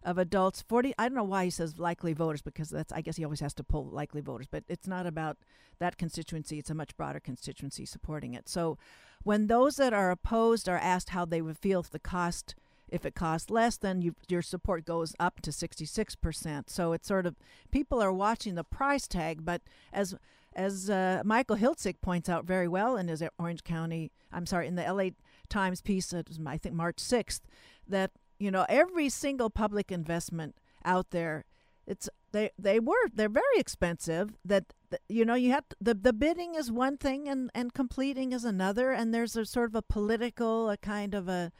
of 0.04 0.18
adults 0.18 0.62
40 0.62 0.94
i 0.98 1.08
don't 1.08 1.16
know 1.16 1.22
why 1.22 1.44
he 1.44 1.50
says 1.50 1.78
likely 1.78 2.12
voters 2.12 2.42
because 2.42 2.70
that's 2.70 2.92
i 2.92 3.00
guess 3.00 3.16
he 3.16 3.24
always 3.24 3.40
has 3.40 3.54
to 3.54 3.62
pull 3.62 3.84
likely 3.84 4.20
voters 4.20 4.48
but 4.50 4.64
it's 4.68 4.88
not 4.88 5.06
about 5.06 5.38
that 5.82 5.98
constituency 5.98 6.58
it's 6.58 6.70
a 6.70 6.74
much 6.74 6.96
broader 6.96 7.20
constituency 7.20 7.84
supporting 7.84 8.34
it. 8.34 8.48
So 8.48 8.78
when 9.22 9.48
those 9.48 9.76
that 9.76 9.92
are 9.92 10.10
opposed 10.10 10.68
are 10.68 10.78
asked 10.78 11.10
how 11.10 11.24
they 11.24 11.42
would 11.42 11.58
feel 11.58 11.80
if 11.80 11.90
the 11.90 11.98
cost 11.98 12.54
if 12.88 13.06
it 13.06 13.14
costs 13.14 13.50
less 13.50 13.78
then 13.78 14.02
you, 14.02 14.14
your 14.28 14.42
support 14.42 14.84
goes 14.84 15.14
up 15.18 15.40
to 15.40 15.50
66% 15.50 16.64
so 16.68 16.92
it's 16.92 17.08
sort 17.08 17.26
of 17.26 17.36
people 17.70 18.02
are 18.02 18.12
watching 18.12 18.54
the 18.54 18.64
price 18.64 19.08
tag 19.08 19.44
but 19.44 19.62
as 19.92 20.14
as 20.54 20.90
uh, 20.90 21.22
michael 21.24 21.56
hiltzik 21.56 22.02
points 22.02 22.28
out 22.28 22.44
very 22.44 22.68
well 22.68 22.98
in 22.98 23.08
his 23.08 23.22
orange 23.38 23.64
county 23.64 24.12
i'm 24.30 24.44
sorry 24.44 24.66
in 24.66 24.74
the 24.74 24.92
la 24.92 25.08
times 25.48 25.80
piece 25.80 26.12
i 26.46 26.58
think 26.58 26.74
march 26.74 26.96
6th 26.96 27.40
that 27.88 28.10
you 28.42 28.50
know 28.50 28.66
every 28.68 29.08
single 29.08 29.50
public 29.50 29.92
investment 29.92 30.56
out 30.84 31.10
there 31.10 31.44
it's 31.86 32.08
they 32.32 32.50
they 32.58 32.80
were 32.80 33.08
they're 33.14 33.28
very 33.28 33.58
expensive 33.58 34.34
that 34.44 34.64
you 35.08 35.24
know 35.24 35.34
you 35.34 35.50
have 35.50 35.68
to, 35.68 35.76
the 35.80 35.94
the 35.94 36.12
bidding 36.12 36.54
is 36.54 36.70
one 36.70 36.96
thing 36.96 37.28
and 37.28 37.50
and 37.54 37.72
completing 37.72 38.32
is 38.32 38.44
another 38.44 38.90
and 38.90 39.14
there's 39.14 39.36
a 39.36 39.44
sort 39.44 39.70
of 39.70 39.74
a 39.74 39.82
political 39.82 40.70
a 40.70 40.76
kind 40.76 41.14
of 41.14 41.28
a 41.28 41.52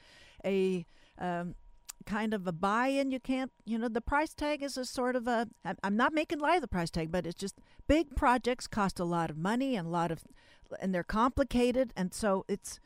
a 0.45 0.85
um, 1.19 1.55
kind 2.05 2.35
of 2.35 2.49
a 2.49 2.53
buy-in. 2.53 3.13
You 3.13 3.21
can't 3.21 3.53
you 3.65 3.79
know 3.79 3.89
the 3.89 4.01
price 4.01 4.35
tag 4.35 4.63
is 4.63 4.77
a 4.77 4.85
sort 4.85 5.15
of 5.15 5.29
a 5.29 5.47
I'm- 5.65 5.79
i'm 5.85 5.97
not 5.97 6.13
making 6.13 6.41
light 6.41 6.57
of 6.57 6.63
the 6.63 6.69
price 6.69 6.91
tag 6.91 7.13
but 7.13 7.27
it's 7.27 7.39
just 7.39 7.59
big 7.87 8.17
projects 8.17 8.67
cost 8.67 8.99
a 8.99 9.05
lot 9.05 9.31
of 9.31 9.37
money 9.37 9.77
and 9.77 9.87
a 9.87 9.91
lot 9.91 10.11
of 10.11 10.25
and 10.81 10.93
they're 10.93 11.05
complicated 11.05 11.93
and 11.97 12.13
so 12.13 12.45
it's 12.49 12.81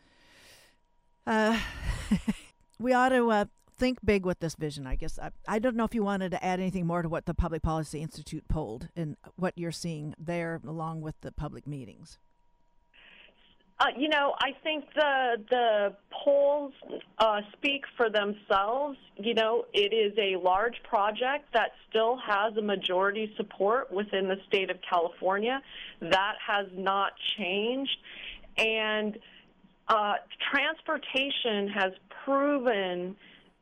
uh 1.27 1.59
we 2.79 2.93
ought 2.93 3.09
to 3.11 3.31
uh, 3.31 3.45
think 3.77 3.99
big 4.05 4.25
with 4.25 4.41
this 4.41 4.55
vision. 4.55 4.87
I 4.87 4.97
guess 4.97 5.19
I, 5.19 5.31
I 5.47 5.59
don't 5.59 5.77
know 5.77 5.85
if 5.85 5.95
you 5.95 6.03
wanted 6.03 6.31
to 6.33 6.45
add 6.45 6.61
anything 6.61 6.87
more 6.87 7.03
to 7.03 7.09
what 7.09 7.27
the 7.27 7.35
Public 7.35 7.63
Policy 7.63 8.01
Institute 8.01 8.49
polled 8.49 8.89
and 8.97 9.17
what 9.37 9.57
you're 9.57 9.73
seeing 9.73 10.15
there, 10.19 10.61
along 10.67 11.01
with 11.03 11.21
the 11.21 11.33
public 11.33 11.67
meetings. 11.67 12.19
Uh, 13.79 13.87
you 13.95 14.09
know, 14.09 14.35
I 14.41 14.53
think 14.63 14.87
the 14.95 15.37
the 15.51 15.95
polls 16.11 16.73
uh, 17.19 17.43
speak 17.53 17.85
for 17.99 18.09
themselves. 18.09 18.97
You 19.19 19.35
know, 19.35 19.67
it 19.75 19.93
is 19.93 20.15
a 20.19 20.41
large 20.43 20.83
project 20.89 21.53
that 21.53 21.73
still 21.91 22.17
has 22.17 22.57
a 22.57 22.63
majority 22.63 23.35
support 23.37 23.93
within 23.93 24.29
the 24.29 24.37
state 24.49 24.71
of 24.71 24.79
California. 24.89 25.61
That 26.01 26.37
has 26.47 26.69
not 26.75 27.13
changed, 27.37 27.99
and 28.57 29.19
uh, 29.89 30.15
transportation 30.51 31.69
has 31.69 31.93
proven 32.25 33.15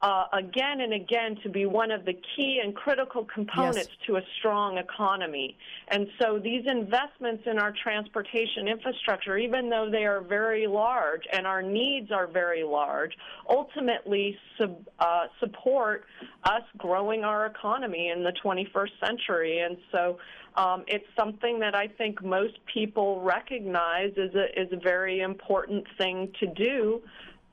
uh, 0.04 0.26
again 0.34 0.82
and 0.82 0.92
again 0.92 1.34
to 1.42 1.48
be 1.48 1.64
one 1.64 1.90
of 1.90 2.04
the 2.04 2.12
key 2.36 2.60
and 2.62 2.76
critical 2.76 3.24
components 3.24 3.88
yes. 3.88 4.06
to 4.06 4.16
a 4.16 4.20
strong 4.38 4.76
economy. 4.76 5.56
And 5.88 6.08
so 6.20 6.38
these 6.38 6.66
investments 6.66 7.44
in 7.46 7.58
our 7.58 7.72
transportation 7.82 8.68
infrastructure, 8.68 9.38
even 9.38 9.70
though 9.70 9.88
they 9.90 10.04
are 10.04 10.20
very 10.20 10.66
large 10.66 11.22
and 11.32 11.46
our 11.46 11.62
needs 11.62 12.12
are 12.12 12.26
very 12.26 12.64
large, 12.64 13.12
ultimately 13.48 14.36
sub, 14.58 14.76
uh, 14.98 15.28
support 15.40 16.04
us 16.44 16.62
growing 16.76 17.24
our 17.24 17.46
economy 17.46 18.10
in 18.14 18.22
the 18.22 18.32
21st 18.44 18.90
century. 19.02 19.60
And 19.60 19.78
so 19.90 20.18
um, 20.54 20.84
it's 20.86 21.06
something 21.18 21.60
that 21.60 21.74
I 21.74 21.88
think 21.88 22.22
most 22.22 22.58
people 22.66 23.22
recognize 23.22 24.12
is 24.18 24.34
a, 24.34 24.60
is 24.60 24.70
a 24.70 24.76
very 24.76 25.20
important 25.20 25.86
thing 25.96 26.30
to 26.40 26.46
do 26.46 27.00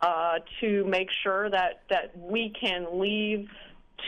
uh, 0.01 0.39
to 0.59 0.85
make 0.85 1.09
sure 1.23 1.49
that, 1.49 1.83
that 1.89 2.17
we 2.17 2.53
can 2.59 2.99
leave 2.99 3.47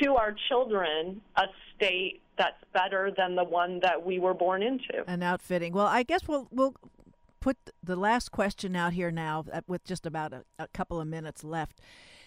to 0.01 0.15
our 0.15 0.35
children 0.49 1.21
a 1.35 1.43
state 1.75 2.21
that's 2.37 2.63
better 2.73 3.11
than 3.15 3.35
the 3.35 3.43
one 3.43 3.79
that 3.81 4.03
we 4.03 4.19
were 4.19 4.33
born 4.33 4.63
into. 4.63 5.03
And 5.07 5.23
outfitting. 5.23 5.73
Well, 5.73 5.85
I 5.85 6.03
guess 6.03 6.27
we'll 6.27 6.47
we'll 6.51 6.75
put 7.39 7.57
the 7.83 7.95
last 7.95 8.31
question 8.31 8.75
out 8.75 8.93
here 8.93 9.11
now 9.11 9.45
uh, 9.51 9.61
with 9.67 9.83
just 9.83 10.05
about 10.05 10.33
a, 10.33 10.43
a 10.57 10.67
couple 10.69 10.99
of 10.99 11.07
minutes 11.07 11.43
left. 11.43 11.79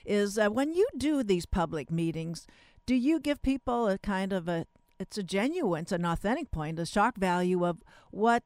Is 0.04 0.38
uh, 0.38 0.48
when 0.48 0.74
you 0.74 0.86
do 0.96 1.24
these 1.24 1.46
public 1.46 1.90
meetings, 1.90 2.46
do 2.86 2.94
you 2.94 3.18
give 3.18 3.42
people 3.42 3.88
a 3.88 3.98
kind 3.98 4.32
of 4.32 4.46
a 4.46 4.66
it's 4.98 5.18
a 5.18 5.22
genuine, 5.22 5.82
it's 5.82 5.92
an 5.92 6.04
authentic 6.04 6.50
point, 6.50 6.78
a 6.78 6.86
shock 6.86 7.16
value 7.18 7.66
of 7.66 7.82
what 8.10 8.44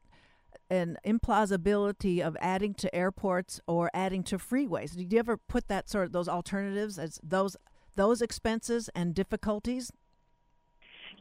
an 0.71 0.97
implausibility 1.05 2.21
of 2.21 2.37
adding 2.39 2.73
to 2.73 2.95
airports 2.95 3.59
or 3.67 3.91
adding 3.93 4.23
to 4.23 4.37
freeways. 4.37 4.95
Did 4.95 5.11
you 5.11 5.19
ever 5.19 5.35
put 5.35 5.67
that 5.67 5.89
sort 5.89 6.05
of 6.05 6.11
those 6.13 6.29
alternatives 6.29 6.97
as 6.97 7.19
those 7.21 7.57
those 7.95 8.21
expenses 8.21 8.89
and 8.95 9.13
difficulties? 9.13 9.91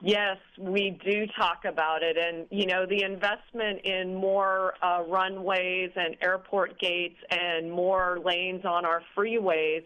Yes, 0.03 0.38
we 0.59 0.98
do 1.05 1.26
talk 1.36 1.64
about 1.66 2.03
it. 2.03 2.16
And, 2.16 2.46
you 2.51 2.66
know, 2.66 2.86
the 2.86 3.03
investment 3.03 3.80
in 3.84 4.14
more 4.14 4.74
uh, 4.82 5.03
runways 5.07 5.90
and 5.94 6.16
airport 6.22 6.78
gates 6.78 7.18
and 7.30 7.70
more 7.70 8.18
lanes 8.24 8.64
on 8.64 8.86
our 8.86 9.03
freeways 9.16 9.82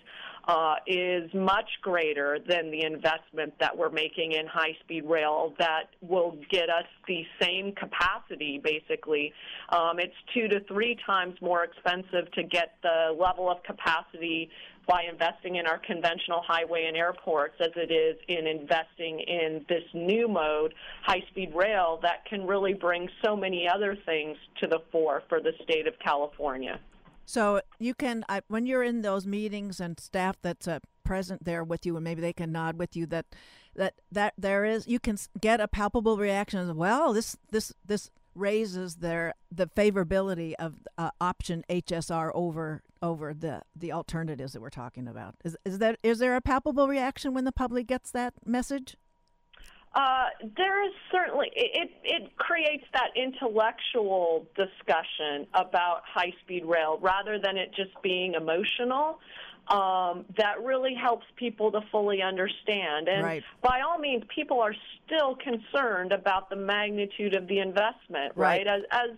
uh, 0.46 0.74
is 0.86 1.32
much 1.32 1.68
greater 1.80 2.38
than 2.46 2.70
the 2.70 2.84
investment 2.84 3.54
that 3.60 3.76
we're 3.76 3.90
making 3.90 4.32
in 4.32 4.46
high 4.46 4.76
speed 4.80 5.04
rail 5.04 5.54
that 5.58 5.84
will 6.02 6.36
get 6.50 6.68
us 6.68 6.84
the 7.08 7.24
same 7.40 7.72
capacity, 7.72 8.60
basically. 8.62 9.32
Um, 9.70 9.98
it's 9.98 10.14
two 10.34 10.48
to 10.48 10.60
three 10.64 10.98
times 11.06 11.34
more 11.40 11.64
expensive 11.64 12.30
to 12.32 12.42
get 12.42 12.76
the 12.82 13.16
level 13.18 13.50
of 13.50 13.62
capacity 13.62 14.50
by 14.86 15.04
investing 15.10 15.56
in 15.56 15.66
our 15.66 15.78
conventional 15.78 16.42
highway 16.46 16.84
and 16.86 16.96
airports 16.96 17.54
as 17.60 17.70
it 17.74 17.90
is 17.90 18.18
in 18.28 18.46
investing 18.46 19.20
in 19.20 19.64
this 19.68 19.84
new 19.94 20.28
mode, 20.28 20.74
high 21.02 21.22
speed 21.30 21.52
rail, 21.54 21.98
that 22.02 22.26
can 22.26 22.46
really 22.46 22.74
bring 22.74 23.08
so 23.24 23.34
many 23.34 23.66
other 23.66 23.96
things 24.04 24.36
to 24.60 24.66
the 24.66 24.80
fore 24.92 25.22
for 25.28 25.40
the 25.40 25.52
state 25.62 25.86
of 25.86 25.94
California. 26.00 26.78
So 27.26 27.60
you 27.78 27.94
can, 27.94 28.24
I, 28.28 28.42
when 28.48 28.66
you're 28.66 28.82
in 28.82 29.02
those 29.02 29.26
meetings 29.26 29.80
and 29.80 29.98
staff 29.98 30.36
that's 30.42 30.68
uh, 30.68 30.80
present 31.04 31.44
there 31.44 31.64
with 31.64 31.86
you, 31.86 31.96
and 31.96 32.04
maybe 32.04 32.20
they 32.20 32.32
can 32.32 32.52
nod 32.52 32.78
with 32.78 32.96
you 32.96 33.06
that 33.06 33.26
that 33.76 33.94
that 34.12 34.34
there 34.38 34.64
is, 34.64 34.86
you 34.86 35.00
can 35.00 35.18
get 35.40 35.60
a 35.60 35.68
palpable 35.68 36.16
reaction 36.16 36.60
as 36.60 36.72
well. 36.72 37.12
This 37.12 37.36
this 37.50 37.72
this 37.84 38.10
raises 38.34 38.96
their 38.96 39.34
the 39.50 39.66
favorability 39.66 40.54
of 40.58 40.86
uh, 40.98 41.10
option 41.20 41.64
HSR 41.68 42.30
over 42.34 42.82
over 43.02 43.34
the 43.34 43.62
the 43.76 43.92
alternatives 43.92 44.52
that 44.52 44.62
we're 44.62 44.70
talking 44.70 45.06
about. 45.06 45.34
Is 45.44 45.56
is 45.64 45.78
that 45.78 45.98
is 46.02 46.18
there 46.18 46.36
a 46.36 46.40
palpable 46.40 46.88
reaction 46.88 47.34
when 47.34 47.44
the 47.44 47.52
public 47.52 47.86
gets 47.86 48.10
that 48.10 48.34
message? 48.44 48.96
Uh, 49.94 50.24
there 50.56 50.84
is 50.84 50.92
certainly 51.12 51.50
it, 51.54 51.90
it 52.02 52.36
creates 52.36 52.84
that 52.92 53.10
intellectual 53.14 54.44
discussion 54.56 55.46
about 55.54 56.02
high 56.04 56.32
speed 56.42 56.64
rail 56.64 56.98
rather 57.00 57.38
than 57.38 57.56
it 57.56 57.72
just 57.74 57.90
being 58.02 58.34
emotional. 58.34 59.20
Um, 59.68 60.26
that 60.36 60.62
really 60.62 60.94
helps 60.94 61.24
people 61.36 61.72
to 61.72 61.80
fully 61.90 62.20
understand. 62.20 63.08
And 63.08 63.24
right. 63.24 63.44
by 63.62 63.80
all 63.80 63.98
means, 63.98 64.22
people 64.34 64.60
are 64.60 64.74
still 65.06 65.36
concerned 65.36 66.12
about 66.12 66.50
the 66.50 66.56
magnitude 66.56 67.34
of 67.34 67.48
the 67.48 67.60
investment, 67.60 68.34
right? 68.36 68.66
right? 68.66 68.66
As, 68.66 68.82
as 68.90 69.10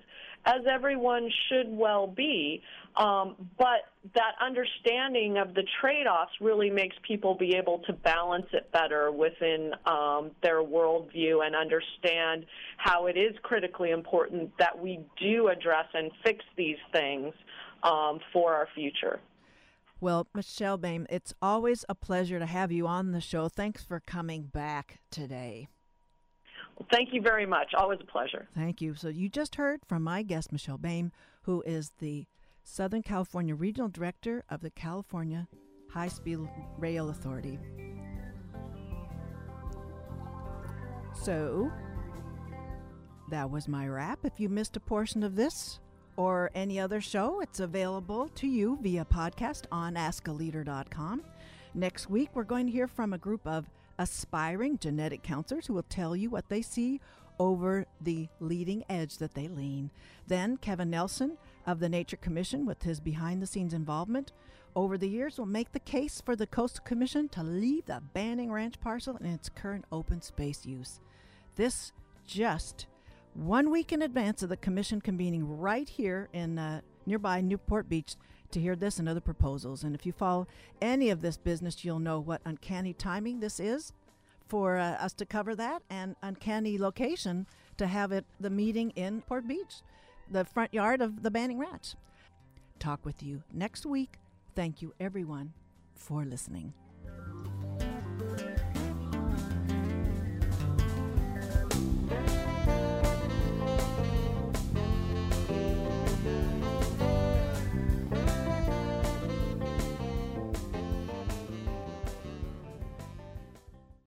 as 0.47 0.61
everyone 0.71 1.29
should 1.49 1.67
well 1.69 2.07
be. 2.07 2.63
Um, 2.95 3.35
but 3.59 3.91
that 4.15 4.33
understanding 4.41 5.39
of 5.39 5.55
the 5.55 5.65
trade 5.81 6.07
offs 6.07 6.33
really 6.41 6.71
makes 6.71 6.97
people 7.07 7.35
be 7.35 7.55
able 7.57 7.79
to 7.87 7.93
balance 7.93 8.47
it 8.53 8.71
better 8.73 9.11
within 9.11 9.73
um, 9.87 10.31
their 10.43 10.63
worldview 10.63 11.45
and 11.45 11.57
understand 11.57 12.47
how 12.77 13.07
it 13.07 13.17
is 13.17 13.35
critically 13.43 13.91
important 13.91 14.51
that 14.59 14.79
we 14.79 15.01
do 15.21 15.49
address 15.49 15.87
and 15.95 16.11
fix 16.25 16.45
these 16.57 16.77
things 16.93 17.33
um, 17.83 18.21
for 18.33 18.55
our 18.55 18.69
future. 18.75 19.21
Well, 19.99 20.27
Michelle 20.35 20.77
Boehm, 20.77 21.07
it's 21.09 21.33
always 21.41 21.85
a 21.89 21.95
pleasure 21.95 22.39
to 22.39 22.47
have 22.47 22.71
you 22.71 22.87
on 22.87 23.13
the 23.13 23.21
show. 23.21 23.49
Thanks 23.49 23.83
for 23.83 24.01
coming 24.01 24.43
back 24.43 25.01
today. 25.11 25.69
Well, 26.79 26.87
thank 26.93 27.15
you 27.15 27.23
very 27.23 27.47
much. 27.47 27.73
Always 27.75 28.01
a 28.03 28.07
pleasure. 28.07 28.47
Thank 28.55 28.83
you. 28.83 28.95
So, 28.95 29.09
you 29.09 29.31
just 29.31 29.55
heard 29.55 29.81
from 29.89 30.03
my 30.03 30.23
guest, 30.23 30.53
Michelle 30.53 30.77
Boehm, 30.77 31.13
who 31.43 31.63
is 31.63 31.93
the 31.99 32.27
Southern 32.69 33.01
California 33.01 33.55
Regional 33.55 33.89
Director 33.89 34.43
of 34.51 34.61
the 34.61 34.71
California 34.71 35.47
High 35.89 36.09
Speed 36.09 36.41
Rail 36.77 37.11
Authority. 37.11 37.61
So, 41.15 41.71
that 43.31 43.49
was 43.49 43.69
my 43.69 43.87
wrap. 43.87 44.19
If 44.25 44.41
you 44.41 44.49
missed 44.49 44.77
a 44.77 44.81
portion 44.81 45.23
of 45.23 45.37
this 45.37 45.79
or 46.17 46.51
any 46.57 46.81
other 46.81 47.01
show, 47.01 47.41
it's 47.41 47.61
available 47.61 48.29
to 48.35 48.49
you 48.49 48.79
via 48.83 49.05
podcast 49.05 49.67
on 49.71 49.95
askaleader.com. 49.95 51.23
Next 51.73 52.11
week, 52.11 52.31
we're 52.35 52.43
going 52.43 52.67
to 52.67 52.73
hear 52.73 52.89
from 52.89 53.13
a 53.13 53.19
group 53.19 53.47
of 53.47 53.71
aspiring 54.01 54.79
genetic 54.79 55.23
counselors 55.23 55.69
who 55.69 55.75
will 55.75 55.85
tell 55.85 56.17
you 56.17 56.31
what 56.31 56.49
they 56.49 56.63
see 56.63 57.01
over 57.39 57.87
the 58.01 58.29
leading 58.41 58.85
edge 58.89 59.19
that 59.19 59.35
they 59.35 59.47
lean. 59.47 59.91
Then, 60.27 60.57
Kevin 60.57 60.91
Nelson 60.91 61.39
of 61.67 61.81
the 61.81 61.89
Nature 61.89 62.17
Commission, 62.17 62.65
with 62.65 62.83
his 62.83 63.01
behind 63.01 63.43
the 63.43 63.47
scenes 63.47 63.75
involvement 63.75 64.33
over 64.75 64.97
the 64.97 65.09
years, 65.09 65.39
will 65.39 65.47
make 65.47 65.73
the 65.73 65.81
case 65.81 66.23
for 66.25 66.37
the 66.37 66.47
Coastal 66.47 66.85
Commission 66.85 67.29
to 67.31 67.43
leave 67.43 67.87
the 67.87 68.03
Banning 68.13 68.53
Ranch 68.53 68.81
parcel 68.81 69.17
in 69.17 69.27
its 69.27 69.49
current 69.49 69.85
open 69.91 70.21
space 70.23 70.65
use. 70.65 71.01
This 71.57 71.93
just 72.27 72.87
one 73.35 73.71
week 73.71 73.93
in 73.93 74.03
advance 74.03 74.43
of 74.43 74.49
the 74.49 74.57
Commission 74.57 75.01
convening 75.01 75.59
right 75.59 75.89
here 75.89 76.29
in 76.33 76.59
uh, 76.59 76.81
nearby 77.07 77.41
Newport 77.41 77.89
Beach 77.89 78.17
to 78.51 78.61
hear 78.61 78.77
this 78.77 78.99
and 78.99 79.09
other 79.09 79.21
proposals. 79.21 79.85
And 79.85 79.95
if 79.95 80.07
you 80.07 80.13
follow 80.13 80.47
any 80.81 81.11
of 81.11 81.21
this 81.21 81.37
business, 81.37 81.85
you'll 81.85 81.99
know 81.99 82.21
what 82.21 82.41
uncanny 82.45 82.93
timing 82.93 83.41
this 83.41 83.61
is 83.61 83.93
for 84.49 84.79
uh, 84.79 84.93
us 84.93 85.13
to 85.15 85.27
cover 85.27 85.55
that 85.57 85.83
and 85.91 86.17
uncanny 86.23 86.79
location 86.79 87.47
to 87.77 87.87
have 87.87 88.13
it 88.13 88.25
the 88.41 88.51
meeting 88.51 88.91
in 88.91 89.23
Port 89.23 89.47
Beach, 89.47 89.83
the 90.31 90.45
front 90.45 90.75
yard 90.75 91.01
of 91.01 91.23
the 91.23 91.31
Banning 91.31 91.59
Ranch. 91.59 91.95
Talk 92.79 93.05
with 93.05 93.23
you 93.23 93.43
next 93.53 93.87
week. 93.87 94.19
Thank 94.55 94.83
you, 94.83 94.93
everyone, 95.01 95.53
for 95.95 96.25
listening. 96.25 96.73